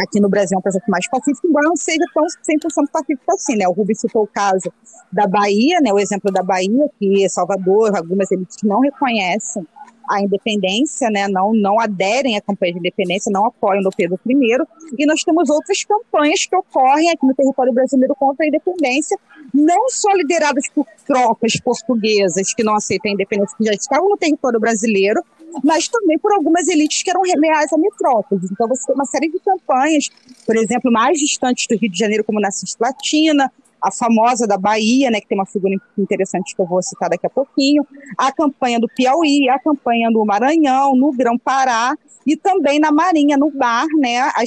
aqui 0.00 0.20
no 0.20 0.28
Brasil 0.28 0.56
é 0.56 0.58
um 0.58 0.62
processo 0.62 0.90
mais 0.90 1.08
pacífico, 1.08 1.46
embora 1.46 1.68
não 1.68 1.76
seja 1.76 2.04
tão 2.12 2.24
100% 2.24 2.90
pacífico 2.92 3.34
assim, 3.34 3.56
né? 3.56 3.68
O 3.68 3.72
Rubens 3.72 4.00
citou 4.00 4.24
o 4.24 4.26
caso 4.26 4.72
da 5.12 5.26
Bahia, 5.26 5.80
né? 5.80 5.92
O 5.92 5.98
exemplo 5.98 6.32
da 6.32 6.42
Bahia, 6.42 6.90
que 6.98 7.28
Salvador, 7.28 7.96
algumas 7.96 8.30
elites 8.30 8.58
não 8.64 8.80
reconhecem 8.80 9.66
a 10.08 10.20
independência, 10.20 11.10
né, 11.10 11.28
não, 11.28 11.52
não 11.52 11.80
aderem 11.80 12.36
à 12.36 12.40
campanha 12.40 12.72
de 12.72 12.78
independência, 12.78 13.30
não 13.32 13.46
apoiam 13.46 13.82
o 13.82 13.90
Pedro 13.96 14.18
I, 14.26 14.58
e 14.98 15.06
nós 15.06 15.20
temos 15.22 15.50
outras 15.50 15.84
campanhas 15.84 16.46
que 16.46 16.56
ocorrem 16.56 17.10
aqui 17.10 17.26
no 17.26 17.34
território 17.34 17.72
brasileiro 17.72 18.14
contra 18.14 18.44
a 18.44 18.48
independência, 18.48 19.18
não 19.52 19.88
só 19.88 20.12
lideradas 20.12 20.68
por 20.74 20.86
tropas 21.06 21.60
portuguesas 21.60 22.52
que 22.54 22.62
não 22.62 22.74
aceitam 22.76 23.10
a 23.10 23.14
independência, 23.14 23.56
que 23.56 23.64
já 23.64 23.72
estavam 23.72 24.08
no 24.08 24.16
território 24.16 24.60
brasileiro, 24.60 25.22
mas 25.64 25.88
também 25.88 26.18
por 26.18 26.32
algumas 26.32 26.68
elites 26.68 27.02
que 27.02 27.10
eram 27.10 27.22
leais 27.22 27.72
a 27.72 27.78
metrópoles. 27.78 28.50
Então 28.50 28.68
você 28.68 28.86
tem 28.86 28.94
uma 28.94 29.04
série 29.06 29.30
de 29.30 29.38
campanhas, 29.40 30.04
por 30.44 30.56
exemplo, 30.56 30.90
mais 30.90 31.18
distantes 31.18 31.66
do 31.68 31.76
Rio 31.76 31.90
de 31.90 31.98
Janeiro, 31.98 32.24
como 32.24 32.40
na 32.40 32.50
Cisplatina, 32.50 33.50
a 33.80 33.92
famosa 33.92 34.46
da 34.46 34.56
Bahia, 34.56 35.10
né, 35.10 35.20
que 35.20 35.28
tem 35.28 35.38
uma 35.38 35.46
figura 35.46 35.74
interessante 35.98 36.54
que 36.54 36.60
eu 36.60 36.66
vou 36.66 36.82
citar 36.82 37.08
daqui 37.08 37.26
a 37.26 37.30
pouquinho, 37.30 37.86
a 38.16 38.32
campanha 38.32 38.80
do 38.80 38.88
Piauí, 38.88 39.48
a 39.48 39.58
campanha 39.58 40.10
do 40.10 40.24
Maranhão, 40.24 40.96
no 40.96 41.12
Grão-Pará 41.12 41.96
e 42.26 42.36
também 42.36 42.80
na 42.80 42.90
Marinha, 42.90 43.36
no 43.36 43.50
Bar, 43.50 43.86
né, 43.98 44.18
a, 44.18 44.42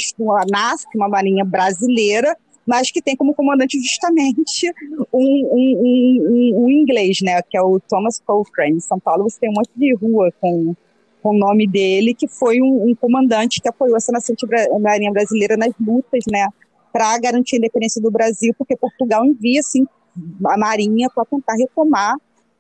NASC, 0.52 0.88
uma 0.96 1.08
marinha 1.08 1.46
brasileira, 1.46 2.36
mas 2.66 2.92
que 2.92 3.02
tem 3.02 3.16
como 3.16 3.34
comandante 3.34 3.80
justamente 3.80 4.72
um, 5.12 5.24
um, 5.52 5.82
um, 5.82 6.66
um, 6.66 6.70
inglês, 6.70 7.18
né, 7.24 7.42
que 7.42 7.58
é 7.58 7.62
o 7.62 7.80
Thomas 7.80 8.22
Cochrane. 8.24 8.78
Em 8.78 8.80
São 8.80 9.00
Paulo 9.00 9.24
você 9.24 9.40
tem 9.40 9.50
um 9.50 9.54
monte 9.54 9.72
de 9.76 9.94
rua 9.96 10.32
com, 10.40 10.76
com 11.24 11.30
o 11.30 11.38
nome 11.38 11.66
dele, 11.66 12.14
que 12.14 12.28
foi 12.28 12.62
um, 12.62 12.94
comandante 13.00 13.62
que 13.62 13.70
apoiou 13.70 13.98
essa 13.98 14.12
nascente 14.12 14.46
marinha 14.80 15.12
brasileira 15.12 15.56
nas 15.56 15.74
lutas, 15.80 16.24
né, 16.30 16.48
para 16.92 17.18
garantir 17.20 17.56
a 17.56 17.60
independência 17.60 18.02
do 18.02 18.12
Brasil, 18.12 18.54
porque 18.58 18.76
Portugal 18.76 19.26
envia 19.26 19.60
assim, 19.60 19.86
a 20.46 20.58
marinha 20.58 21.10
para 21.14 21.26
tentar 21.26 21.54
retomar 21.54 22.16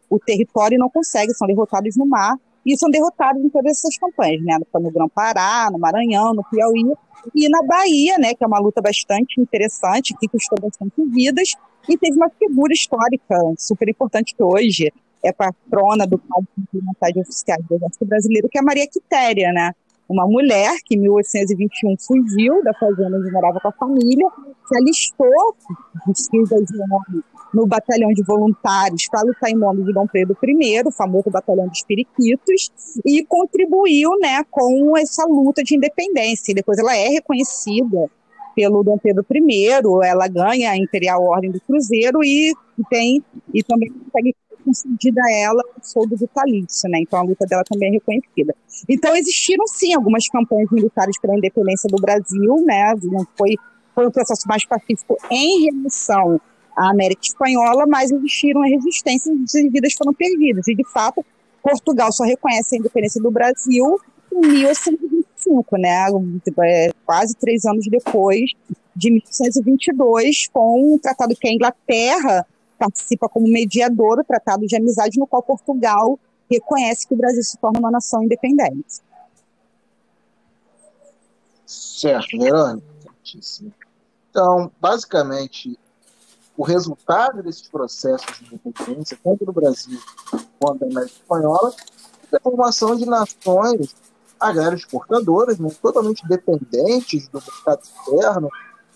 o 0.09 0.19
território 0.19 0.75
e 0.75 0.79
não 0.79 0.89
consegue, 0.89 1.33
são 1.33 1.47
derrotados 1.47 1.95
no 1.95 2.05
mar 2.05 2.35
e 2.65 2.77
são 2.77 2.89
derrotados 2.89 3.43
em 3.43 3.49
todas 3.49 3.71
essas 3.71 3.97
campanhas, 3.97 4.43
né? 4.43 4.57
No 4.73 4.91
Grão-Pará, 4.91 5.69
no 5.71 5.79
Maranhão, 5.79 6.33
no 6.33 6.43
Piauí 6.43 6.93
e 7.33 7.49
na 7.49 7.61
Bahia, 7.63 8.17
né? 8.17 8.33
Que 8.33 8.43
é 8.43 8.47
uma 8.47 8.59
luta 8.59 8.81
bastante 8.81 9.39
interessante, 9.39 10.15
que 10.19 10.27
custou 10.27 10.59
bastante 10.61 10.93
vidas 11.05 11.49
e 11.87 11.97
teve 11.97 12.17
uma 12.17 12.29
figura 12.29 12.73
histórica 12.73 13.35
super 13.57 13.87
importante 13.89 14.35
que 14.35 14.43
hoje 14.43 14.91
é 15.23 15.31
patrona 15.31 16.05
do 16.05 16.17
Código 16.17 16.51
de 16.71 17.19
Oficiais 17.19 17.65
do 17.65 17.75
Exército 17.75 18.05
Brasileiro, 18.05 18.49
que 18.49 18.57
é 18.57 18.61
a 18.61 18.63
Maria 18.63 18.87
Quitéria, 18.87 19.51
né? 19.51 19.73
Uma 20.09 20.25
mulher 20.25 20.75
que 20.83 20.95
em 20.95 21.01
1821 21.01 21.95
fugiu 21.99 22.63
da 22.63 22.73
fazenda 22.73 23.17
onde 23.17 23.31
morava 23.31 23.59
com 23.59 23.67
a 23.67 23.71
família, 23.71 24.27
se 24.67 24.75
alistou 24.75 25.55
vestida 26.07 26.55
de 26.63 26.79
no 27.53 27.65
batalhão 27.65 28.09
de 28.09 28.23
voluntários 28.23 29.07
para 29.09 29.21
lutar 29.21 29.49
em 29.49 29.55
nome 29.55 29.83
de 29.83 29.93
Dom 29.93 30.07
Pedro 30.07 30.37
I, 30.43 30.81
o 30.85 30.91
famoso 30.91 31.29
batalhão 31.29 31.67
dos 31.67 31.83
Periquitos, 31.83 32.71
e 33.05 33.25
contribuiu 33.25 34.11
né, 34.19 34.43
com 34.49 34.95
essa 34.97 35.25
luta 35.25 35.63
de 35.63 35.75
independência. 35.75 36.51
E 36.51 36.55
depois 36.55 36.77
ela 36.77 36.95
é 36.95 37.07
reconhecida 37.07 38.09
pelo 38.55 38.83
Dom 38.83 38.97
Pedro 38.97 39.25
I, 39.31 39.67
ela 40.03 40.27
ganha 40.27 40.71
a 40.71 40.77
Imperial 40.77 41.23
Ordem 41.23 41.51
do 41.51 41.61
Cruzeiro 41.61 42.23
e 42.23 42.53
tem 42.89 43.23
e 43.53 43.63
também 43.63 43.91
consegue 43.91 44.35
concedida 44.69 45.21
a 45.23 45.31
ela 45.31 45.63
o 45.77 45.85
soldo 45.85 46.15
vitalício, 46.15 46.89
né? 46.89 46.99
Então 47.01 47.19
a 47.19 47.23
luta 47.23 47.45
dela 47.45 47.63
também 47.67 47.89
é 47.89 47.93
reconhecida. 47.93 48.55
Então 48.87 49.15
existiram 49.15 49.65
sim 49.67 49.93
algumas 49.93 50.27
campanhas 50.27 50.69
militares 50.71 51.19
pela 51.19 51.35
independência 51.35 51.89
do 51.89 52.01
Brasil, 52.01 52.63
né? 52.65 52.93
Não 53.03 53.25
foi 53.37 53.55
foi 53.95 54.07
um 54.07 54.11
processo 54.11 54.47
mais 54.47 54.63
pacífico 54.65 55.17
em 55.29 55.65
relação 55.65 56.39
à 56.77 56.91
América 56.91 57.21
Espanhola, 57.21 57.85
mas 57.85 58.11
existiram 58.11 58.61
resistências 58.61 59.53
e 59.55 59.69
vidas 59.69 59.93
foram 59.93 60.13
perdidas. 60.13 60.67
E 60.67 60.75
de 60.75 60.87
fato, 60.89 61.25
Portugal 61.61 62.11
só 62.13 62.23
reconhece 62.23 62.75
a 62.75 62.79
independência 62.79 63.21
do 63.21 63.29
Brasil 63.29 63.99
em 64.31 64.39
1825, 64.39 65.77
né? 65.77 66.05
É, 66.63 66.91
quase 67.05 67.35
três 67.35 67.65
anos 67.65 67.85
depois 67.89 68.51
de 68.95 69.11
1822, 69.11 70.47
com 70.53 70.93
um 70.93 70.97
tratado 70.97 71.35
que 71.35 71.47
a 71.47 71.53
Inglaterra 71.53 72.45
participa 72.79 73.27
como 73.29 73.47
mediador 73.47 74.17
do 74.17 74.23
Tratado 74.23 74.65
de 74.65 74.75
Amizade, 74.75 75.19
no 75.19 75.27
qual 75.27 75.43
Portugal 75.43 76.17
reconhece 76.49 77.07
que 77.07 77.13
o 77.13 77.17
Brasil 77.17 77.43
se 77.43 77.57
torna 77.57 77.79
uma 77.79 77.91
nação 77.91 78.23
independente. 78.23 79.01
Certo, 81.65 82.39
Verônica. 82.39 82.87
Então, 84.31 84.71
basicamente, 84.79 85.77
o 86.57 86.63
resultado 86.63 87.43
desses 87.43 87.67
processos 87.67 88.39
de 88.39 88.55
independência, 88.55 89.17
tanto 89.23 89.45
no 89.45 89.53
Brasil 89.53 89.99
quanto 90.59 90.85
na 90.85 90.91
América 90.91 91.17
Espanhola, 91.21 91.73
é 92.31 92.37
a 92.37 92.39
formação 92.39 92.95
de 92.95 93.05
nações 93.05 93.95
agrárias 94.39 94.81
exportadoras, 94.81 95.59
né, 95.59 95.69
totalmente 95.81 96.27
dependentes 96.27 97.27
do 97.27 97.41
mercado 97.41 97.81
externo, 97.83 98.49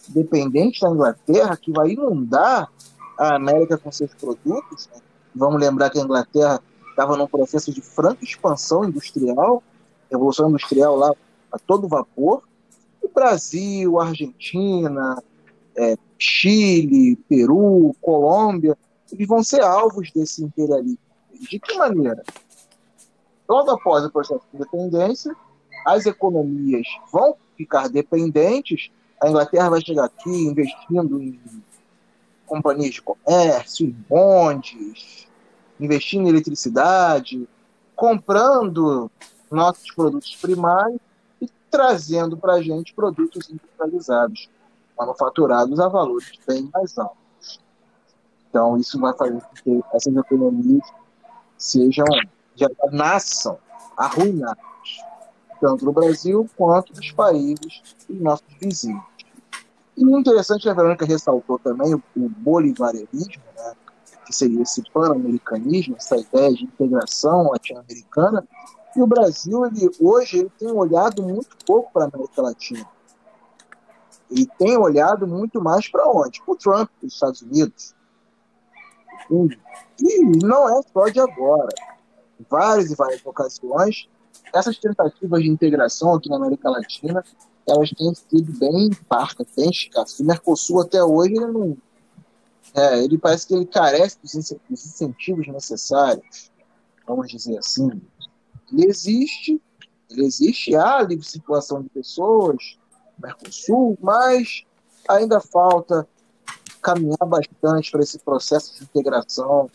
dependentes 0.07 0.79
da 0.81 0.89
Inglaterra, 0.89 1.57
que 1.57 1.71
vai 1.71 1.91
inundar 1.91 2.71
a 3.17 3.35
América 3.35 3.77
com 3.77 3.91
seus 3.91 4.13
produtos. 4.13 4.89
Né? 4.93 5.01
Vamos 5.35 5.59
lembrar 5.59 5.89
que 5.89 5.99
a 5.99 6.03
Inglaterra 6.03 6.61
estava 6.89 7.17
num 7.17 7.27
processo 7.27 7.73
de 7.73 7.81
franca 7.81 8.23
expansão 8.23 8.85
industrial, 8.85 9.63
revolução 10.09 10.49
industrial 10.49 10.95
lá 10.95 11.11
a 11.51 11.57
todo 11.59 11.87
vapor. 11.87 12.43
O 13.01 13.09
Brasil, 13.09 13.99
Argentina, 13.99 15.21
é, 15.75 15.97
Chile, 16.17 17.15
Peru, 17.27 17.95
Colômbia, 18.01 18.77
eles 19.11 19.27
vão 19.27 19.43
ser 19.43 19.61
alvos 19.61 20.11
desse 20.11 20.43
imperialismo. 20.43 20.99
De 21.31 21.59
que 21.59 21.77
maneira? 21.77 22.23
Logo 23.47 23.71
após 23.71 24.05
o 24.05 24.11
processo 24.11 24.41
de 24.51 24.57
independência, 24.57 25.35
as 25.85 26.05
economias 26.05 26.87
vão 27.11 27.35
ficar 27.57 27.89
dependentes. 27.89 28.89
A 29.21 29.29
Inglaterra 29.29 29.69
vai 29.69 29.81
chegar 29.81 30.05
aqui 30.05 30.29
investindo 30.29 31.21
em 31.21 31.39
companhias 32.45 32.95
de 32.95 33.01
comércio, 33.01 33.85
em 33.85 33.91
bondes, 33.91 35.27
investindo 35.79 36.25
em 36.25 36.29
eletricidade, 36.29 37.47
comprando 37.95 39.09
nossos 39.49 39.91
produtos 39.93 40.35
primários 40.35 40.99
e 41.41 41.47
trazendo 41.69 42.37
para 42.37 42.53
a 42.53 42.61
gente 42.61 42.93
produtos 42.93 43.49
industrializados, 43.49 44.49
manufaturados 44.97 45.79
a 45.79 45.87
valores 45.87 46.31
bem 46.47 46.69
mais 46.73 46.97
altos. 46.97 47.59
Então, 48.49 48.77
isso 48.77 48.99
vai 48.99 49.13
fazer 49.15 49.41
com 49.41 49.55
que 49.55 49.83
essas 49.93 50.15
economias 50.15 50.87
sejam, 51.57 52.05
já 52.55 52.67
nasçam 52.91 53.57
arruinadas, 53.97 54.57
tanto 55.59 55.85
no 55.85 55.91
Brasil 55.91 56.47
quanto 56.55 56.93
nos 56.93 57.11
países 57.11 57.81
dos 58.07 58.21
nossos 58.21 58.45
vizinhos. 58.59 59.12
E 59.95 60.05
o 60.05 60.19
interessante, 60.19 60.67
a 60.69 60.73
Verônica 60.73 61.05
ressaltou 61.05 61.59
também 61.59 61.93
o, 61.93 62.03
o 62.15 62.29
bolivarianismo, 62.29 63.43
né, 63.55 63.73
que 64.25 64.35
seria 64.35 64.61
esse 64.61 64.81
pan-americanismo, 64.91 65.95
essa 65.97 66.17
ideia 66.17 66.53
de 66.53 66.63
integração 66.63 67.51
latino-americana, 67.51 68.47
e 68.95 69.01
o 69.01 69.07
Brasil, 69.07 69.65
ele, 69.65 69.89
hoje, 69.99 70.39
ele 70.39 70.51
tem 70.57 70.71
olhado 70.71 71.23
muito 71.23 71.57
pouco 71.65 71.91
para 71.91 72.05
a 72.05 72.07
América 72.07 72.41
Latina. 72.41 72.87
Ele 74.29 74.47
tem 74.57 74.77
olhado 74.77 75.27
muito 75.27 75.61
mais 75.61 75.87
para 75.87 76.07
onde? 76.07 76.41
Para 76.43 76.53
o 76.53 76.57
Trump, 76.57 76.89
para 76.99 77.07
os 77.07 77.13
Estados 77.13 77.41
Unidos. 77.41 77.95
E 79.99 80.23
não 80.43 80.69
é 80.69 80.81
só 80.91 81.07
de 81.07 81.19
agora. 81.19 81.73
Várias 82.49 82.91
e 82.91 82.95
várias 82.95 83.25
ocasiões, 83.25 84.07
essas 84.53 84.77
tentativas 84.77 85.41
de 85.41 85.49
integração 85.49 86.13
aqui 86.13 86.29
na 86.29 86.35
América 86.35 86.69
Latina, 86.69 87.23
elas 87.67 87.89
têm 87.91 88.13
sido 88.13 88.51
bem 88.59 88.89
parcas, 89.07 89.47
bem 89.55 89.69
escassas. 89.69 90.19
O 90.19 90.25
Mercosul 90.25 90.81
até 90.81 91.03
hoje 91.03 91.33
ele 91.33 91.47
não, 91.47 91.77
é, 92.75 93.03
ele 93.03 93.17
parece 93.17 93.47
que 93.47 93.53
ele 93.53 93.65
carece 93.65 94.17
dos 94.21 94.35
incentivos 94.71 95.47
necessários, 95.47 96.51
vamos 97.07 97.27
dizer 97.27 97.57
assim. 97.57 97.89
Ele 98.71 98.87
existe, 98.87 99.61
ele 100.09 100.25
existe, 100.25 100.75
há 100.75 101.01
livre 101.01 101.25
circulação 101.25 101.81
de 101.81 101.89
pessoas 101.89 102.77
Mercosul, 103.17 103.97
mas 104.01 104.63
ainda 105.07 105.39
falta 105.39 106.07
caminhar 106.81 107.25
bastante 107.25 107.91
para 107.91 108.01
esse 108.01 108.19
processo 108.19 108.75
de 108.77 108.83
integração 108.83 109.69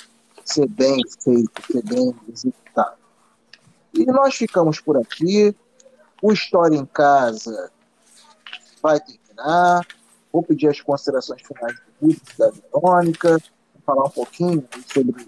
ser 0.44 0.68
bem 0.68 1.00
feito, 1.22 1.50
ser 1.70 1.82
bem 1.82 2.14
executado. 2.32 2.96
E 3.94 4.04
nós 4.06 4.34
ficamos 4.34 4.80
por 4.80 4.96
aqui. 4.96 5.54
O 6.20 6.32
História 6.32 6.76
em 6.76 6.86
Casa 6.86 7.70
vai 8.82 9.00
terminar. 9.00 9.86
Vou 10.32 10.42
pedir 10.42 10.68
as 10.68 10.80
considerações 10.80 11.42
finais 11.42 11.74
do 11.74 12.06
Rui 12.06 12.16
da 12.36 12.50
Verônica, 12.50 13.38
falar 13.84 14.04
um 14.04 14.10
pouquinho 14.10 14.68
sobre 14.92 15.26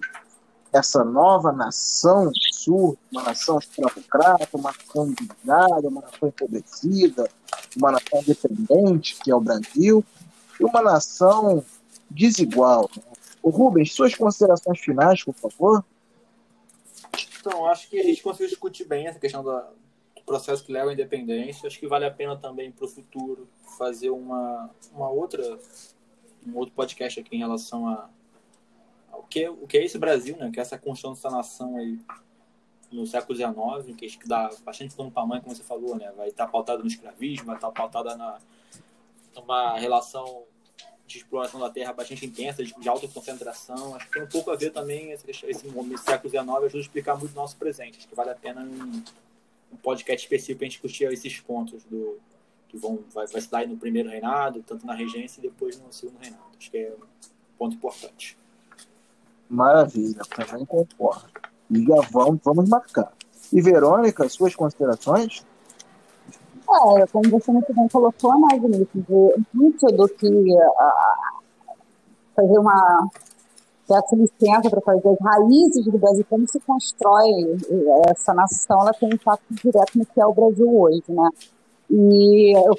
essa 0.73 1.03
nova 1.03 1.51
nação 1.51 2.31
sul, 2.53 2.97
uma 3.11 3.23
nação 3.23 3.59
escravocrata, 3.59 4.49
uma 4.53 4.73
nação 4.73 5.07
endividada, 5.09 5.89
uma 5.89 6.03
nação 6.03 6.29
empobrecida, 6.29 7.29
uma 7.77 7.93
nação 7.93 8.23
dependente, 8.25 9.17
que 9.17 9.31
é 9.31 9.35
o 9.35 9.41
Brasil, 9.41 10.05
e 10.61 10.65
uma 10.65 10.83
nação 10.83 11.65
desigual. 12.11 12.91
O 13.43 13.49
Rubens, 13.49 13.95
suas 13.95 14.15
considerações 14.15 14.79
finais, 14.79 15.25
por 15.25 15.35
favor. 15.35 15.85
Então, 17.41 17.67
acho 17.67 17.89
que 17.89 17.99
a 17.99 18.03
gente 18.03 18.23
conseguiu 18.23 18.49
discutir 18.49 18.85
bem 18.85 19.07
essa 19.07 19.19
questão 19.19 19.43
do 19.43 19.51
processo 20.31 20.65
que 20.65 20.73
leva 20.73 20.91
à 20.91 20.93
independência. 20.93 21.67
Acho 21.67 21.79
que 21.79 21.89
vale 21.89 22.05
a 22.05 22.11
pena 22.11 22.37
também 22.37 22.71
para 22.71 22.85
o 22.85 22.89
futuro 22.89 23.49
fazer 23.77 24.11
uma, 24.11 24.71
uma 24.93 25.11
outra 25.11 25.59
um 26.47 26.57
outro 26.57 26.75
podcast 26.75 27.19
aqui 27.21 27.37
em 27.37 27.41
relação 27.41 27.89
a 27.89 28.09
o 29.13 29.23
que, 29.25 29.49
o 29.49 29.67
que 29.67 29.77
é 29.77 29.85
esse 29.85 29.99
Brasil, 29.99 30.37
né? 30.37 30.51
Que 30.53 30.61
é 30.61 30.63
essa 30.63 30.79
construção 30.79 31.13
dessa 31.13 31.31
nação 31.31 31.77
aí 31.77 31.99
no 32.93 33.07
século 33.07 33.37
XIX, 33.37 33.97
que, 33.97 34.07
que 34.09 34.29
dá 34.29 34.51
bastante 34.65 34.95
pano 34.95 35.11
para 35.11 35.27
mãe, 35.27 35.41
como 35.41 35.55
você 35.55 35.63
falou, 35.63 35.97
né? 35.97 36.13
Vai 36.17 36.29
estar 36.29 36.47
pautada 36.47 36.81
no 36.81 36.89
escravismo, 36.89 37.47
vai 37.47 37.57
estar 37.57 37.71
pautada 37.73 38.17
na 38.17 38.39
uma 39.37 39.79
relação 39.79 40.45
de 41.07 41.19
exploração 41.19 41.59
da 41.59 41.71
terra 41.71 41.93
bastante 41.93 42.25
intensa, 42.25 42.65
de, 42.65 42.73
de 42.73 42.89
alta 42.89 43.07
concentração. 43.09 43.95
Acho 43.97 44.07
que 44.07 44.13
tem 44.13 44.23
um 44.23 44.29
pouco 44.29 44.51
a 44.51 44.57
ver 44.57 44.71
também 44.71 45.11
esse, 45.11 45.25
esse 45.47 45.67
momento 45.69 45.99
século 45.99 46.31
XIX 46.31 46.49
ajuda 46.49 46.79
a 46.79 46.81
explicar 46.81 47.17
muito 47.17 47.33
o 47.33 47.37
nosso 47.37 47.57
presente. 47.57 47.99
Acho 47.99 48.09
que 48.09 48.15
vale 48.15 48.31
a 48.31 48.35
pena 48.35 48.63
um, 48.63 49.03
um 49.73 49.77
podcast 49.77 50.25
específico 50.25 50.59
para 50.59 50.67
a 50.67 50.69
gente 50.69 50.81
discutir 50.81 51.13
esses 51.13 51.41
pontos 51.41 51.85
do 51.85 52.19
que 52.69 52.79
vão 52.79 53.01
vai, 53.13 53.27
vai 53.27 53.41
se 53.41 53.51
dar 53.51 53.67
no 53.67 53.77
primeiro 53.77 54.09
reinado, 54.09 54.63
tanto 54.63 54.87
na 54.87 54.95
regência 54.95 55.41
e 55.41 55.43
depois 55.43 55.81
no 55.81 55.93
segundo 55.93 56.19
reinado. 56.21 56.45
Acho 56.59 56.71
que 56.71 56.79
é 56.79 56.93
um 56.93 57.57
ponto 57.59 57.75
importante. 57.75 58.39
Maravilha, 59.49 60.23
também 60.37 60.65
concordo. 60.65 61.29
E 61.71 61.85
vamos, 62.11 62.41
vamos 62.45 62.69
marcar. 62.69 63.13
E 63.53 63.61
Verônica, 63.61 64.29
suas 64.29 64.55
considerações? 64.55 65.45
É, 66.99 67.07
como 67.09 67.29
você 67.29 67.51
muito 67.51 67.75
bem 67.75 67.89
colocou, 67.89 68.41
né, 68.41 68.59
Vinícius, 68.61 69.05
muito 69.53 69.87
do 69.89 70.09
que 70.09 70.29
fazer 72.37 72.59
uma 72.59 73.11
essa 73.95 74.17
licença 74.17 74.71
para 74.71 74.81
fazer 74.81 75.09
as 75.09 75.19
raízes 75.21 75.85
do 75.85 75.99
Brasil, 75.99 76.25
como 76.29 76.49
se 76.49 76.61
constrói 76.61 77.31
essa 78.09 78.33
nação, 78.35 78.81
ela 78.81 78.93
tem 78.93 79.09
impacto 79.11 79.55
direto 79.63 79.99
no 79.99 80.07
que 80.07 80.21
é 80.21 80.27
o 80.27 80.33
Brasil 80.33 80.81
hoje, 80.81 81.03
né? 81.09 81.29
E 81.91 82.57
eu 82.57 82.77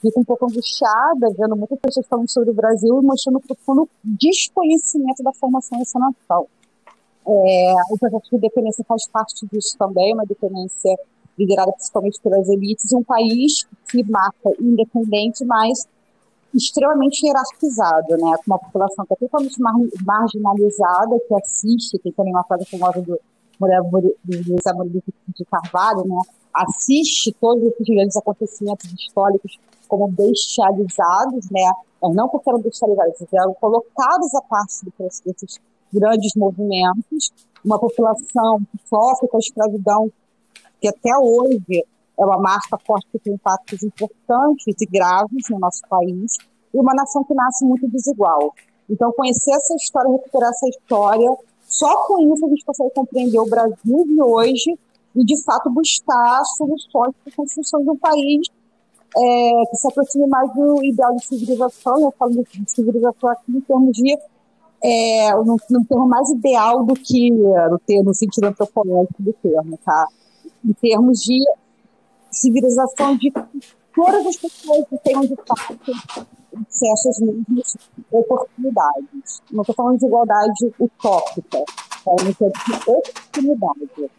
fico 0.00 0.20
um 0.20 0.24
pouco 0.24 0.46
angustiada 0.46 1.28
vendo 1.36 1.56
muitas 1.56 1.78
pessoas 1.78 2.06
falando 2.06 2.30
sobre 2.30 2.50
o 2.50 2.54
Brasil 2.54 3.00
e 3.00 3.04
mostrando 3.04 3.36
o 3.36 3.40
profundo 3.40 3.88
desconhecimento 4.02 5.22
da 5.22 5.32
formação 5.32 5.78
dessa 5.78 5.98
nação. 5.98 6.46
É, 7.26 7.74
o 7.90 7.98
processo 7.98 8.30
de 8.30 8.36
independência 8.36 8.84
faz 8.86 9.06
parte 9.06 9.46
disso 9.52 9.76
também, 9.78 10.12
uma 10.12 10.26
dependência 10.26 10.96
liderada 11.38 11.72
principalmente 11.72 12.20
pelas 12.20 12.48
elites, 12.48 12.92
um 12.92 13.02
país 13.02 13.64
que 13.88 14.02
marca 14.04 14.50
independente, 14.60 15.44
mas 15.44 15.86
extremamente 16.54 17.26
hierarquizado, 17.26 18.16
né, 18.16 18.36
com 18.36 18.42
uma 18.46 18.58
população 18.58 19.04
que 19.06 19.14
é 19.14 19.16
totalmente 19.16 19.60
mar 19.60 19.74
marginalizada, 20.04 21.18
que 21.26 21.34
assiste, 21.34 21.98
tem 21.98 22.12
também 22.12 22.32
uma 22.32 22.44
frase 22.44 22.64
famosa 22.66 23.00
do 23.00 23.18
José 24.30 24.72
Murilo 24.72 25.02
de 25.28 25.44
Carvalho, 25.44 26.04
né, 26.06 26.20
assiste 26.54 27.34
todos 27.40 27.64
esses 27.64 27.86
grandes 27.86 28.16
acontecimentos 28.16 28.92
históricos 28.92 29.58
como 29.88 30.08
bestializados, 30.08 31.50
né, 31.50 31.72
não 32.02 32.28
porque 32.28 32.50
eram 32.50 32.60
bestializados, 32.60 33.14
eram 33.32 33.54
colocados 33.54 34.34
a 34.34 34.42
parte 34.42 34.86
desses 35.24 35.60
grandes 35.92 36.34
movimentos, 36.34 37.30
uma 37.64 37.78
população 37.78 38.60
que 38.60 38.88
sofre 38.88 39.28
com 39.28 39.36
a 39.36 39.40
escravidão 39.40 40.10
que 40.80 40.88
até 40.88 41.16
hoje 41.16 41.84
é 42.18 42.24
uma 42.24 42.38
marca 42.38 42.78
forte 42.78 43.06
que 43.10 43.18
tem 43.18 43.34
impactos 43.34 43.82
importantes 43.82 44.74
e 44.80 44.86
graves 44.86 45.44
no 45.50 45.58
nosso 45.58 45.82
país, 45.88 46.36
e 46.72 46.78
uma 46.78 46.94
nação 46.94 47.24
que 47.24 47.34
nasce 47.34 47.64
muito 47.64 47.88
desigual. 47.88 48.54
Então, 48.88 49.12
conhecer 49.12 49.52
essa 49.52 49.74
história, 49.74 50.10
recuperar 50.10 50.50
essa 50.50 50.68
história, 50.68 51.30
só 51.66 52.06
com 52.06 52.32
isso 52.32 52.44
a 52.44 52.48
gente 52.48 52.64
consegue 52.64 52.90
compreender 52.94 53.38
o 53.38 53.46
Brasil 53.46 54.04
de 54.06 54.22
hoje 54.22 54.78
e, 55.14 55.24
de 55.24 55.42
fato, 55.42 55.70
buscar 55.70 56.44
soluções 56.56 57.14
para 57.22 57.32
a 57.32 57.36
construção 57.36 57.82
de 57.82 57.90
um 57.90 57.96
país 57.96 58.48
é, 59.16 59.66
que 59.70 59.76
se 59.76 59.88
aproxime 59.88 60.26
mais 60.26 60.52
do 60.54 60.84
ideal 60.84 61.14
de 61.14 61.24
civilização. 61.24 62.00
Eu 62.00 62.14
falo 62.18 62.32
de 62.32 62.70
civilização 62.70 63.30
aqui 63.30 63.52
em 63.52 63.60
termos 63.60 63.96
de 63.96 64.18
é, 64.84 65.34
no, 65.36 65.56
no 65.70 65.84
termo 65.84 66.08
mais 66.08 66.28
ideal 66.30 66.84
do 66.84 66.94
que 66.94 67.30
no, 67.30 67.78
termo, 67.86 68.04
no 68.04 68.14
sentido 68.14 68.46
antropológico 68.46 69.22
do 69.22 69.32
termo, 69.34 69.78
tá? 69.84 70.06
em 70.64 70.72
termos 70.72 71.20
de 71.20 71.38
civilização 72.32 73.16
de 73.16 73.30
todas 73.94 74.26
as 74.26 74.36
pessoas 74.36 74.86
que 74.88 74.98
tenham 74.98 75.22
de 75.22 75.36
fato 75.36 75.78
acesso 76.66 77.08
às 77.08 77.20
mesmas 77.20 77.76
oportunidades. 78.10 79.42
Não 79.50 79.62
estou 79.62 79.74
falando 79.74 79.98
de 79.98 80.06
igualdade 80.06 80.74
utópica, 80.78 81.58
é 81.58 82.10
uma 82.10 82.32
de 82.32 82.90
oportunidade. 82.90 84.10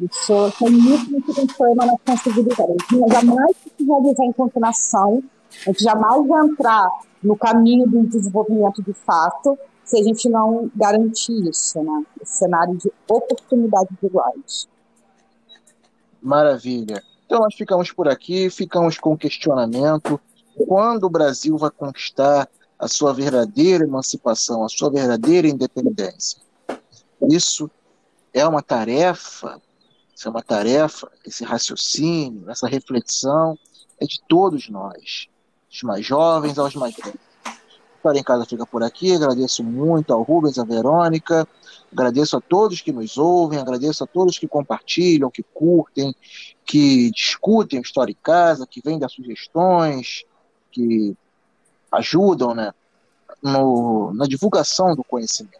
Isso 0.00 0.52
tem 0.58 0.70
muito, 0.70 1.10
muito 1.10 1.54
foi 1.54 1.72
uma 1.72 1.86
nação 1.86 2.16
civilizada. 2.16 2.72
A 2.72 2.94
gente 2.94 3.12
jamais 3.12 3.56
se 3.56 3.84
realizar 3.84 4.24
enquanto 4.24 4.60
nação, 4.60 5.22
a 5.66 5.70
gente 5.70 5.82
jamais 5.82 6.26
vai 6.26 6.46
entrar 6.46 6.88
no 7.22 7.36
caminho 7.36 7.86
do 7.88 8.06
desenvolvimento 8.06 8.82
de 8.82 8.92
fato 8.92 9.58
se 9.84 9.98
a 9.98 10.02
gente 10.02 10.28
não 10.28 10.70
garantir 10.76 11.48
isso, 11.48 11.82
né? 11.82 12.04
Esse 12.20 12.38
cenário 12.38 12.76
de 12.76 12.92
oportunidades 13.08 13.96
iguais. 14.02 14.68
Maravilha. 16.22 17.02
Então 17.28 17.40
nós 17.40 17.54
ficamos 17.54 17.92
por 17.92 18.08
aqui, 18.08 18.48
ficamos 18.48 18.96
com 18.96 19.12
o 19.12 19.18
questionamento: 19.18 20.18
quando 20.66 21.04
o 21.04 21.10
Brasil 21.10 21.58
vai 21.58 21.70
conquistar 21.70 22.48
a 22.78 22.88
sua 22.88 23.12
verdadeira 23.12 23.84
emancipação, 23.84 24.64
a 24.64 24.68
sua 24.70 24.90
verdadeira 24.90 25.46
independência? 25.46 26.40
Isso 27.30 27.70
é 28.32 28.46
uma 28.46 28.62
tarefa, 28.62 29.60
isso 30.16 30.26
é 30.26 30.30
uma 30.30 30.42
tarefa, 30.42 31.12
esse 31.22 31.44
raciocínio, 31.44 32.48
essa 32.50 32.66
reflexão 32.66 33.58
é 34.00 34.06
de 34.06 34.22
todos 34.26 34.70
nós, 34.70 35.28
dos 35.70 35.82
mais 35.82 36.06
jovens 36.06 36.58
aos 36.58 36.74
mais 36.76 36.96
velhos. 36.96 37.28
História 37.96 38.20
em 38.20 38.24
Casa 38.24 38.46
fica 38.46 38.64
por 38.64 38.82
aqui. 38.82 39.12
Agradeço 39.12 39.62
muito 39.62 40.14
ao 40.14 40.22
Rubens, 40.22 40.58
à 40.58 40.64
Verônica. 40.64 41.46
Agradeço 41.92 42.36
a 42.36 42.40
todos 42.40 42.80
que 42.80 42.92
nos 42.92 43.18
ouvem. 43.18 43.58
Agradeço 43.58 44.02
a 44.02 44.06
todos 44.06 44.38
que 44.38 44.46
compartilham, 44.46 45.30
que 45.30 45.42
curtem, 45.42 46.14
que 46.68 47.10
discutem 47.12 47.80
História 47.80 48.12
em 48.12 48.22
Casa, 48.22 48.66
que 48.66 48.82
vêm 48.84 48.98
dar 48.98 49.08
sugestões, 49.08 50.26
que 50.70 51.16
ajudam 51.90 52.54
né, 52.54 52.74
no, 53.42 54.12
na 54.12 54.26
divulgação 54.26 54.94
do 54.94 55.02
conhecimento. 55.02 55.56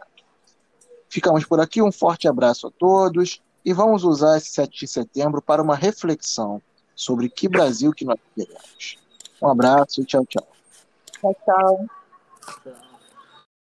Ficamos 1.09 1.43
por 1.45 1.59
aqui. 1.59 1.81
Um 1.81 1.91
forte 1.91 2.27
abraço 2.27 2.67
a 2.67 2.71
todos. 2.71 3.41
E 3.65 3.73
vamos 3.73 4.03
usar 4.03 4.37
esse 4.37 4.51
7 4.51 4.81
de 4.81 4.87
setembro 4.87 5.41
para 5.41 5.63
uma 5.63 5.75
reflexão 5.75 6.61
sobre 6.95 7.27
que 7.27 7.49
Brasil 7.49 7.91
que 7.91 8.05
nós 8.05 8.19
queremos. 8.35 8.97
Um 9.41 9.47
abraço 9.47 10.01
e 10.01 10.05
tchau, 10.05 10.23
tchau. 10.27 10.47
Tchau, 11.19 11.35
tchau. 11.43 12.79